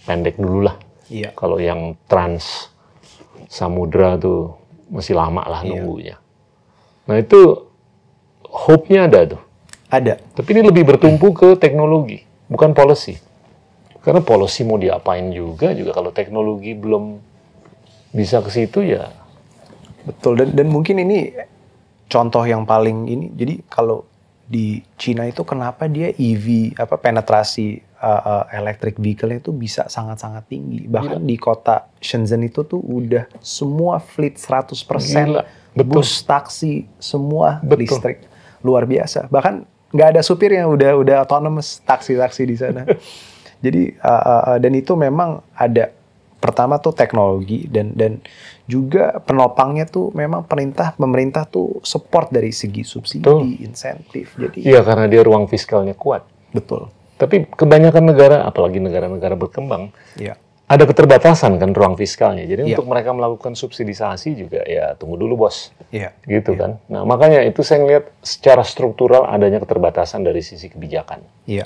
pendek 0.10 0.42
dulu 0.42 0.66
lah. 0.66 0.78
Iya. 1.06 1.38
Kalau 1.38 1.62
yang 1.62 1.94
trans 2.10 2.74
samudra 3.46 4.18
tuh 4.18 4.58
masih 4.90 5.14
lama 5.14 5.46
lah 5.46 5.62
Iya. 5.62 5.70
nunggunya. 5.70 6.16
Nah 7.06 7.18
itu 7.22 7.70
hope-nya 8.50 9.06
ada 9.06 9.38
tuh. 9.38 9.42
Ada. 9.90 10.22
Tapi 10.22 10.50
ini 10.54 10.62
lebih 10.70 10.86
bertumpu 10.86 11.34
ke 11.34 11.58
teknologi, 11.58 12.22
bukan 12.46 12.78
policy. 12.78 13.18
Karena 14.00 14.22
policy 14.24 14.64
mau 14.64 14.78
diapain 14.78 15.28
juga, 15.34 15.74
juga 15.74 15.92
kalau 15.92 16.14
teknologi 16.14 16.78
belum 16.78 17.20
bisa 18.10 18.42
ke 18.42 18.50
situ 18.50 18.82
ya 18.82 19.06
Betul 20.06 20.42
dan 20.42 20.50
dan 20.56 20.68
mungkin 20.72 20.98
ini 21.04 21.30
contoh 22.10 22.42
yang 22.48 22.66
paling 22.66 23.06
ini 23.06 23.26
jadi 23.36 23.62
kalau 23.70 24.08
di 24.50 24.82
Cina 24.98 25.30
itu 25.30 25.46
kenapa 25.46 25.86
dia 25.86 26.10
EV 26.10 26.74
apa 26.74 26.98
penetrasi 26.98 27.78
uh, 28.02 28.42
uh, 28.42 28.44
electric 28.50 28.98
vehicle 28.98 29.30
itu 29.30 29.54
bisa 29.54 29.86
sangat-sangat 29.86 30.50
tinggi. 30.50 30.90
Bahkan 30.90 31.22
di 31.22 31.38
kota 31.38 31.86
Shenzhen 32.02 32.42
itu 32.42 32.66
tuh 32.66 32.82
udah 32.82 33.30
semua 33.46 34.02
fleet 34.02 34.42
100% 34.42 34.74
Gila, 34.74 35.46
betul. 35.78 36.02
bus, 36.02 36.26
taksi, 36.26 36.90
semua 36.98 37.62
Betul. 37.62 37.86
listrik. 37.86 38.20
Luar 38.66 38.90
biasa. 38.90 39.30
Bahkan 39.30 39.70
nggak 39.90 40.08
ada 40.18 40.22
supirnya 40.22 40.66
udah 40.70 40.92
udah 41.02 41.16
autonomous 41.26 41.82
taksi-taksi 41.84 42.44
di 42.46 42.56
sana. 42.58 42.86
Jadi 43.66 43.92
uh, 44.00 44.08
uh, 44.08 44.44
uh, 44.54 44.58
dan 44.58 44.72
itu 44.72 44.96
memang 44.96 45.44
ada 45.52 45.92
pertama 46.40 46.80
tuh 46.80 46.96
teknologi 46.96 47.68
dan 47.68 47.92
dan 47.92 48.24
juga 48.64 49.20
penopangnya 49.20 49.84
tuh 49.84 50.16
memang 50.16 50.48
pemerintah 50.48 50.96
pemerintah 50.96 51.44
tuh 51.44 51.84
support 51.84 52.32
dari 52.32 52.56
segi 52.56 52.88
subsidi, 52.88 53.28
Betul. 53.28 53.60
insentif. 53.60 54.40
Jadi 54.40 54.64
iya 54.64 54.80
karena 54.80 55.12
dia 55.12 55.20
ruang 55.26 55.52
fiskalnya 55.52 55.94
kuat. 55.98 56.24
betul. 56.56 56.88
Tapi 57.20 57.52
kebanyakan 57.52 58.16
negara, 58.16 58.48
apalagi 58.48 58.80
negara-negara 58.80 59.36
berkembang, 59.36 59.92
Iya. 60.16 60.40
Ada 60.70 60.86
keterbatasan 60.86 61.58
kan 61.58 61.74
ruang 61.74 61.98
fiskalnya. 61.98 62.46
Jadi 62.46 62.70
Iya. 62.70 62.78
untuk 62.78 62.86
mereka 62.94 63.10
melakukan 63.10 63.58
subsidisasi 63.58 64.38
juga 64.38 64.62
ya 64.70 64.94
tunggu 64.94 65.18
dulu 65.18 65.50
bos, 65.50 65.74
Iya. 65.90 66.14
gitu 66.30 66.54
kan. 66.54 66.78
Nah 66.86 67.02
makanya 67.10 67.42
itu 67.42 67.66
saya 67.66 67.82
ngelihat 67.82 68.06
secara 68.22 68.62
struktural 68.62 69.26
adanya 69.26 69.58
keterbatasan 69.58 70.22
dari 70.22 70.46
sisi 70.46 70.70
kebijakan. 70.70 71.26
Iya. 71.50 71.66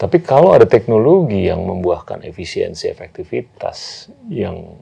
Tapi 0.00 0.24
kalau 0.24 0.56
ada 0.56 0.64
teknologi 0.64 1.44
yang 1.44 1.60
membuahkan 1.62 2.24
efisiensi 2.24 2.88
efektivitas 2.88 4.08
yang 4.32 4.80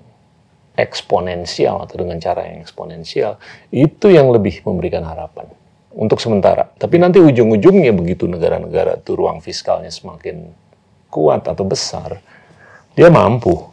eksponensial 0.79 1.83
atau 1.85 2.01
dengan 2.01 2.17
cara 2.23 2.47
yang 2.47 2.63
eksponensial, 2.63 3.37
itu 3.75 4.09
yang 4.09 4.31
lebih 4.33 4.63
memberikan 4.65 5.05
harapan 5.05 5.51
untuk 5.93 6.23
sementara. 6.23 6.71
Tapi 6.79 6.97
nanti 7.03 7.19
ujung-ujungnya 7.19 7.91
begitu 7.93 8.25
negara-negara 8.31 9.03
itu 9.03 9.13
ruang 9.19 9.43
fiskalnya 9.43 9.91
semakin 9.91 10.55
kuat 11.11 11.51
atau 11.51 11.67
besar, 11.67 12.23
dia 13.01 13.09
mampu 13.09 13.71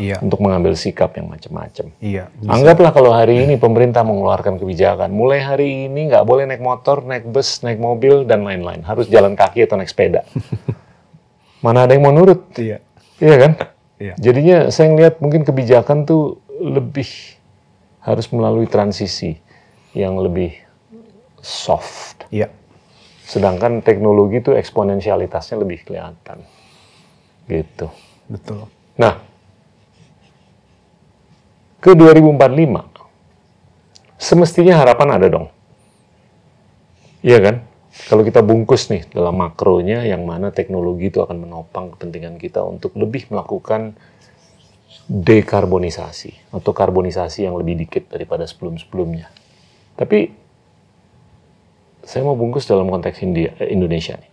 Iya. 0.00 0.16
untuk 0.24 0.40
mengambil 0.40 0.72
sikap 0.72 1.12
yang 1.20 1.28
macam-macam. 1.28 1.92
Iya. 2.00 2.32
Anggaplah 2.48 2.88
kalau 2.96 3.12
hari 3.12 3.44
ini 3.44 3.60
pemerintah 3.60 4.00
mengeluarkan 4.00 4.56
kebijakan, 4.56 5.12
mulai 5.12 5.44
hari 5.44 5.92
ini 5.92 6.08
nggak 6.08 6.24
boleh 6.24 6.48
naik 6.48 6.64
motor, 6.64 7.04
naik 7.04 7.28
bus, 7.28 7.60
naik 7.60 7.76
mobil, 7.76 8.24
dan 8.24 8.40
lain-lain. 8.40 8.80
Harus 8.80 9.12
jalan 9.12 9.36
kaki 9.36 9.68
atau 9.68 9.76
naik 9.76 9.92
sepeda. 9.92 10.24
Mana 11.64 11.84
ada 11.84 11.92
yang 11.92 12.08
mau 12.08 12.16
nurut? 12.16 12.48
Iya. 12.56 12.80
Iya 13.20 13.36
kan? 13.36 13.52
Iya. 14.00 14.14
Jadinya 14.16 14.58
saya 14.72 14.88
ngelihat 14.88 15.20
mungkin 15.20 15.44
kebijakan 15.44 16.08
tuh 16.08 16.40
lebih 16.56 17.36
harus 18.00 18.24
melalui 18.32 18.64
transisi 18.64 19.36
yang 19.92 20.16
lebih 20.16 20.56
soft. 21.44 22.24
Iya. 22.32 22.48
Sedangkan 23.28 23.84
teknologi 23.84 24.40
itu 24.40 24.56
eksponensialitasnya 24.56 25.60
lebih 25.60 25.84
kelihatan. 25.84 26.40
Gitu. 27.44 28.09
Betul. 28.30 28.70
Nah, 28.94 29.18
ke 31.82 31.98
2045, 31.98 32.86
semestinya 34.14 34.78
harapan 34.78 35.08
ada 35.18 35.26
dong. 35.26 35.46
Iya 37.26 37.42
kan? 37.42 37.56
Kalau 38.06 38.22
kita 38.22 38.40
bungkus 38.40 38.86
nih 38.86 39.02
dalam 39.10 39.34
makronya 39.34 40.06
yang 40.06 40.22
mana 40.22 40.54
teknologi 40.54 41.10
itu 41.10 41.18
akan 41.18 41.42
menopang 41.42 41.90
kepentingan 41.96 42.38
kita 42.38 42.62
untuk 42.62 42.94
lebih 42.94 43.26
melakukan 43.34 43.98
dekarbonisasi 45.10 46.54
atau 46.54 46.70
karbonisasi 46.70 47.50
yang 47.50 47.58
lebih 47.58 47.82
dikit 47.82 48.06
daripada 48.14 48.46
sebelum-sebelumnya. 48.46 49.26
Tapi 49.98 50.30
saya 52.06 52.22
mau 52.22 52.38
bungkus 52.38 52.66
dalam 52.66 52.86
konteks 52.86 53.18
India, 53.26 53.58
eh, 53.58 53.74
Indonesia 53.74 54.14
nih. 54.14 54.30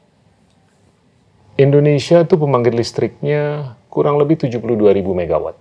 Indonesia 1.58 2.22
tuh 2.30 2.38
pembangkit 2.38 2.78
listriknya 2.78 3.74
kurang 3.88 4.22
lebih 4.22 4.38
72.000 4.38 5.04
megawatt. 5.04 5.58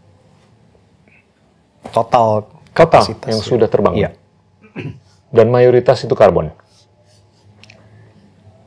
Total 1.90 2.44
Total 2.44 2.54
kapasitas 2.76 3.30
yang 3.30 3.40
ya. 3.40 3.46
sudah 3.46 3.68
terbangun. 3.70 3.98
Iya. 3.98 4.10
Dan 5.36 5.48
mayoritas 5.48 6.04
itu 6.04 6.12
karbon. 6.12 6.52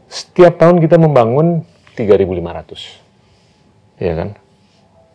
Setiap 0.10 0.58
tahun 0.58 0.82
kita 0.82 0.98
membangun 0.98 1.62
3.500. 1.94 4.02
Ya 4.02 4.18
kan? 4.18 4.34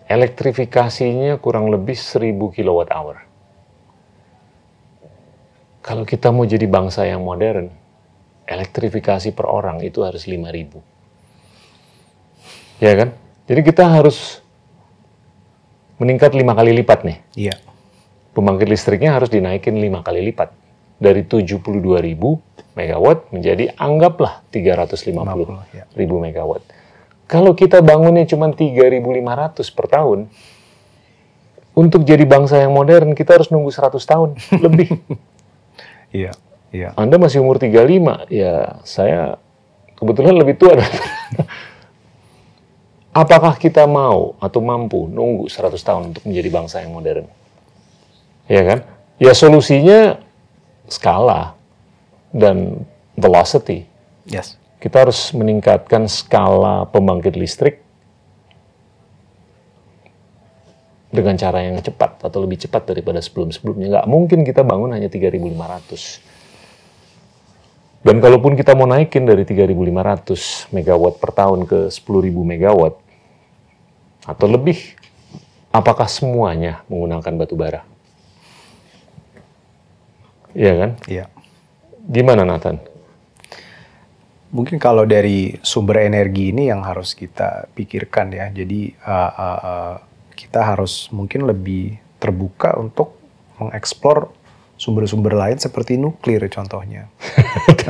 Elektrifikasinya 0.06 1.40
kurang 1.40 1.72
lebih 1.72 1.96
1000 1.96 2.54
kilowatt 2.54 2.92
hour. 2.92 3.16
Kalau 5.84 6.04
kita 6.06 6.32
mau 6.32 6.48
jadi 6.48 6.64
bangsa 6.64 7.04
yang 7.04 7.24
modern, 7.24 7.68
elektrifikasi 8.48 9.32
per 9.36 9.46
orang 9.48 9.80
itu 9.84 10.04
harus 10.04 10.24
5000. 10.24 10.80
Ya 12.80 12.96
kan? 12.96 13.12
Jadi 13.44 13.60
kita 13.60 13.84
harus 13.84 14.40
meningkat 16.00 16.32
lima 16.34 16.56
kali 16.56 16.74
lipat 16.82 17.06
nih 17.06 17.18
Iya. 17.36 17.54
pembangkit 18.34 18.66
listriknya 18.66 19.14
harus 19.14 19.30
dinaikin 19.30 19.78
lima 19.78 20.02
kali 20.02 20.24
lipat 20.26 20.50
dari 20.98 21.22
72.000 21.22 21.62
megawatt 22.74 23.30
menjadi 23.30 23.70
anggaplah 23.78 24.42
350.000 24.50 25.14
ya. 25.70 25.84
megawatt. 25.94 26.62
Kalau 27.30 27.54
kita 27.54 27.80
bangunnya 27.80 28.26
cuma 28.26 28.50
3.500 28.50 29.70
per 29.70 29.86
tahun, 29.88 30.28
untuk 31.74 32.06
jadi 32.06 32.22
bangsa 32.26 32.62
yang 32.62 32.74
modern 32.74 33.14
kita 33.18 33.38
harus 33.38 33.50
nunggu 33.50 33.70
100 33.70 33.98
tahun 34.02 34.30
lebih. 34.64 34.98
Iya, 36.14 36.30
iya. 36.70 36.88
Anda 36.94 37.18
masih 37.18 37.42
umur 37.42 37.58
35, 37.58 38.30
ya 38.30 38.78
saya 38.86 39.38
kebetulan 39.98 40.34
lebih 40.38 40.54
tua. 40.58 40.78
Apakah 43.14 43.54
kita 43.54 43.86
mau 43.86 44.34
atau 44.42 44.58
mampu 44.58 45.06
nunggu 45.06 45.46
100 45.46 45.78
tahun 45.78 46.02
untuk 46.10 46.26
menjadi 46.26 46.50
bangsa 46.50 46.82
yang 46.82 46.98
modern? 46.98 47.30
Ya 48.50 48.66
kan? 48.66 48.82
Ya 49.22 49.30
solusinya 49.30 50.18
skala 50.90 51.54
dan 52.34 52.82
velocity. 53.14 53.86
Yes. 54.26 54.58
Kita 54.82 55.06
harus 55.06 55.30
meningkatkan 55.30 56.10
skala 56.10 56.90
pembangkit 56.90 57.38
listrik 57.38 57.78
dengan 61.14 61.38
cara 61.38 61.62
yang 61.62 61.78
cepat 61.78 62.18
atau 62.26 62.42
lebih 62.42 62.58
cepat 62.66 62.90
daripada 62.90 63.22
sebelum-sebelumnya. 63.22 63.86
Nggak 63.94 64.06
mungkin 64.10 64.42
kita 64.42 64.66
bangun 64.66 64.90
hanya 64.90 65.06
3.500. 65.06 66.18
Dan 68.04 68.20
kalaupun 68.20 68.58
kita 68.58 68.74
mau 68.74 68.90
naikin 68.90 69.22
dari 69.24 69.46
3.500 69.46 70.74
megawatt 70.74 71.16
per 71.22 71.30
tahun 71.30 71.64
ke 71.64 71.88
10.000 71.88 72.34
megawatt 72.34 73.03
atau 74.24 74.46
lebih, 74.48 74.96
apakah 75.68 76.08
semuanya 76.08 76.80
menggunakan 76.88 77.32
batu 77.36 77.54
bara? 77.56 77.84
Iya 80.54 80.72
kan? 80.78 80.90
Iya. 81.10 81.24
Gimana 82.08 82.46
Nathan? 82.46 82.78
Mungkin 84.54 84.78
kalau 84.78 85.02
dari 85.02 85.58
sumber 85.66 86.06
energi 86.06 86.54
ini 86.54 86.70
yang 86.70 86.86
harus 86.86 87.10
kita 87.12 87.66
pikirkan 87.74 88.30
ya. 88.30 88.46
Jadi 88.54 88.94
uh, 89.02 89.32
uh, 89.34 89.60
uh, 89.60 89.94
kita 90.38 90.62
harus 90.62 91.10
mungkin 91.10 91.50
lebih 91.50 91.98
terbuka 92.22 92.78
untuk 92.78 93.18
mengeksplor 93.58 94.30
sumber-sumber 94.74 95.32
lain 95.32 95.56
seperti 95.56 95.94
nuklir 95.96 96.42
contohnya. 96.48 97.06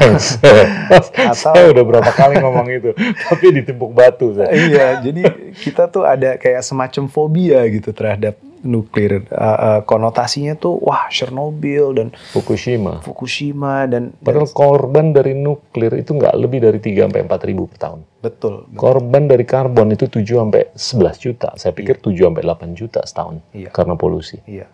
Atau- 1.32 1.54
saya 1.54 1.70
udah 1.70 1.84
berapa 1.84 2.10
kali 2.10 2.38
ngomong 2.40 2.68
itu, 2.70 2.90
tapi 3.24 3.46
ditimpuk 3.52 3.90
batu 3.90 4.34
saya. 4.36 4.50
iya, 4.52 4.86
jadi 5.00 5.22
kita 5.54 5.88
tuh 5.88 6.04
ada 6.04 6.36
kayak 6.36 6.60
semacam 6.60 7.08
fobia 7.08 7.64
gitu 7.70 7.90
terhadap 7.90 8.36
nuklir. 8.60 9.28
Uh, 9.28 9.44
uh, 9.44 9.80
konotasinya 9.84 10.56
tuh 10.56 10.80
wah 10.80 11.04
Chernobyl 11.08 11.92
dan 11.92 12.08
Fukushima. 12.32 13.04
Fukushima 13.04 13.84
dan, 13.84 14.16
dan 14.16 14.24
Padahal 14.24 14.48
korban 14.50 15.12
dari 15.12 15.36
nuklir 15.36 15.92
itu 15.94 16.16
nggak 16.16 16.32
lebih 16.34 16.64
dari 16.64 16.80
3 16.80 17.04
sampai 17.04 17.20
4 17.28 17.48
ribu 17.48 17.68
per 17.68 17.78
tahun. 17.78 18.00
betul. 18.24 18.64
Korban 18.72 19.28
dari 19.28 19.44
karbon 19.44 19.92
itu 19.92 20.08
7 20.08 20.24
sampai 20.24 20.72
11 20.72 21.20
juta. 21.20 21.48
Saya 21.60 21.76
pikir 21.76 22.00
7 22.00 22.16
sampai 22.24 22.40
8 22.40 22.72
juta 22.72 23.04
setahun 23.04 23.44
Iya. 23.52 23.68
karena 23.68 24.00
polusi. 24.00 24.40
Iya. 24.48 24.64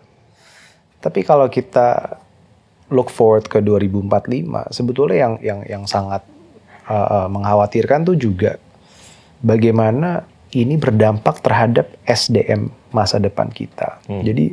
Tapi 1.01 1.25
kalau 1.25 1.49
kita 1.49 2.21
look 2.93 3.09
forward 3.09 3.49
ke 3.49 3.59
2045, 3.59 4.69
sebetulnya 4.69 5.17
yang 5.17 5.33
yang 5.41 5.59
yang 5.65 5.83
sangat 5.89 6.21
uh, 6.85 7.27
mengkhawatirkan 7.31 8.05
tuh 8.05 8.15
juga 8.19 8.61
bagaimana 9.41 10.23
ini 10.51 10.75
berdampak 10.75 11.39
terhadap 11.39 11.89
SDM 12.03 12.69
masa 12.91 13.17
depan 13.17 13.47
kita. 13.47 14.03
Jadi 14.07 14.51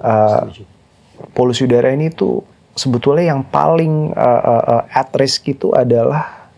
uh, 0.00 0.48
polusi 1.36 1.68
udara 1.68 1.92
ini 1.92 2.08
tuh 2.08 2.40
sebetulnya 2.72 3.36
yang 3.36 3.44
paling 3.44 4.16
uh, 4.16 4.42
uh, 4.42 4.64
uh, 4.80 4.84
at 4.88 5.12
risk 5.20 5.52
itu 5.52 5.72
adalah 5.76 6.48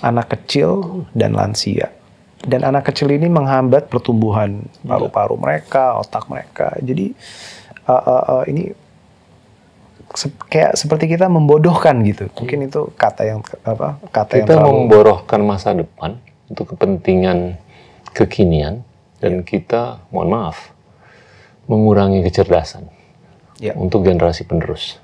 anak 0.00 0.32
kecil 0.32 1.04
dan 1.12 1.36
lansia. 1.36 1.92
Dan 2.46 2.62
anak 2.62 2.92
kecil 2.92 3.10
ini 3.10 3.26
menghambat 3.26 3.88
pertumbuhan 3.90 4.62
paru-paru 4.84 5.34
mereka, 5.40 5.98
otak 5.98 6.30
mereka. 6.30 6.78
Jadi 6.78 7.16
uh, 7.86 7.92
uh, 7.92 8.22
uh, 8.38 8.42
ini 8.46 8.70
se- 10.14 10.34
kayak 10.50 10.74
seperti 10.78 11.10
kita 11.10 11.26
membodohkan 11.26 12.02
gitu. 12.06 12.30
Mungkin 12.34 12.66
itu 12.66 12.90
kata 12.94 13.22
yang 13.26 13.40
apa? 13.64 13.98
Kata 14.10 14.38
yang 14.38 14.46
Kita 14.46 14.54
terlalu 14.58 14.86
memborohkan 14.86 15.40
masa 15.42 15.74
depan 15.74 16.18
untuk 16.46 16.74
kepentingan 16.74 17.58
kekinian 18.14 18.86
dan 19.18 19.42
kita, 19.42 20.04
mohon 20.12 20.30
maaf, 20.30 20.70
mengurangi 21.66 22.22
kecerdasan 22.22 22.92
Ya. 23.56 23.72
untuk 23.72 24.04
generasi 24.04 24.44
penerus. 24.44 25.00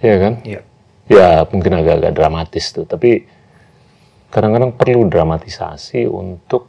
Iya 0.00 0.16
kan? 0.16 0.34
Iya. 0.48 0.60
Ya 1.08 1.28
mungkin 1.48 1.76
agak-agak 1.76 2.12
dramatis 2.16 2.72
tuh, 2.72 2.88
tapi 2.88 3.28
kadang-kadang 4.32 4.72
perlu 4.72 5.08
dramatisasi 5.08 6.08
untuk 6.08 6.68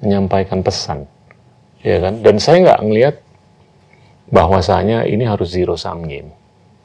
menyampaikan 0.00 0.64
pesan, 0.64 1.04
ya 1.84 2.00
kan? 2.00 2.24
Dan 2.24 2.40
saya 2.40 2.64
nggak 2.64 2.80
ngelihat 2.80 3.16
bahwasanya 4.30 5.04
ini 5.04 5.26
harus 5.26 5.50
zero 5.50 5.74
sum 5.74 6.06
game. 6.06 6.30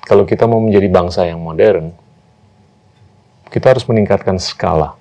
Kalau 0.05 0.25
kita 0.25 0.45
mau 0.45 0.61
menjadi 0.61 0.89
bangsa 0.89 1.25
yang 1.25 1.41
modern, 1.41 1.93
kita 3.49 3.73
harus 3.73 3.85
meningkatkan 3.89 4.37
skala 4.37 4.97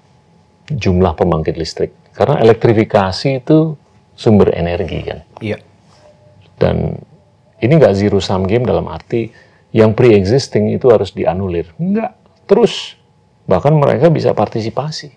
jumlah 0.69 1.13
pembangkit 1.17 1.57
listrik. 1.57 1.93
Karena 2.15 2.41
elektrifikasi 2.41 3.43
itu 3.43 3.77
sumber 4.15 4.55
energi 4.55 5.01
kan. 5.05 5.21
Iya. 5.43 5.59
Dan 6.57 6.95
ini 7.61 7.73
nggak 7.75 7.97
zero 7.97 8.23
sum 8.23 8.47
game 8.47 8.65
dalam 8.65 8.87
arti 8.89 9.29
yang 9.75 9.93
pre-existing 9.93 10.71
itu 10.71 10.89
harus 10.95 11.11
dianulir. 11.11 11.75
Enggak, 11.81 12.15
terus. 12.47 12.95
Bahkan 13.45 13.77
mereka 13.77 14.09
bisa 14.09 14.33
partisipasi 14.33 15.13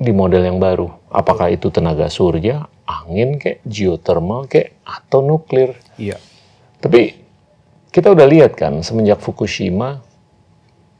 di 0.00 0.12
model 0.16 0.48
yang 0.48 0.56
baru. 0.56 0.88
Apakah 1.12 1.52
itu 1.52 1.68
tenaga 1.68 2.08
surya, 2.08 2.64
angin 2.92 3.40
kek, 3.40 3.64
geothermal 3.64 4.44
kek, 4.44 4.76
atau 4.84 5.24
nuklir. 5.24 5.78
Iya. 5.96 6.20
Tapi 6.82 7.16
kita 7.88 8.12
udah 8.12 8.26
lihat 8.28 8.58
kan 8.58 8.84
semenjak 8.84 9.20
Fukushima, 9.20 10.02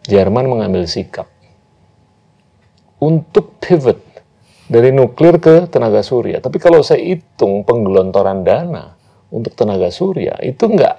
Jerman 0.02 0.50
mengambil 0.50 0.88
sikap 0.90 1.30
untuk 3.02 3.58
pivot 3.58 3.98
dari 4.70 4.94
nuklir 4.94 5.42
ke 5.42 5.66
tenaga 5.66 6.02
surya. 6.06 6.38
Tapi 6.38 6.58
kalau 6.62 6.82
saya 6.86 7.02
hitung 7.02 7.66
penggelontoran 7.66 8.46
dana 8.46 8.94
untuk 9.30 9.54
tenaga 9.58 9.90
surya 9.90 10.38
itu 10.42 10.64
nggak 10.64 10.96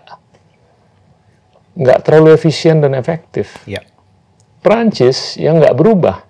nggak 1.73 1.99
terlalu 2.05 2.37
efisien 2.37 2.83
dan 2.83 2.93
efektif. 2.93 3.63
Iya. 3.65 3.81
Prancis 4.63 5.35
yang 5.39 5.59
nggak 5.59 5.75
berubah 5.75 6.23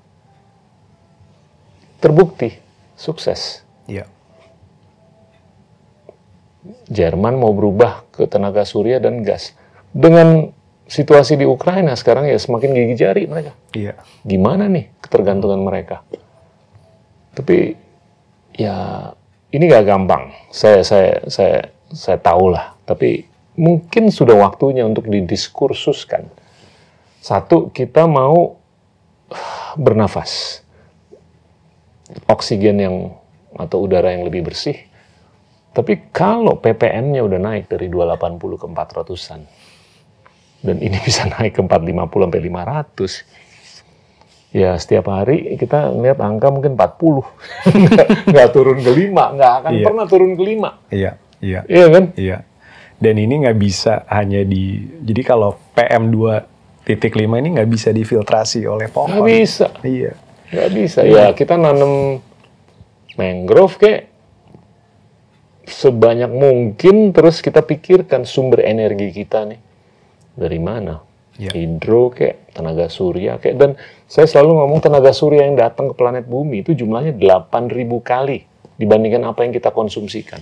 terbukti 2.01 2.53
sukses. 2.95 3.66
Iya. 3.89 4.07
Jerman 6.94 7.41
mau 7.41 7.50
berubah 7.58 8.06
ke 8.14 8.30
tenaga 8.30 8.62
surya 8.64 9.02
dan 9.02 9.26
gas. 9.26 9.58
Dengan 9.89 10.54
situasi 10.86 11.39
di 11.41 11.46
Ukraina 11.50 11.98
sekarang 11.98 12.30
ya 12.30 12.38
semakin 12.38 12.70
gigi 12.78 12.96
jari 13.02 13.26
mereka. 13.26 13.58
Iya. 13.74 13.98
Gimana 14.22 14.70
nih 14.70 14.94
ketergantungan 15.02 15.58
mereka? 15.66 16.06
Tapi 17.34 17.74
ya 18.54 19.10
ini 19.50 19.64
gak 19.66 19.89
gampang. 19.89 20.30
Saya 20.54 20.86
saya 20.86 21.26
saya 21.26 21.74
saya 21.89 22.18
tahu 22.22 22.54
lah. 22.54 22.78
Tapi 22.86 23.26
mungkin 23.58 24.14
sudah 24.14 24.38
waktunya 24.38 24.86
untuk 24.86 25.10
didiskursuskan. 25.10 26.30
Satu 27.24 27.74
kita 27.74 28.06
mau 28.06 28.62
bernafas 29.84 30.62
oksigen 32.30 32.78
yang 32.78 32.96
atau 33.58 33.82
udara 33.82 34.14
yang 34.14 34.26
lebih 34.26 34.46
bersih. 34.46 34.78
Tapi 35.74 36.13
kalau 36.13 36.53
ppm-nya 36.55 37.26
udah 37.26 37.39
naik 37.41 37.65
dari 37.65 37.89
280 37.89 38.61
ke 38.61 38.65
400-an, 38.69 39.41
dan 40.61 40.78
ini 40.78 40.97
bisa 41.05 41.26
naik 41.26 41.57
ke 41.57 41.61
450 41.65 42.30
sampai 42.30 42.41
500, 42.45 44.53
ya 44.53 44.78
setiap 44.78 45.09
hari 45.09 45.57
kita 45.57 45.89
ngeliat 45.89 46.21
angka 46.21 46.53
mungkin 46.53 46.78
40. 46.78 47.26
nggak, 48.30 48.47
turun 48.53 48.78
ke 48.80 48.91
5, 48.93 49.34
nggak 49.34 49.53
akan 49.65 49.71
Iya. 49.74 49.86
pernah 49.89 50.05
turun 50.05 50.32
ke 50.38 50.43
5. 50.45 50.93
Iya. 50.93 51.11
Iya. 51.41 51.59
Iya 51.65 51.86
kan? 51.89 52.13
Iya. 52.15 52.38
Dan 53.01 53.15
ini 53.19 53.34
nggak 53.43 53.57
bisa 53.59 54.05
hanya 54.07 54.45
di. 54.45 54.78
Jadi 55.03 55.21
kalau 55.26 55.57
PM 55.74 56.13
2.5 56.13 56.86
ini 57.41 57.57
nggak 57.57 57.67
bisa 57.67 57.89
difiltrasi 57.91 58.63
oleh 58.63 58.88
pohon. 58.88 59.19
Nggak 59.19 59.28
bisa. 59.28 59.67
Iya. 59.82 60.13
Nggak 60.53 60.69
bisa. 60.71 60.99
Ya 61.01 61.34
kita 61.34 61.57
nanam 61.57 62.21
mangrove 63.17 63.82
kayak 63.82 64.12
sebanyak 65.64 66.32
mungkin 66.32 67.16
terus 67.16 67.39
kita 67.39 67.64
pikirkan 67.64 68.28
sumber 68.28 68.64
energi 68.64 69.11
kita 69.11 69.47
nih 69.47 69.59
dari 70.36 70.59
mana 70.59 70.99
Ya. 71.34 71.49
hidro 71.49 72.14
kayak 72.14 72.53
tenaga 72.53 72.93
surya 72.93 73.41
kayak 73.41 73.57
dan 73.57 73.74
saya 74.05 74.30
selalu 74.30 74.53
ngomong 74.53 74.86
tenaga 74.86 75.09
surya 75.09 75.49
yang 75.49 75.57
datang 75.57 75.89
ke 75.89 75.97
planet 75.97 76.30
bumi 76.30 76.61
itu 76.61 76.78
jumlahnya 76.78 77.18
8.000 77.18 77.74
kali 78.05 78.45
dibandingkan 78.78 79.26
apa 79.26 79.41
yang 79.41 79.49
kita 79.49 79.74
konsumsikan 79.74 80.38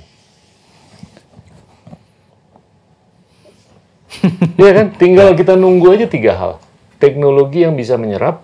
Iya 4.59 4.71
kan 4.75 4.87
tinggal 4.99 5.31
kita 5.31 5.55
nunggu 5.55 5.95
aja 5.95 6.11
tiga 6.11 6.35
hal 6.35 6.53
teknologi 6.99 7.63
yang 7.63 7.79
bisa 7.79 7.95
menyerap 7.95 8.43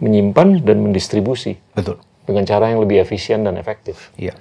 menyimpan 0.00 0.64
dan 0.64 0.80
mendistribusi 0.80 1.60
Betul. 1.76 2.00
dengan 2.24 2.48
cara 2.48 2.72
yang 2.72 2.80
lebih 2.80 3.04
efisien 3.04 3.44
dan 3.44 3.60
efektif. 3.60 4.08
Iya. 4.16 4.32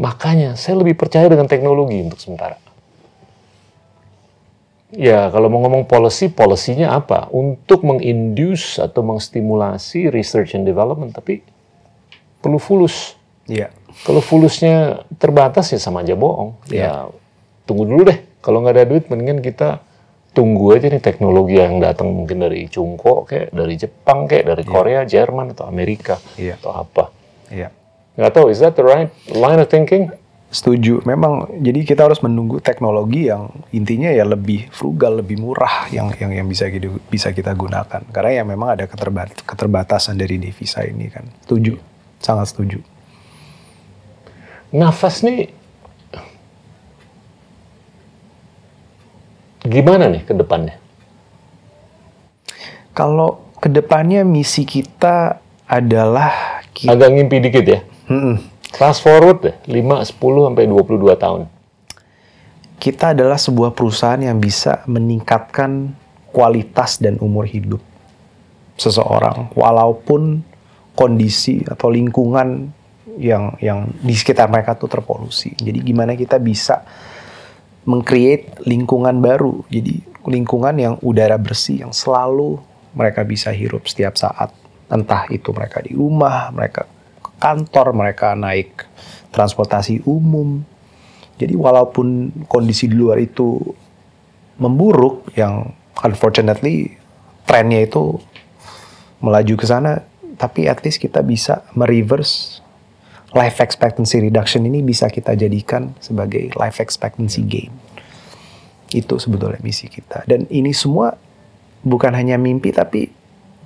Makanya 0.00 0.56
saya 0.56 0.80
lebih 0.80 0.96
percaya 0.96 1.28
dengan 1.28 1.44
teknologi 1.44 2.00
untuk 2.00 2.16
sementara. 2.16 2.56
Ya, 4.90 5.30
kalau 5.30 5.46
mau 5.46 5.62
ngomong 5.62 5.86
policy, 5.86 6.26
polisinya 6.26 6.98
apa? 6.98 7.30
Untuk 7.30 7.86
menginduce 7.86 8.82
atau 8.82 9.06
mengstimulasi 9.06 10.10
research 10.10 10.58
and 10.58 10.66
development, 10.66 11.14
tapi 11.14 11.46
perlu 12.42 12.58
fulus. 12.58 13.14
Iya. 13.46 13.70
Kalau 14.02 14.18
fulusnya 14.18 15.06
terbatas 15.20 15.70
ya 15.70 15.78
sama 15.78 16.02
aja 16.02 16.18
bohong. 16.18 16.58
Ya, 16.66 16.74
Iya. 16.74 16.92
tunggu 17.70 17.86
dulu 17.86 18.02
deh. 18.10 18.18
Kalau 18.42 18.64
nggak 18.64 18.74
ada 18.74 18.86
duit, 18.88 19.06
mendingan 19.06 19.44
kita 19.44 19.78
tunggu 20.34 20.74
aja 20.74 20.90
nih 20.90 21.02
teknologi 21.02 21.58
yang 21.60 21.78
datang 21.78 22.10
mungkin 22.10 22.42
dari 22.42 22.66
Cungko, 22.66 23.28
kayak 23.30 23.54
dari 23.54 23.74
Jepang, 23.78 24.26
kayak 24.26 24.46
dari 24.48 24.64
Korea, 24.66 25.06
Jerman 25.06 25.54
atau 25.54 25.70
Amerika 25.70 26.18
Iya. 26.34 26.58
atau 26.58 26.70
apa. 26.74 27.14
Iya. 27.50 27.70
Nggak 28.18 28.32
tahu, 28.34 28.46
is 28.50 28.58
that 28.58 28.74
the 28.74 28.86
right 28.86 29.10
line 29.30 29.62
of 29.62 29.70
thinking? 29.70 30.10
Setuju. 30.50 31.06
Memang 31.06 31.46
jadi 31.62 31.86
kita 31.86 32.10
harus 32.10 32.18
menunggu 32.26 32.58
teknologi 32.58 33.30
yang 33.30 33.54
intinya 33.70 34.10
ya 34.10 34.26
lebih 34.26 34.66
frugal, 34.74 35.22
lebih 35.22 35.38
murah 35.38 35.86
yang 35.94 36.10
yang 36.18 36.42
yang 36.42 36.46
bisa 36.50 36.66
kita 36.66 36.90
bisa 37.06 37.30
kita 37.30 37.54
gunakan. 37.54 38.02
Karena 38.10 38.30
ya 38.34 38.42
memang 38.42 38.74
ada 38.74 38.90
keterbat- 38.90 39.46
keterbatasan 39.46 40.18
dari 40.18 40.42
devisa 40.42 40.82
ini 40.82 41.06
kan. 41.06 41.22
Setuju. 41.46 41.78
Sangat 42.18 42.50
setuju. 42.50 42.82
Nafas 44.74 45.22
nih 45.22 45.54
gimana 49.70 50.10
nih 50.10 50.26
ke 50.26 50.34
depannya? 50.34 50.74
Kalau 52.90 53.46
ke 53.62 53.70
depannya 53.70 54.26
misi 54.26 54.66
kita 54.66 55.38
adalah 55.70 56.58
kita, 56.74 56.90
Agak 56.90 57.08
ngimpi 57.14 57.38
dikit 57.38 57.66
ya. 57.70 57.80
Fast 58.74 59.06
forward 59.06 59.38
deh, 59.46 59.56
5, 59.70 60.02
10, 60.02 60.46
sampai 60.50 60.66
22 60.66 61.14
tahun. 61.14 61.46
kita 62.80 63.12
adalah 63.12 63.36
sebuah 63.36 63.76
perusahaan 63.76 64.18
yang 64.18 64.40
bisa 64.40 64.80
meningkatkan 64.88 65.92
kualitas 66.32 66.96
dan 66.96 67.20
umur 67.20 67.44
hidup 67.44 67.84
seseorang 68.80 69.52
walaupun 69.52 70.40
kondisi 70.96 71.60
atau 71.68 71.92
lingkungan 71.92 72.72
yang 73.20 73.52
yang 73.60 73.92
di 74.00 74.16
sekitar 74.16 74.48
mereka 74.48 74.80
tuh 74.80 74.88
terpolusi. 74.88 75.52
Jadi 75.60 75.84
gimana 75.84 76.16
kita 76.16 76.40
bisa 76.40 76.80
mengcreate 77.84 78.64
lingkungan 78.64 79.20
baru. 79.20 79.60
Jadi 79.68 80.00
lingkungan 80.24 80.72
yang 80.80 80.94
udara 81.04 81.36
bersih 81.36 81.84
yang 81.84 81.92
selalu 81.92 82.56
mereka 82.96 83.28
bisa 83.28 83.52
hirup 83.52 83.84
setiap 83.84 84.16
saat. 84.16 84.56
Entah 84.88 85.28
itu 85.28 85.52
mereka 85.52 85.84
di 85.84 85.92
rumah, 85.92 86.48
mereka 86.50 86.88
kantor, 87.40 87.96
mereka 87.96 88.36
naik 88.36 88.86
transportasi 89.32 90.04
umum. 90.04 90.62
Jadi 91.40 91.56
walaupun 91.56 92.30
kondisi 92.46 92.86
di 92.86 93.00
luar 93.00 93.16
itu 93.16 93.56
memburuk 94.60 95.32
yang 95.34 95.72
unfortunately 96.04 97.00
trennya 97.48 97.88
itu 97.88 98.20
melaju 99.24 99.54
ke 99.56 99.64
sana, 99.64 100.04
tapi 100.36 100.68
at 100.68 100.84
least 100.84 101.00
kita 101.00 101.24
bisa 101.24 101.64
mereverse 101.72 102.60
life 103.32 103.60
expectancy 103.62 104.20
reduction 104.20 104.66
ini 104.66 104.82
bisa 104.82 105.06
kita 105.08 105.36
jadikan 105.36 105.96
sebagai 105.98 106.52
life 106.56 106.78
expectancy 106.78 107.42
gain. 107.44 107.72
Itu 108.90 109.18
sebetulnya 109.18 109.62
misi 109.64 109.86
kita. 109.86 110.26
Dan 110.26 110.50
ini 110.50 110.74
semua 110.74 111.14
bukan 111.80 112.12
hanya 112.12 112.36
mimpi 112.36 112.74
tapi 112.74 113.08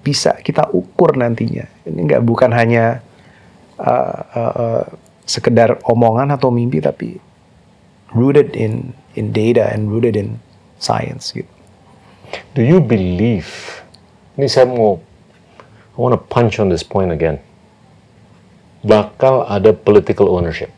bisa 0.04 0.36
kita 0.44 0.68
ukur 0.74 1.16
nantinya. 1.16 1.64
Ini 1.88 2.00
nggak 2.04 2.22
bukan 2.22 2.52
hanya 2.52 3.00
uh, 3.80 4.18
uh, 4.34 4.54
uh, 4.54 4.84
sekedar 5.24 5.80
omongan 5.88 6.34
atau 6.36 6.52
mimpi 6.52 6.84
tapi 6.84 7.16
rooted 8.12 8.54
in 8.54 8.94
in 9.18 9.34
data 9.34 9.70
and 9.72 9.90
rooted 9.90 10.14
in 10.14 10.38
science 10.78 11.32
gitu. 11.32 11.48
Do 12.54 12.62
you 12.62 12.82
believe? 12.82 13.50
Ini 14.34 14.50
saya 14.50 14.66
mau, 14.66 14.98
I 15.94 15.98
want 15.98 16.18
to 16.18 16.22
punch 16.22 16.58
on 16.58 16.66
this 16.66 16.82
point 16.82 17.14
again. 17.14 17.38
Bakal 18.82 19.46
ada 19.46 19.70
political 19.70 20.28
ownership 20.28 20.74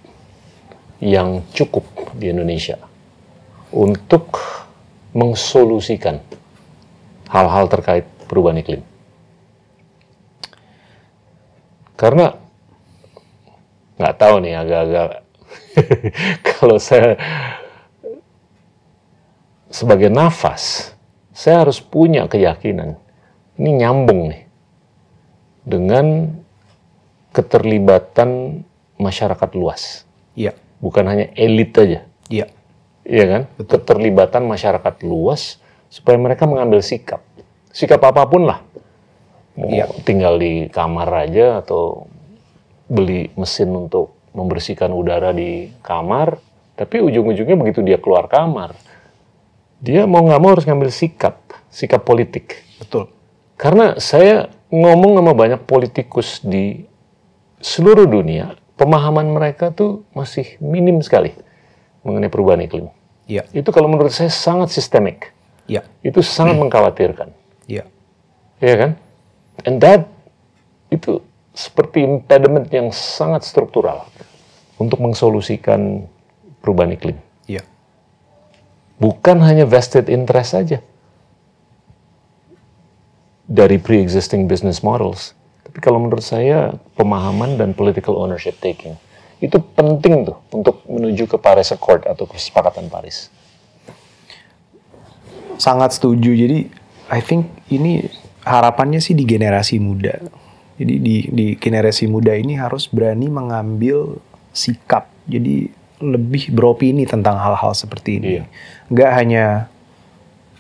yang 1.01 1.43
cukup 1.57 1.85
di 2.17 2.29
Indonesia 2.29 2.77
untuk 3.73 4.37
mengsolusikan 5.17 6.21
hal-hal 7.33 7.67
terkait 7.73 8.05
perubahan 8.29 8.61
iklim. 8.61 8.83
Karena 11.97 12.37
nggak 13.97 14.17
tahu 14.17 14.35
nih 14.45 14.55
agak-agak. 14.61 15.11
Kalau 16.49 16.77
saya 16.81 17.17
sebagai 19.69 20.09
nafas, 20.09 20.95
saya 21.37 21.67
harus 21.67 21.81
punya 21.81 22.25
keyakinan. 22.29 22.97
Ini 23.57 23.71
nyambung 23.85 24.33
nih 24.33 24.43
dengan 25.65 26.33
keterlibatan 27.33 28.63
masyarakat 28.97 29.51
luas, 29.57 30.09
Iya, 30.33 30.57
bukan 30.81 31.05
hanya 31.05 31.27
elit 31.37 31.77
aja, 31.77 32.01
iya, 32.33 32.47
iya 33.05 33.25
kan? 33.29 33.43
Keterlibatan 33.61 34.49
masyarakat 34.49 34.95
luas 35.05 35.61
supaya 35.93 36.17
mereka 36.17 36.49
mengambil 36.49 36.81
sikap, 36.81 37.21
sikap 37.73 38.01
apa 38.05 38.25
pun 38.25 38.49
lah, 38.49 38.65
mau 39.57 39.69
Iya. 39.69 39.89
tinggal 40.05 40.41
di 40.41 40.69
kamar 40.73 41.29
aja 41.29 41.61
atau 41.61 42.09
beli 42.87 43.31
mesin 43.35 43.71
untuk 43.75 44.15
membersihkan 44.33 44.93
udara 44.93 45.33
di 45.33 45.73
kamar, 45.83 46.39
tapi 46.77 47.01
ujung-ujungnya 47.01 47.57
begitu 47.57 47.81
dia 47.83 47.97
keluar 47.97 48.29
kamar, 48.29 48.77
dia 49.81 50.05
mau 50.05 50.23
nggak 50.23 50.41
mau 50.41 50.51
harus 50.53 50.65
ngambil 50.69 50.93
sikap, 50.93 51.41
sikap 51.73 52.05
politik. 52.05 52.63
betul. 52.79 53.09
Karena 53.57 53.97
saya 53.97 54.53
ngomong 54.69 55.17
sama 55.17 55.33
banyak 55.33 55.61
politikus 55.65 56.45
di 56.45 56.85
seluruh 57.59 58.05
dunia, 58.05 58.53
pemahaman 58.77 59.33
mereka 59.33 59.73
tuh 59.73 60.05
masih 60.13 60.61
minim 60.61 61.01
sekali 61.01 61.33
mengenai 62.05 62.29
perubahan 62.29 62.63
iklim. 62.63 62.93
Iya, 63.27 63.43
Itu 63.51 63.75
kalau 63.75 63.91
menurut 63.91 64.15
saya 64.15 64.31
sangat 64.31 64.71
sistemik. 64.71 65.35
iya, 65.67 65.83
Itu 66.05 66.23
sangat 66.23 66.55
mengkhawatirkan. 66.63 67.35
iya, 67.67 67.83
Iya 68.63 68.75
kan? 68.79 68.91
And 69.67 69.83
that 69.83 70.07
itu 70.95 71.19
seperti 71.57 72.05
impediment 72.05 72.69
yang 72.69 72.93
sangat 72.93 73.49
struktural 73.49 74.05
untuk 74.77 75.01
mengsolusikan 75.01 76.05
perubahan 76.61 76.93
iklim. 76.93 77.17
iya, 77.49 77.65
Bukan 79.01 79.41
hanya 79.41 79.65
vested 79.65 80.13
interest 80.13 80.53
saja 80.53 80.85
dari 83.49 83.81
pre-existing 83.81 84.45
business 84.45 84.85
models. 84.85 85.33
Tapi 85.65 85.81
kalau 85.81 85.97
menurut 85.97 86.23
saya 86.23 86.77
pemahaman 86.93 87.57
dan 87.57 87.73
political 87.73 88.21
ownership 88.21 88.61
taking 88.61 89.01
itu 89.37 89.61
penting 89.77 90.25
tuh 90.25 90.37
untuk 90.53 90.81
menuju 90.89 91.29
ke 91.29 91.37
Paris 91.37 91.69
Accord 91.73 92.09
atau 92.09 92.25
kesepakatan 92.25 92.89
Paris. 92.89 93.29
sangat 95.57 95.97
setuju. 95.97 96.37
Jadi 96.37 96.69
I 97.09 97.21
think 97.25 97.49
ini 97.73 98.05
harapannya 98.45 99.01
sih 99.01 99.17
di 99.17 99.25
generasi 99.25 99.81
muda. 99.81 100.21
Jadi 100.77 100.95
di 101.01 101.17
di 101.33 101.47
generasi 101.57 102.05
muda 102.05 102.37
ini 102.37 102.57
harus 102.61 102.85
berani 102.89 103.33
mengambil 103.33 104.21
sikap. 104.53 105.09
Jadi 105.25 105.73
lebih 106.05 106.53
beropini 106.53 107.09
tentang 107.09 107.41
hal-hal 107.41 107.73
seperti 107.73 108.21
ini. 108.21 108.29
Iya. 108.37 108.45
Nggak 108.93 109.11
hanya 109.17 109.45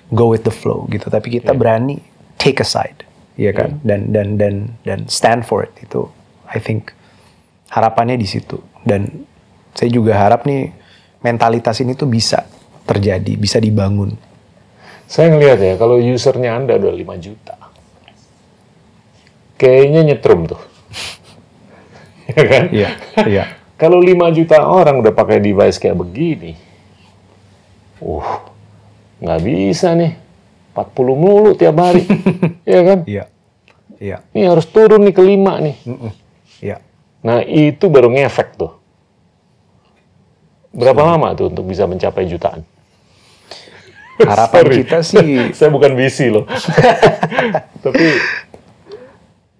go 0.09 0.33
with 0.33 0.49
the 0.49 0.55
flow 0.55 0.89
gitu, 0.89 1.13
tapi 1.13 1.41
kita 1.41 1.53
Iya. 1.53 1.59
berani 1.61 1.97
take 2.41 2.65
a 2.65 2.67
side, 2.67 3.05
ya 3.37 3.53
kan? 3.53 3.77
Dan 3.85 4.15
dan 4.17 4.41
dan 4.41 4.55
dan 4.87 5.05
stand 5.11 5.45
for 5.45 5.69
it 5.69 5.75
itu. 5.83 6.09
I 6.49 6.63
think 6.63 6.97
harapannya 7.69 8.17
di 8.17 8.25
situ. 8.25 8.63
Dan 8.81 9.27
saya 9.77 9.93
juga 9.93 10.17
harap 10.17 10.49
nih 10.49 10.73
mentalitas 11.21 11.77
ini 11.85 11.93
tuh 11.93 12.09
bisa 12.09 12.47
terjadi, 12.87 13.35
bisa 13.37 13.59
dibangun. 13.61 14.15
Saya 15.07 15.31
ngelihat 15.35 15.59
ya, 15.59 15.75
kalau 15.77 15.99
usernya 15.99 16.55
Anda 16.55 16.79
udah 16.79 16.95
5 16.95 17.15
juta, 17.19 17.56
kayaknya 19.57 20.01
nyetrum 20.13 20.49
tuh. 20.49 20.61
ya 22.37 22.43
kan? 22.49 22.65
Iya, 22.73 22.91
iya. 23.29 23.45
Kalau 23.77 24.01
5 24.01 24.37
juta 24.37 24.65
orang 24.65 25.05
udah 25.05 25.13
pakai 25.13 25.37
device 25.41 25.77
kayak 25.77 26.01
begini, 26.01 26.57
uh, 28.01 28.41
nggak 29.21 29.41
bisa 29.45 29.93
nih. 29.93 30.17
40 30.77 31.17
mulu 31.17 31.51
tiap 31.57 31.77
hari. 31.81 32.05
ya 32.69 32.81
kan? 32.85 32.99
Iya. 33.09 33.25
Iya. 33.97 34.21
Ini 34.37 34.45
harus 34.53 34.69
turun 34.69 35.09
nih 35.09 35.15
ke 35.17 35.23
5 35.25 35.65
nih. 35.65 35.77
Iya. 36.61 36.77
Nah, 37.25 37.41
itu 37.43 37.89
baru 37.89 38.13
ngefek 38.13 38.61
tuh. 38.61 38.77
Berapa 40.77 41.01
lama 41.01 41.33
tuh 41.33 41.49
untuk 41.49 41.65
bisa 41.65 41.89
mencapai 41.89 42.29
jutaan? 42.29 42.61
Harapan 44.21 44.63
Sorry. 44.69 44.77
kita 44.85 44.99
sih 45.01 45.29
Saya 45.57 45.73
bukan 45.73 45.97
visi 45.97 46.29
loh. 46.29 46.45
Tapi 47.81 48.07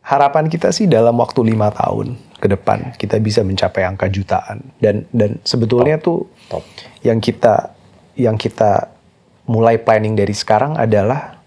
harapan 0.07 0.47
kita 0.47 0.71
sih 0.71 0.87
dalam 0.87 1.19
waktu 1.19 1.43
lima 1.43 1.75
tahun 1.75 2.15
ke 2.39 2.47
depan 2.55 2.95
kita 2.95 3.19
bisa 3.19 3.43
mencapai 3.43 3.83
angka 3.83 4.07
jutaan. 4.07 4.63
Dan 4.79 5.03
dan 5.11 5.43
sebetulnya 5.43 5.99
tuh 5.99 6.31
Top. 6.47 6.63
yang 7.03 7.19
kita 7.19 7.75
yang 8.15 8.39
kita 8.39 8.95
mulai 9.51 9.83
planning 9.83 10.15
dari 10.15 10.33
sekarang 10.33 10.79
adalah 10.79 11.43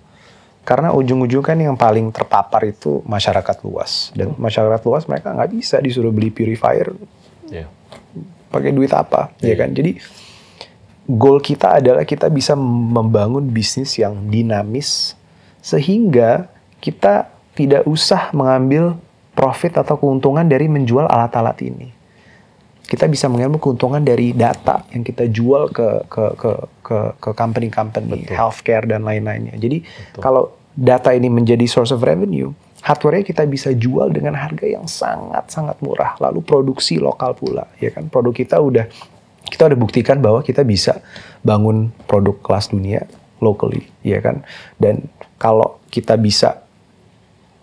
karena 0.68 0.94
ujung-ujung 0.94 1.42
kan 1.42 1.58
yang 1.58 1.74
paling 1.80 2.12
terpapar 2.12 2.68
itu 2.68 3.00
masyarakat 3.08 3.58
luas. 3.64 4.12
Dan 4.12 4.36
masyarakat 4.36 4.82
luas 4.84 5.08
mereka 5.08 5.32
nggak 5.32 5.52
bisa 5.56 5.80
disuruh 5.80 6.12
beli 6.12 6.30
purifier 6.30 6.92
Ya. 7.50 7.66
pakai 8.54 8.70
duit 8.70 8.94
apa 8.94 9.34
ya 9.42 9.58
kan? 9.58 9.74
Jadi 9.74 9.98
goal 11.10 11.42
kita 11.42 11.82
adalah 11.82 12.06
kita 12.06 12.30
bisa 12.30 12.54
membangun 12.60 13.50
bisnis 13.50 13.98
yang 13.98 14.30
dinamis 14.30 15.18
sehingga 15.66 16.46
kita 16.78 17.39
tidak 17.60 17.84
usah 17.84 18.32
mengambil 18.32 18.96
profit 19.36 19.76
atau 19.84 20.00
keuntungan 20.00 20.48
dari 20.48 20.72
menjual 20.72 21.04
alat-alat 21.12 21.60
ini 21.60 22.00
kita 22.90 23.06
bisa 23.06 23.30
mengambil 23.30 23.62
keuntungan 23.62 24.02
dari 24.02 24.34
data 24.34 24.82
yang 24.90 25.06
kita 25.06 25.30
jual 25.30 25.70
ke 25.70 26.10
ke 26.10 26.26
ke 26.34 26.52
ke 26.82 26.98
ke 27.22 27.30
company-company 27.38 28.26
healthcare 28.34 28.90
dan 28.90 29.06
lain-lainnya. 29.06 29.54
Jadi 29.62 29.86
kalau 30.18 30.58
data 30.74 31.14
ini 31.14 31.30
menjadi 31.30 31.70
source 31.70 31.94
of 31.94 32.02
revenue, 32.02 32.50
hardware-nya 32.82 33.30
kita 33.30 33.46
bisa 33.46 33.70
jual 33.78 34.10
dengan 34.10 34.34
harga 34.34 34.66
yang 34.66 34.90
sangat-sangat 34.90 35.78
murah. 35.86 36.18
Lalu 36.18 36.42
produksi 36.42 36.98
lokal 36.98 37.38
pula, 37.38 37.70
ya 37.78 37.94
kan? 37.94 38.10
Produk 38.10 38.34
kita 38.34 38.58
udah 38.58 38.90
kita 39.46 39.70
udah 39.70 39.78
buktikan 39.78 40.18
bahwa 40.18 40.42
kita 40.42 40.66
bisa 40.66 40.98
bangun 41.46 41.94
produk 42.10 42.42
kelas 42.42 42.74
dunia 42.74 43.06
locally, 43.38 43.86
ya 44.02 44.18
kan? 44.18 44.42
Dan 44.82 45.06
kalau 45.38 45.78
kita 45.94 46.18
bisa 46.18 46.59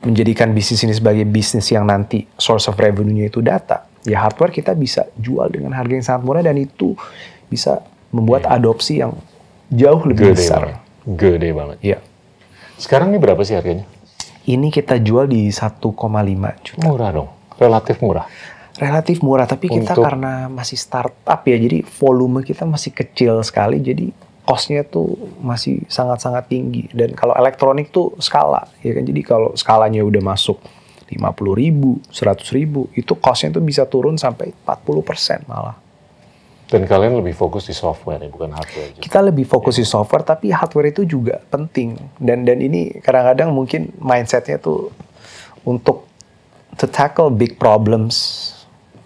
menjadikan 0.05 0.53
bisnis 0.53 0.84
ini 0.84 0.92
sebagai 0.92 1.24
bisnis 1.24 1.66
yang 1.72 1.88
nanti 1.88 2.26
source 2.36 2.68
of 2.68 2.76
revenue-nya 2.76 3.32
itu 3.32 3.40
data, 3.40 3.88
ya 4.05 4.22
hardware 4.22 4.53
kita 4.53 4.76
bisa 4.76 5.09
jual 5.16 5.49
dengan 5.49 5.72
harga 5.74 5.92
yang 5.97 6.07
sangat 6.07 6.22
murah 6.22 6.42
dan 6.44 6.57
itu 6.61 6.94
bisa 7.49 7.80
membuat 8.12 8.47
adopsi 8.47 9.03
yang 9.03 9.16
jauh 9.72 10.03
lebih 10.07 10.32
Gede 10.32 10.38
besar. 10.38 10.61
banget. 10.62 10.80
Gede 11.07 11.51
banget. 11.55 11.78
Ya. 11.82 11.99
Sekarang 12.76 13.11
ini 13.14 13.18
berapa 13.18 13.40
sih 13.42 13.57
harganya? 13.57 13.88
Ini 14.47 14.68
kita 14.70 15.03
jual 15.03 15.26
di 15.26 15.51
1,5 15.51 16.55
juta. 16.62 16.86
Murah 16.86 17.11
dong. 17.11 17.28
Relatif 17.59 17.99
murah. 17.99 18.26
Relatif 18.76 19.24
murah, 19.24 19.49
tapi 19.49 19.72
kita 19.72 19.97
Untuk- 19.97 20.05
karena 20.05 20.53
masih 20.53 20.76
startup 20.76 21.40
ya, 21.49 21.57
jadi 21.57 21.80
volume 21.82 22.44
kita 22.44 22.68
masih 22.68 22.92
kecil 22.92 23.40
sekali, 23.40 23.80
jadi 23.80 24.12
cost-nya 24.47 24.86
tuh 24.86 25.18
masih 25.42 25.82
sangat-sangat 25.90 26.47
tinggi. 26.47 26.86
Dan 26.94 27.18
kalau 27.18 27.34
elektronik 27.34 27.90
tuh 27.90 28.14
skala, 28.22 28.70
ya 28.80 28.94
kan? 28.94 29.03
Jadi 29.03 29.20
kalau 29.26 29.51
skalanya 29.59 30.07
udah 30.07 30.22
masuk 30.22 30.62
50 31.11 31.18
ribu, 31.59 31.99
100 32.14 32.57
ribu, 32.57 32.86
itu 32.94 33.12
cost-nya 33.18 33.59
tuh 33.59 33.62
bisa 33.66 33.82
turun 33.84 34.14
sampai 34.14 34.55
40% 34.62 35.51
malah. 35.51 35.76
Dan 36.66 36.82
kalian 36.82 37.22
lebih 37.22 37.34
fokus 37.34 37.70
di 37.70 37.74
software 37.74 38.26
ya, 38.26 38.30
bukan 38.30 38.51
hardware. 38.51 38.90
juga. 38.90 39.03
kita 39.07 39.18
lebih 39.22 39.47
fokus 39.47 39.78
di 39.78 39.86
software 39.86 40.26
tapi 40.26 40.51
hardware 40.51 40.90
itu 40.90 41.07
juga 41.07 41.38
penting 41.47 41.94
dan 42.18 42.42
dan 42.42 42.59
ini 42.59 42.90
kadang-kadang 42.99 43.55
mungkin 43.55 43.94
mindsetnya 44.03 44.59
tuh 44.59 44.90
untuk 45.62 46.11
to 46.74 46.90
tackle 46.90 47.30
big 47.30 47.55
problems 47.55 48.51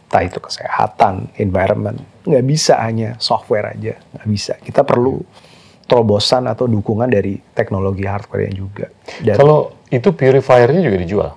entah 0.08 0.24
itu 0.24 0.40
kesehatan 0.40 1.28
environment 1.36 2.00
nggak 2.26 2.44
bisa 2.44 2.80
hanya 2.80 3.16
software 3.16 3.72
aja 3.76 3.96
nggak 3.96 4.28
bisa 4.28 4.52
kita 4.60 4.84
perlu 4.84 5.20
terobosan 5.88 6.46
atau 6.46 6.70
dukungan 6.70 7.10
dari 7.10 7.40
teknologi 7.56 8.06
hardware 8.06 8.46
yang 8.46 8.56
juga 8.68 8.86
dan 9.24 9.34
Kalau 9.34 9.74
itu 9.90 10.08
purifiernya 10.14 10.80
juga 10.86 10.98
dijual. 11.02 11.30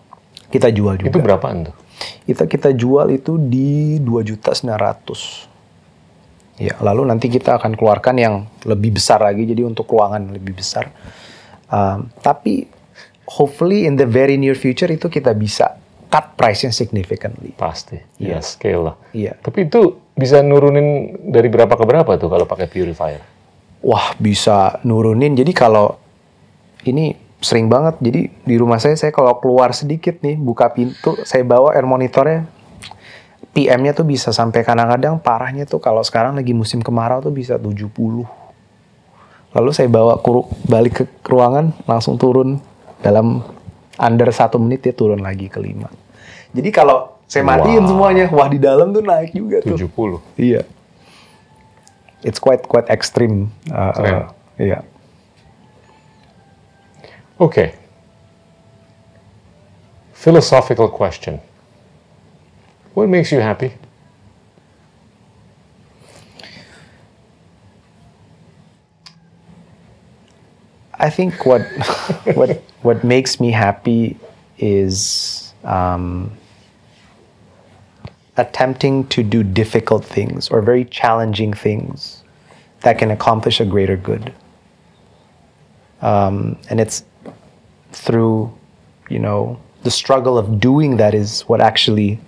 kita 0.54 0.70
jual 0.70 1.02
juga 1.02 1.10
Itu 1.10 1.20
berapaan 1.24 1.58
tuh? 1.66 1.76
kita 2.28 2.46
kita 2.46 2.70
jual 2.78 3.10
itu 3.10 3.40
di 3.40 3.98
2 3.98 4.22
juta 4.22 4.54
Ya, 6.62 6.78
lalu 6.86 7.10
nanti 7.10 7.34
kita 7.34 7.58
akan 7.58 7.74
keluarkan 7.74 8.16
yang 8.22 8.46
lebih 8.62 9.02
besar 9.02 9.26
lagi, 9.26 9.42
jadi 9.42 9.66
untuk 9.66 9.90
ruangan 9.90 10.38
lebih 10.38 10.54
besar. 10.54 10.94
Um, 11.74 12.14
tapi 12.22 12.70
hopefully 13.26 13.90
in 13.90 13.98
the 13.98 14.06
very 14.06 14.38
near 14.38 14.54
future 14.54 14.86
itu 14.94 15.10
kita 15.10 15.34
bisa 15.34 15.82
cut 16.14 16.38
price-nya 16.38 16.70
significantly. 16.70 17.58
Pasti. 17.58 17.98
Iya. 18.22 18.38
Ya, 18.38 18.40
scale 18.46 18.82
lah. 18.86 18.96
Iya. 19.18 19.34
Tapi 19.42 19.66
itu 19.66 19.98
bisa 20.14 20.46
nurunin 20.46 21.18
dari 21.26 21.50
berapa 21.50 21.74
ke 21.74 21.86
berapa 21.86 22.12
tuh 22.22 22.30
kalau 22.30 22.46
pakai 22.46 22.70
purifier? 22.70 23.22
Wah, 23.84 24.16
bisa 24.16 24.80
nurunin. 24.86 25.36
Jadi 25.36 25.52
kalau 25.52 25.98
ini 26.88 27.18
sering 27.44 27.68
banget. 27.68 28.00
Jadi 28.00 28.32
di 28.32 28.56
rumah 28.56 28.80
saya 28.80 28.96
saya 28.96 29.12
kalau 29.12 29.38
keluar 29.44 29.76
sedikit 29.76 30.24
nih, 30.24 30.40
buka 30.40 30.72
pintu, 30.72 31.20
saya 31.28 31.44
bawa 31.44 31.76
air 31.76 31.84
monitornya 31.84 32.48
PM-nya 33.54 33.94
tuh 33.94 34.08
bisa 34.08 34.34
sampai 34.34 34.66
kadang-kadang 34.66 35.22
parahnya 35.22 35.70
tuh 35.70 35.78
kalau 35.78 36.02
sekarang 36.02 36.34
lagi 36.34 36.58
musim 36.58 36.82
kemarau 36.82 37.22
tuh 37.22 37.30
bisa 37.30 37.60
70. 37.60 38.26
Lalu 39.54 39.70
saya 39.70 39.86
bawa 39.86 40.18
kuru- 40.18 40.50
balik 40.66 41.06
ke 41.06 41.30
ruangan 41.30 41.70
langsung 41.86 42.18
turun 42.18 42.58
dalam 43.06 43.46
under 44.02 44.30
satu 44.34 44.58
menit 44.58 44.82
dia 44.82 44.96
turun 44.98 45.22
lagi 45.22 45.54
ke 45.54 45.62
5. 45.62 45.86
Jadi 46.58 46.70
kalau 46.74 47.13
saya 47.34 47.42
matiin 47.50 47.82
semuanya, 47.90 48.30
wah 48.30 48.46
di 48.46 48.62
dalam 48.62 48.94
tuh 48.94 49.02
naik 49.02 49.34
juga 49.34 49.66
tuh. 49.66 49.74
70. 49.74 50.22
Iya. 50.38 50.62
It's 52.22 52.38
quite 52.38 52.70
quite 52.70 52.86
extreme. 52.94 53.50
Uh, 53.74 53.90
Keren. 53.98 54.14
uh, 54.14 54.26
iya. 54.62 54.80
Okay. 57.42 57.74
Philosophical 60.14 60.94
question. 60.94 61.42
What 62.94 63.10
makes 63.10 63.34
you 63.34 63.42
happy? 63.42 63.74
I 71.02 71.10
think 71.10 71.44
what 71.50 71.66
what 72.38 72.62
what 72.86 73.02
makes 73.02 73.42
me 73.42 73.50
happy 73.50 74.22
is 74.62 75.52
um, 75.66 76.32
attempting 78.38 79.08
to 79.08 79.24
do 79.24 79.44
difficult 79.44 80.04
things 80.04 80.50
or 80.50 80.62
very 80.62 80.86
challenging 80.86 81.54
things 81.54 82.24
that 82.82 82.98
can 82.98 83.12
accomplish 83.12 83.60
a 83.60 83.66
greater 83.66 83.96
good. 83.96 84.34
Um, 86.02 86.58
and 86.70 86.80
it's 86.80 87.04
through, 87.92 88.54
you 89.10 89.20
know, 89.20 89.60
the 89.84 89.92
struggle 89.92 90.38
of 90.38 90.60
doing 90.60 90.98
that 90.98 91.14
is 91.14 91.42
what 91.42 91.62
actually 91.62 92.20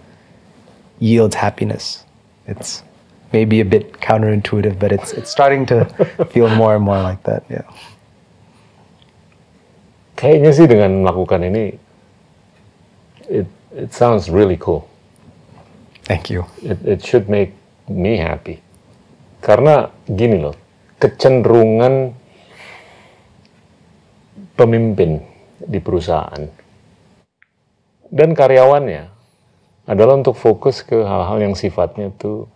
yields 0.99 1.35
happiness. 1.35 2.03
It's 2.47 2.83
maybe 3.33 3.59
a 3.59 3.65
bit 3.65 3.93
counterintuitive, 3.93 4.79
but 4.79 4.91
it's 4.91 5.11
it's 5.13 5.31
starting 5.31 5.65
to 5.67 5.85
feel 6.29 6.49
more 6.55 6.75
and 6.75 6.83
more 6.83 7.01
like 7.01 7.23
that. 7.23 7.43
Yeah. 7.49 7.67
Kayaknya 10.15 10.51
sih 10.55 10.67
dengan 10.71 11.03
melakukan 11.03 11.43
ini, 11.43 11.75
it 13.27 13.47
it 13.75 13.91
sounds 13.91 14.31
really 14.31 14.55
cool. 14.55 14.87
Thank 16.05 16.29
you. 16.29 16.45
It, 16.61 16.77
it 16.85 16.99
should 17.01 17.25
make 17.25 17.57
me 17.89 18.21
happy. 18.21 18.61
Karena 19.41 19.89
gini 20.05 20.37
loh, 20.37 20.53
kecenderungan 21.01 22.13
pemimpin 24.55 25.21
di 25.59 25.81
perusahaan 25.81 26.65
dan 28.15 28.31
karyawannya 28.31 29.11
adalah 29.85 30.17
untuk 30.17 30.37
fokus 30.37 30.81
ke 30.81 30.95
hal-hal 31.03 31.37
yang 31.41 31.53
sifatnya 31.57 32.09
tuh 32.15 32.47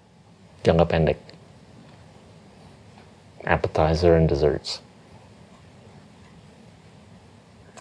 jangka 0.64 0.86
pendek. 0.88 1.20
Appetizer 3.44 4.16
and 4.16 4.30
desserts. 4.30 4.80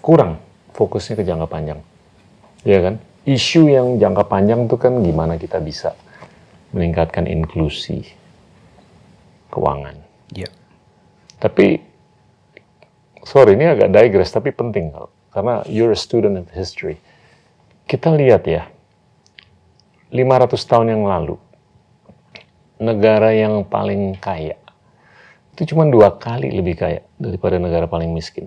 Kurang 0.02 0.40
fokusnya 0.74 1.18
ke 1.20 1.24
jangka 1.26 1.46
panjang. 1.48 1.80
Iya 2.64 2.78
kan? 2.82 2.94
Isu 3.28 3.68
yang 3.68 4.00
jangka 4.00 4.24
panjang 4.24 4.64
tuh 4.64 4.80
kan 4.80 5.04
gimana 5.04 5.36
kita 5.36 5.60
bisa 5.60 5.92
meningkatkan 6.72 7.28
inklusi 7.28 8.08
keuangan. 9.52 10.00
Yeah. 10.32 10.48
Tapi 11.36 11.84
sorry 13.28 13.60
ini 13.60 13.68
agak 13.68 13.92
digress 13.92 14.32
tapi 14.32 14.48
penting 14.48 14.96
karena 15.28 15.60
you're 15.68 15.92
a 15.92 15.98
student 15.98 16.40
of 16.40 16.48
history. 16.56 16.96
Kita 17.84 18.16
lihat 18.16 18.48
ya, 18.48 18.68
500 20.08 20.56
tahun 20.64 20.96
yang 20.96 21.04
lalu 21.04 21.36
negara 22.80 23.36
yang 23.36 23.64
paling 23.68 24.16
kaya 24.16 24.56
itu 25.58 25.74
cuma 25.74 25.82
dua 25.90 26.14
kali 26.14 26.54
lebih 26.54 26.78
kaya 26.78 27.02
daripada 27.18 27.58
negara 27.58 27.90
paling 27.90 28.14
miskin. 28.14 28.46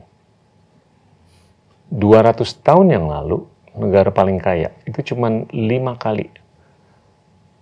200 1.92 2.40
tahun 2.64 2.88
yang 2.88 3.12
lalu 3.12 3.44
negara 3.76 4.12
paling 4.12 4.38
kaya 4.42 4.76
itu 4.84 5.14
cuma 5.14 5.48
lima 5.52 5.96
kali 5.96 6.28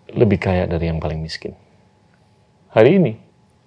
lebih 0.09 0.41
kaya 0.41 0.65
dari 0.65 0.89
yang 0.89 0.97
paling 0.97 1.21
miskin. 1.21 1.53
Hari 2.73 2.97
ini 2.97 3.13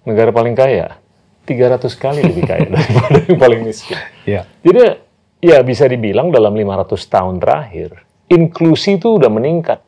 negara 0.02 0.34
paling 0.34 0.54
kaya 0.58 0.98
300 1.46 1.82
kali 1.98 2.20
lebih 2.22 2.44
kaya 2.46 2.66
daripada 2.74 3.18
yang 3.26 3.38
paling 3.38 3.60
miskin. 3.62 3.98
Yeah. 4.26 4.46
Jadi 4.62 4.98
ya 5.42 5.62
bisa 5.62 5.86
dibilang 5.86 6.30
dalam 6.34 6.54
500 6.54 6.98
tahun 7.06 7.34
terakhir, 7.42 8.02
inklusi 8.30 8.98
itu 8.98 9.18
udah 9.18 9.30
meningkat 9.30 9.82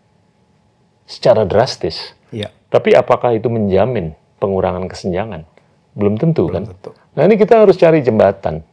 secara 1.07 1.46
drastis. 1.46 2.14
Iya. 2.34 2.50
Tapi 2.70 2.94
apakah 2.94 3.34
itu 3.38 3.46
menjamin 3.46 4.18
pengurangan 4.42 4.90
kesenjangan? 4.90 5.46
Belum 5.94 6.18
tentu 6.18 6.50
kan? 6.50 6.66
tentu. 6.66 6.90
Nah 7.14 7.22
ini 7.22 7.38
kita 7.38 7.62
harus 7.62 7.78
cari 7.78 8.02
jembatan 8.02 8.66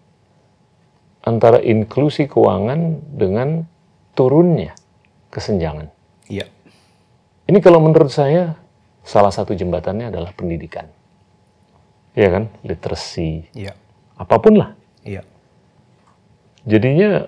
antara 1.21 1.61
inklusi 1.61 2.25
keuangan 2.25 2.97
dengan 3.13 3.69
turunnya 4.13 4.75
kesenjangan. 5.31 5.89
Iya. 6.27 6.47
Ini 7.47 7.59
kalau 7.59 7.83
menurut 7.83 8.11
saya 8.11 8.55
salah 9.01 9.33
satu 9.33 9.55
jembatannya 9.57 10.11
adalah 10.13 10.31
pendidikan. 10.35 10.87
Ya 12.11 12.27
kan? 12.27 12.51
Literasi, 12.63 13.47
Iya. 13.55 13.71
apa 14.19 14.35
pun 14.39 14.59
lah. 14.59 14.75
Iya. 15.07 15.23
Jadinya 16.67 17.25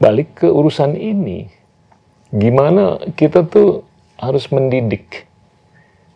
balik 0.00 0.44
ke 0.44 0.48
urusan 0.48 0.96
ini, 0.96 1.48
gimana 2.32 3.00
kita 3.14 3.44
tuh 3.46 3.84
harus 4.16 4.48
mendidik 4.48 5.28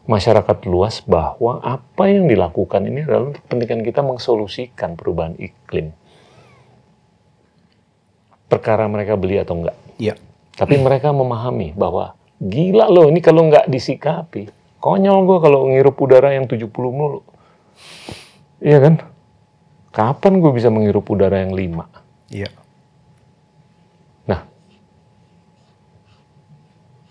masyarakat 0.09 0.59
luas 0.67 1.05
bahwa 1.07 1.63
apa 1.63 2.11
yang 2.11 2.27
dilakukan 2.27 2.83
ini 2.83 3.07
adalah 3.07 3.31
untuk 3.31 3.47
kepentingan 3.47 3.85
kita 3.87 4.01
mensolusikan 4.03 4.99
perubahan 4.99 5.39
iklim. 5.39 5.95
Perkara 8.51 8.91
mereka 8.91 9.15
beli 9.15 9.39
atau 9.39 9.63
enggak. 9.63 9.79
Iya. 9.95 10.19
Tapi 10.59 10.75
mereka 10.83 11.15
memahami 11.15 11.71
bahwa 11.73 12.19
gila 12.43 12.91
loh 12.91 13.07
ini 13.07 13.23
kalau 13.23 13.47
nggak 13.47 13.71
disikapi. 13.71 14.51
Konyol 14.81 15.29
gue 15.29 15.39
kalau 15.39 15.71
ngirup 15.71 15.95
udara 16.03 16.35
yang 16.35 16.51
70 16.51 16.67
mulu. 16.73 17.21
Iya 18.59 18.79
kan? 18.81 18.95
Kapan 19.93 20.41
gue 20.41 20.53
bisa 20.57 20.73
menghirup 20.73 21.05
udara 21.07 21.45
yang 21.45 21.53
5? 21.53 21.85
Iya. 22.33 22.51
Nah, 24.25 24.41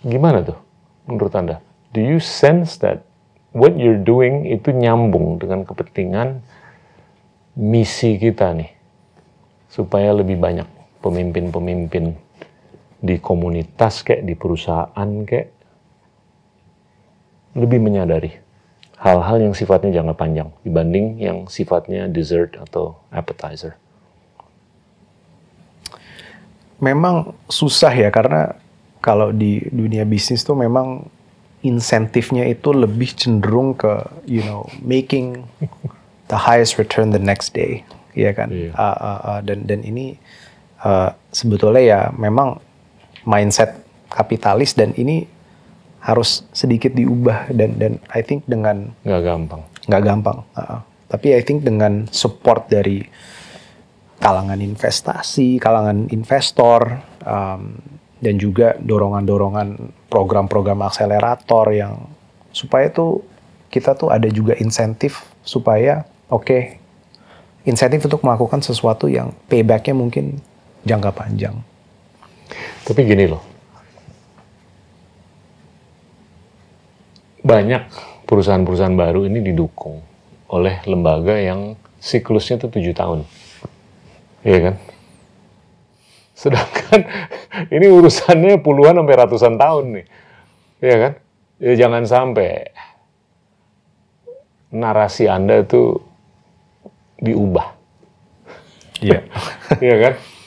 gimana 0.02 0.42
tuh 0.42 0.58
menurut 1.06 1.34
Anda? 1.38 1.62
Do 1.94 2.02
you 2.02 2.18
sense 2.18 2.78
that 2.82 3.06
what 3.54 3.78
you're 3.78 4.02
doing 4.02 4.50
itu 4.50 4.74
nyambung 4.74 5.38
dengan 5.38 5.62
kepentingan 5.62 6.42
misi 7.54 8.18
kita 8.18 8.54
nih? 8.58 8.74
Supaya 9.70 10.10
lebih 10.14 10.42
banyak 10.42 10.79
pemimpin-pemimpin 11.00 12.16
di 13.00 13.16
komunitas 13.24 14.04
kayak 14.04 14.28
di 14.28 14.36
perusahaan 14.36 15.10
kayak 15.24 15.50
lebih 17.56 17.80
menyadari 17.80 18.36
hal-hal 19.00 19.40
yang 19.40 19.56
sifatnya 19.56 19.96
jangka 19.96 20.16
panjang 20.20 20.50
dibanding 20.68 21.16
yang 21.24 21.48
sifatnya 21.48 22.12
dessert 22.12 22.60
atau 22.60 23.00
appetizer. 23.10 23.80
Memang 26.84 27.36
susah 27.48 27.92
ya 27.92 28.12
karena 28.12 28.56
kalau 29.00 29.32
di 29.32 29.64
dunia 29.72 30.04
bisnis 30.04 30.44
tuh 30.44 30.56
memang 30.56 31.08
insentifnya 31.60 32.48
itu 32.48 32.72
lebih 32.72 33.16
cenderung 33.16 33.76
ke 33.76 34.00
you 34.28 34.44
know 34.44 34.68
making 34.80 35.44
the 36.32 36.40
highest 36.40 36.80
return 36.80 37.12
the 37.12 37.20
next 37.20 37.52
day, 37.52 37.84
ya 38.16 38.32
kan? 38.32 38.48
Iya. 38.52 38.72
Uh, 38.76 38.96
uh, 38.96 39.20
uh, 39.28 39.40
dan 39.44 39.68
dan 39.68 39.84
ini 39.84 40.16
uh, 40.84 41.12
sebetulnya 41.32 41.84
ya 41.84 42.02
memang 42.16 42.60
mindset 43.28 43.80
kapitalis 44.10 44.74
dan 44.74 44.96
ini 44.96 45.28
harus 46.00 46.48
sedikit 46.56 46.96
diubah 46.96 47.52
dan 47.52 47.76
dan 47.76 47.94
I 48.10 48.24
think 48.24 48.48
dengan 48.48 48.96
Nggak 49.04 49.22
gampang. 49.24 49.62
nggak 49.90 50.04
gampang. 50.04 50.38
uh, 50.56 50.80
tapi 51.12 51.36
I 51.36 51.42
think 51.44 51.66
dengan 51.66 52.08
support 52.14 52.70
dari 52.70 53.04
kalangan 54.20 54.60
investasi, 54.60 55.58
kalangan 55.64 56.12
investor, 56.12 57.00
um, 57.24 57.80
dan 58.20 58.36
juga 58.36 58.76
dorongan-dorongan 58.80 59.96
program-program 60.12 60.84
akselerator 60.84 61.72
yang 61.72 62.04
supaya 62.52 62.92
tuh 62.92 63.24
kita 63.72 63.96
tuh 63.96 64.12
ada 64.12 64.28
juga 64.28 64.60
insentif 64.60 65.24
supaya 65.46 66.04
oke 66.28 66.76
insentif 67.64 68.04
untuk 68.04 68.20
melakukan 68.26 68.60
sesuatu 68.60 69.08
yang 69.08 69.32
paybacknya 69.48 69.96
mungkin 69.96 70.44
jangka 70.86 71.12
panjang. 71.12 71.56
Tapi 72.84 73.02
gini 73.06 73.30
loh, 73.30 73.44
banyak 77.46 77.84
perusahaan-perusahaan 78.26 78.98
baru 78.98 79.26
ini 79.26 79.40
didukung 79.42 80.02
oleh 80.50 80.82
lembaga 80.90 81.38
yang 81.38 81.78
siklusnya 82.02 82.58
itu 82.58 82.68
tujuh 82.74 82.94
tahun, 82.96 83.20
iya 84.42 84.60
kan? 84.72 84.76
Sedangkan 86.34 87.00
ini 87.76 87.86
urusannya 87.86 88.58
puluhan 88.64 88.98
sampai 88.98 89.16
ratusan 89.20 89.56
tahun 89.60 89.86
nih, 90.00 90.06
iya 90.82 90.96
kan? 90.98 91.14
Ya 91.60 91.74
jangan 91.76 92.04
sampai 92.08 92.72
narasi 94.72 95.28
Anda 95.28 95.62
itu 95.62 95.98
diubah, 97.20 97.76
Iya. 99.04 99.22
iya 99.84 99.96
kan? 100.02 100.14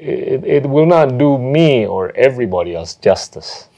It, 0.00 0.40
it 0.48 0.64
will 0.64 0.88
not 0.88 1.20
do 1.20 1.36
me 1.36 1.84
or 1.84 2.16
everybody 2.16 2.72
else 2.72 2.96
justice. 2.96 3.68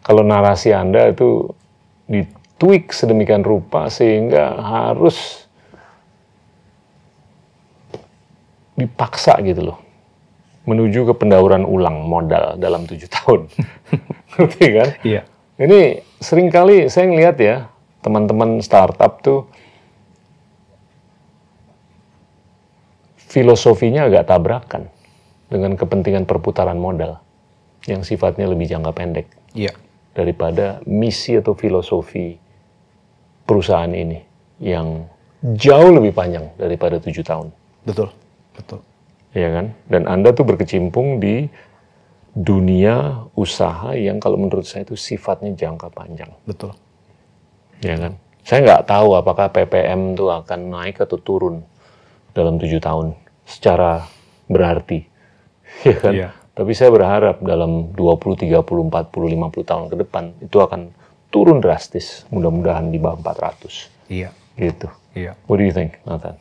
Kalau 0.00 0.24
narasi 0.24 0.72
Anda 0.72 1.12
itu 1.12 1.52
ditweak 2.08 2.96
sedemikian 2.96 3.44
rupa 3.44 3.92
sehingga 3.92 4.56
harus 4.56 5.44
dipaksa 8.80 9.36
gitu 9.44 9.68
loh 9.68 9.78
menuju 10.64 11.12
ke 11.12 11.14
pendauran 11.16 11.68
ulang 11.68 12.04
modal 12.08 12.56
dalam 12.56 12.88
tujuh 12.88 13.08
tahun. 13.10 13.48
Ngerti 14.36 14.66
kan? 14.72 14.88
Iya. 15.04 15.22
Ini 15.60 16.00
sering 16.20 16.48
kali 16.48 16.88
saya 16.88 17.04
ngelihat 17.12 17.36
ya 17.36 17.56
teman-teman 18.00 18.64
startup 18.64 19.20
tuh 19.20 19.44
filosofinya 23.28 24.08
agak 24.08 24.24
tabrakan 24.24 24.88
dengan 25.50 25.74
kepentingan 25.74 26.24
perputaran 26.24 26.78
modal 26.78 27.18
yang 27.84 28.06
sifatnya 28.06 28.46
lebih 28.46 28.70
jangka 28.70 28.92
pendek 28.94 29.26
Iya. 29.52 29.74
daripada 30.14 30.78
misi 30.86 31.34
atau 31.34 31.58
filosofi 31.58 32.38
perusahaan 33.42 33.90
ini 33.90 34.22
yang 34.62 35.10
jauh 35.58 35.90
lebih 35.90 36.14
panjang 36.14 36.46
daripada 36.54 37.02
tujuh 37.02 37.24
tahun, 37.24 37.50
Betul. 37.82 38.14
Betul. 38.54 38.80
ya 39.34 39.48
kan? 39.50 39.66
Dan 39.90 40.06
Anda 40.06 40.30
tuh 40.30 40.46
berkecimpung 40.46 41.18
di 41.18 41.48
dunia 42.30 43.26
usaha 43.34 43.90
yang 43.98 44.22
kalau 44.22 44.38
menurut 44.38 44.62
saya 44.62 44.86
itu 44.86 44.94
sifatnya 44.94 45.50
jangka 45.58 45.90
panjang, 45.90 46.30
Betul. 46.46 46.78
ya 47.82 47.98
kan? 47.98 48.14
Saya 48.46 48.60
nggak 48.62 48.84
tahu 48.86 49.18
apakah 49.18 49.50
PPM 49.50 50.14
tuh 50.14 50.30
akan 50.30 50.60
naik 50.70 51.02
atau 51.02 51.18
turun 51.18 51.66
dalam 52.30 52.54
tujuh 52.56 52.78
tahun 52.78 53.18
secara 53.42 54.06
berarti, 54.46 55.09
ya 55.86 55.96
kan? 55.98 56.12
Iya. 56.12 56.28
Tapi 56.50 56.72
saya 56.76 56.90
berharap 56.92 57.40
dalam 57.40 57.94
20, 57.96 58.36
30, 58.36 58.52
40, 58.52 58.90
50 58.92 59.70
tahun 59.70 59.84
ke 59.88 59.96
depan 60.04 60.24
itu 60.42 60.56
akan 60.60 60.92
turun 61.30 61.62
drastis, 61.62 62.26
mudah-mudahan 62.28 62.90
di 62.90 62.98
bawah 62.98 63.16
400 63.22 63.88
Iya. 64.10 64.34
gitu. 64.58 64.90
Iya. 65.14 65.38
What 65.46 65.62
do 65.62 65.64
you 65.64 65.72
think, 65.72 66.02
Nathan? 66.04 66.36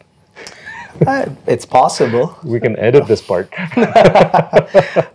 Uh, 1.06 1.30
it's 1.45 1.64
possible. 1.64 2.34
We 2.44 2.60
can 2.60 2.74
edit 2.76 3.06
this 3.06 3.22
part. 3.22 3.48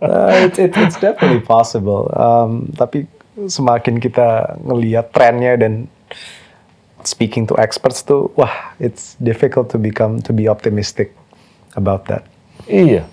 Uh, 0.01 0.47
it's, 0.47 0.59
it's, 0.59 0.77
it's 0.77 0.97
definitely 0.99 1.41
possible. 1.41 2.07
Um, 2.15 2.71
tapi 2.77 3.07
semakin 3.47 3.99
kita 3.99 4.55
ngelihat 4.63 5.11
trennya 5.11 5.59
dan 5.59 5.87
speaking 7.03 7.45
to 7.47 7.53
experts 7.59 8.01
tuh, 8.03 8.31
wah, 8.35 8.73
it's 8.79 9.15
difficult 9.19 9.69
to 9.71 9.77
become 9.77 10.21
to 10.23 10.31
be 10.31 10.47
optimistic 10.47 11.11
about 11.75 12.05
that. 12.07 12.23
iya. 12.65 13.03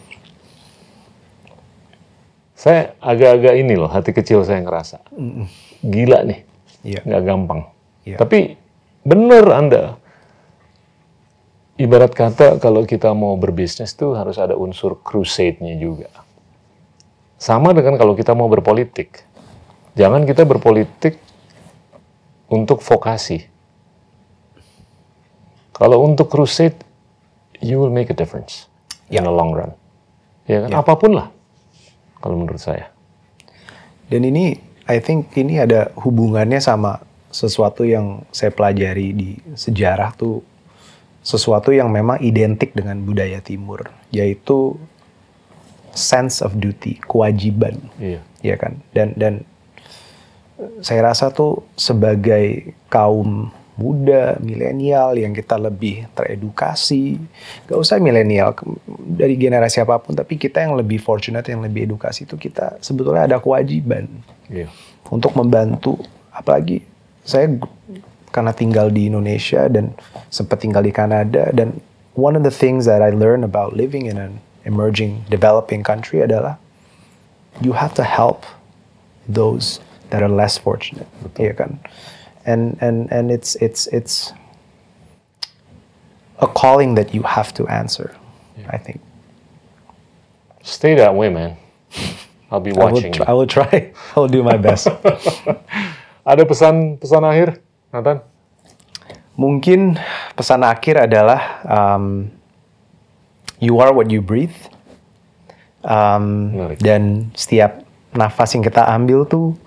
Saya 2.63 2.95
agak-agak 3.03 3.59
ini 3.59 3.75
loh, 3.75 3.91
hati 3.91 4.15
kecil 4.15 4.47
saya 4.47 4.63
ngerasa. 4.63 5.03
Gila 5.83 6.23
nih, 6.23 6.47
nggak 6.87 7.23
gampang. 7.27 7.67
Iya. 8.07 8.23
Tapi 8.23 8.55
bener 9.03 9.51
Anda. 9.51 9.99
Ibarat 11.75 12.15
kata 12.15 12.63
kalau 12.63 12.87
kita 12.87 13.11
mau 13.19 13.35
berbisnis 13.35 13.99
tuh 13.99 14.15
harus 14.15 14.39
ada 14.39 14.55
unsur 14.55 14.95
crusade-nya 15.03 15.75
juga. 15.75 16.07
Sama 17.35 17.75
dengan 17.75 17.99
kalau 17.99 18.15
kita 18.15 18.31
mau 18.39 18.47
berpolitik. 18.47 19.27
Jangan 19.99 20.23
kita 20.23 20.47
berpolitik 20.47 21.19
untuk 22.47 22.79
vokasi. 22.79 23.43
Kalau 25.75 26.07
untuk 26.07 26.31
crusade, 26.31 26.79
you 27.59 27.83
will 27.83 27.91
make 27.91 28.07
a 28.07 28.15
difference 28.15 28.71
in 29.11 29.27
the 29.27 29.35
long 29.35 29.51
run. 29.51 29.75
Ya 30.47 30.63
kan? 30.63 30.71
Apa 30.79 30.95
pun 30.95 31.19
lah, 31.19 31.35
kalau 32.23 32.39
menurut 32.39 32.63
saya. 32.63 32.95
Dan 34.07 34.23
ini, 34.23 34.57
I 34.87 34.99
think 35.03 35.35
ini 35.35 35.59
ada 35.59 35.91
hubungannya 35.99 36.63
sama 36.63 37.03
sesuatu 37.33 37.83
yang 37.83 38.23
saya 38.31 38.53
pelajari 38.53 39.11
di 39.17 39.31
sejarah 39.57 40.15
tuh 40.15 40.45
sesuatu 41.23 41.71
yang 41.71 41.89
memang 41.89 42.19
identik 42.21 42.75
dengan 42.75 42.99
budaya 42.99 43.39
timur, 43.39 43.89
yaitu 44.11 44.75
sense 45.95 46.43
of 46.43 46.59
duty, 46.59 46.99
kewajiban, 47.05 47.79
Iya. 47.97 48.21
ya 48.43 48.57
kan? 48.59 48.83
Dan 48.91 49.15
dan 49.15 49.35
saya 50.83 51.11
rasa 51.15 51.31
tuh 51.31 51.63
sebagai 51.79 52.75
kaum 52.91 53.51
muda, 53.73 54.37
milenial 54.45 55.17
yang 55.17 55.33
kita 55.33 55.57
lebih 55.57 56.05
teredukasi, 56.13 57.17
gak 57.65 57.79
usah 57.81 57.97
milenial 57.97 58.53
dari 59.01 59.41
generasi 59.41 59.81
apa 59.81 59.97
pun, 59.97 60.13
tapi 60.13 60.37
kita 60.37 60.61
yang 60.61 60.77
lebih 60.77 61.01
fortunate, 61.01 61.49
yang 61.49 61.65
lebih 61.65 61.89
edukasi 61.89 62.29
itu 62.29 62.37
kita 62.37 62.77
sebetulnya 62.85 63.25
ada 63.25 63.39
kewajiban 63.41 64.09
Iya. 64.53 64.69
untuk 65.09 65.33
membantu. 65.33 65.97
Apalagi 66.33 66.85
saya 67.25 67.49
karena 68.29 68.53
tinggal 68.53 68.93
di 68.93 69.09
Indonesia 69.09 69.69
dan 69.69 69.97
sempat 70.29 70.61
tinggal 70.61 70.85
di 70.85 70.93
Kanada 70.93 71.49
dan 71.53 71.81
one 72.17 72.37
of 72.37 72.45
the 72.45 72.53
things 72.53 72.85
that 72.85 73.01
I 73.01 73.13
learned 73.13 73.45
about 73.45 73.73
living 73.73 74.05
in 74.05 74.21
an 74.21 74.41
emerging 74.69 75.25
developing 75.33 75.81
country 75.81 76.21
adalah 76.21 76.61
you 77.65 77.73
have 77.77 77.97
to 77.97 78.05
help 78.05 78.45
those 79.29 79.81
that 80.13 80.21
are 80.21 80.33
less 80.33 80.61
fortunate. 80.61 81.09
Iya 81.41 81.57
kan 81.57 81.81
and 82.47 82.77
and 82.81 83.11
and 83.13 83.31
it's 83.31 83.55
it's 83.63 83.87
it's 83.91 84.33
a 86.43 86.47
calling 86.47 86.95
that 86.99 87.15
you 87.15 87.23
have 87.23 87.55
to 87.55 87.67
answer 87.69 88.15
I 88.69 88.79
think 88.79 89.01
Stay 90.63 90.95
that 90.95 91.11
way, 91.15 91.27
man. 91.27 91.59
I'll 92.47 92.63
be 92.63 92.71
I 92.71 92.79
will, 92.79 92.95
watching. 92.95 93.11
try, 93.11 93.27
I 93.27 93.33
will 93.35 93.51
try 93.51 93.91
I 94.15 94.15
will 94.15 94.31
do 94.31 94.47
my 94.47 94.55
best 94.55 94.87
Ada 96.23 96.47
pesan-pesan 96.47 97.23
akhir, 97.27 97.59
Nathan? 97.91 98.23
Mungkin 99.35 99.99
pesan 100.39 100.63
akhir 100.63 101.11
adalah 101.11 101.59
um, 101.67 102.31
you 103.59 103.83
are 103.83 103.91
what 103.91 104.07
you 104.07 104.23
breathe. 104.23 104.55
Um, 105.83 106.55
Menarik. 106.55 106.79
dan 106.79 107.35
setiap 107.35 107.83
nafas 108.15 108.55
yang 108.55 108.63
kita 108.63 108.87
ambil 108.87 109.27
tuh 109.27 109.59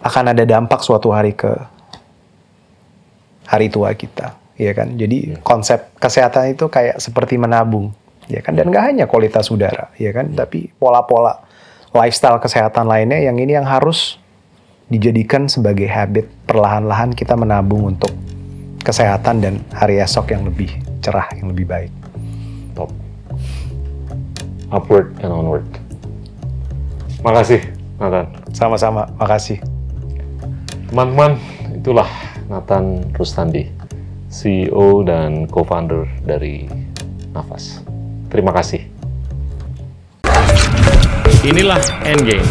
akan 0.00 0.32
ada 0.32 0.44
dampak 0.48 0.80
suatu 0.80 1.12
hari 1.12 1.36
ke 1.36 1.52
hari 3.44 3.68
tua 3.68 3.92
kita, 3.92 4.38
ya 4.56 4.72
kan? 4.72 4.94
Jadi 4.96 5.36
konsep 5.44 5.92
kesehatan 5.98 6.54
itu 6.54 6.70
kayak 6.70 7.02
seperti 7.02 7.36
menabung, 7.36 7.92
ya 8.30 8.40
kan? 8.40 8.56
Dan 8.56 8.70
nggak 8.70 8.84
hanya 8.94 9.04
kualitas 9.10 9.50
udara, 9.50 9.92
ya 10.00 10.14
kan? 10.14 10.32
Tapi 10.32 10.72
pola-pola 10.78 11.42
lifestyle 11.90 12.38
kesehatan 12.38 12.86
lainnya 12.86 13.18
yang 13.20 13.36
ini 13.36 13.58
yang 13.58 13.66
harus 13.66 14.16
dijadikan 14.90 15.46
sebagai 15.50 15.86
habit 15.86 16.26
perlahan-lahan 16.46 17.14
kita 17.14 17.34
menabung 17.34 17.90
untuk 17.90 18.10
kesehatan 18.82 19.42
dan 19.42 19.54
hari 19.74 20.00
esok 20.00 20.32
yang 20.32 20.42
lebih 20.46 20.70
cerah, 21.04 21.28
yang 21.36 21.52
lebih 21.52 21.66
baik. 21.68 21.92
Top. 22.72 22.90
Upward 24.70 25.18
and 25.20 25.34
onward. 25.34 25.66
Makasih, 27.20 27.60
Nathan. 27.98 28.26
Sama-sama, 28.54 29.10
makasih. 29.18 29.60
Teman-teman, 30.90 31.38
itulah 31.70 32.10
Nathan 32.50 33.14
Rustandi, 33.14 33.62
CEO 34.26 35.06
dan 35.06 35.46
co-founder 35.46 36.02
dari 36.26 36.66
Nafas. 37.30 37.78
Terima 38.26 38.50
kasih. 38.50 38.82
Inilah 41.46 41.78
Endgame. 42.02 42.42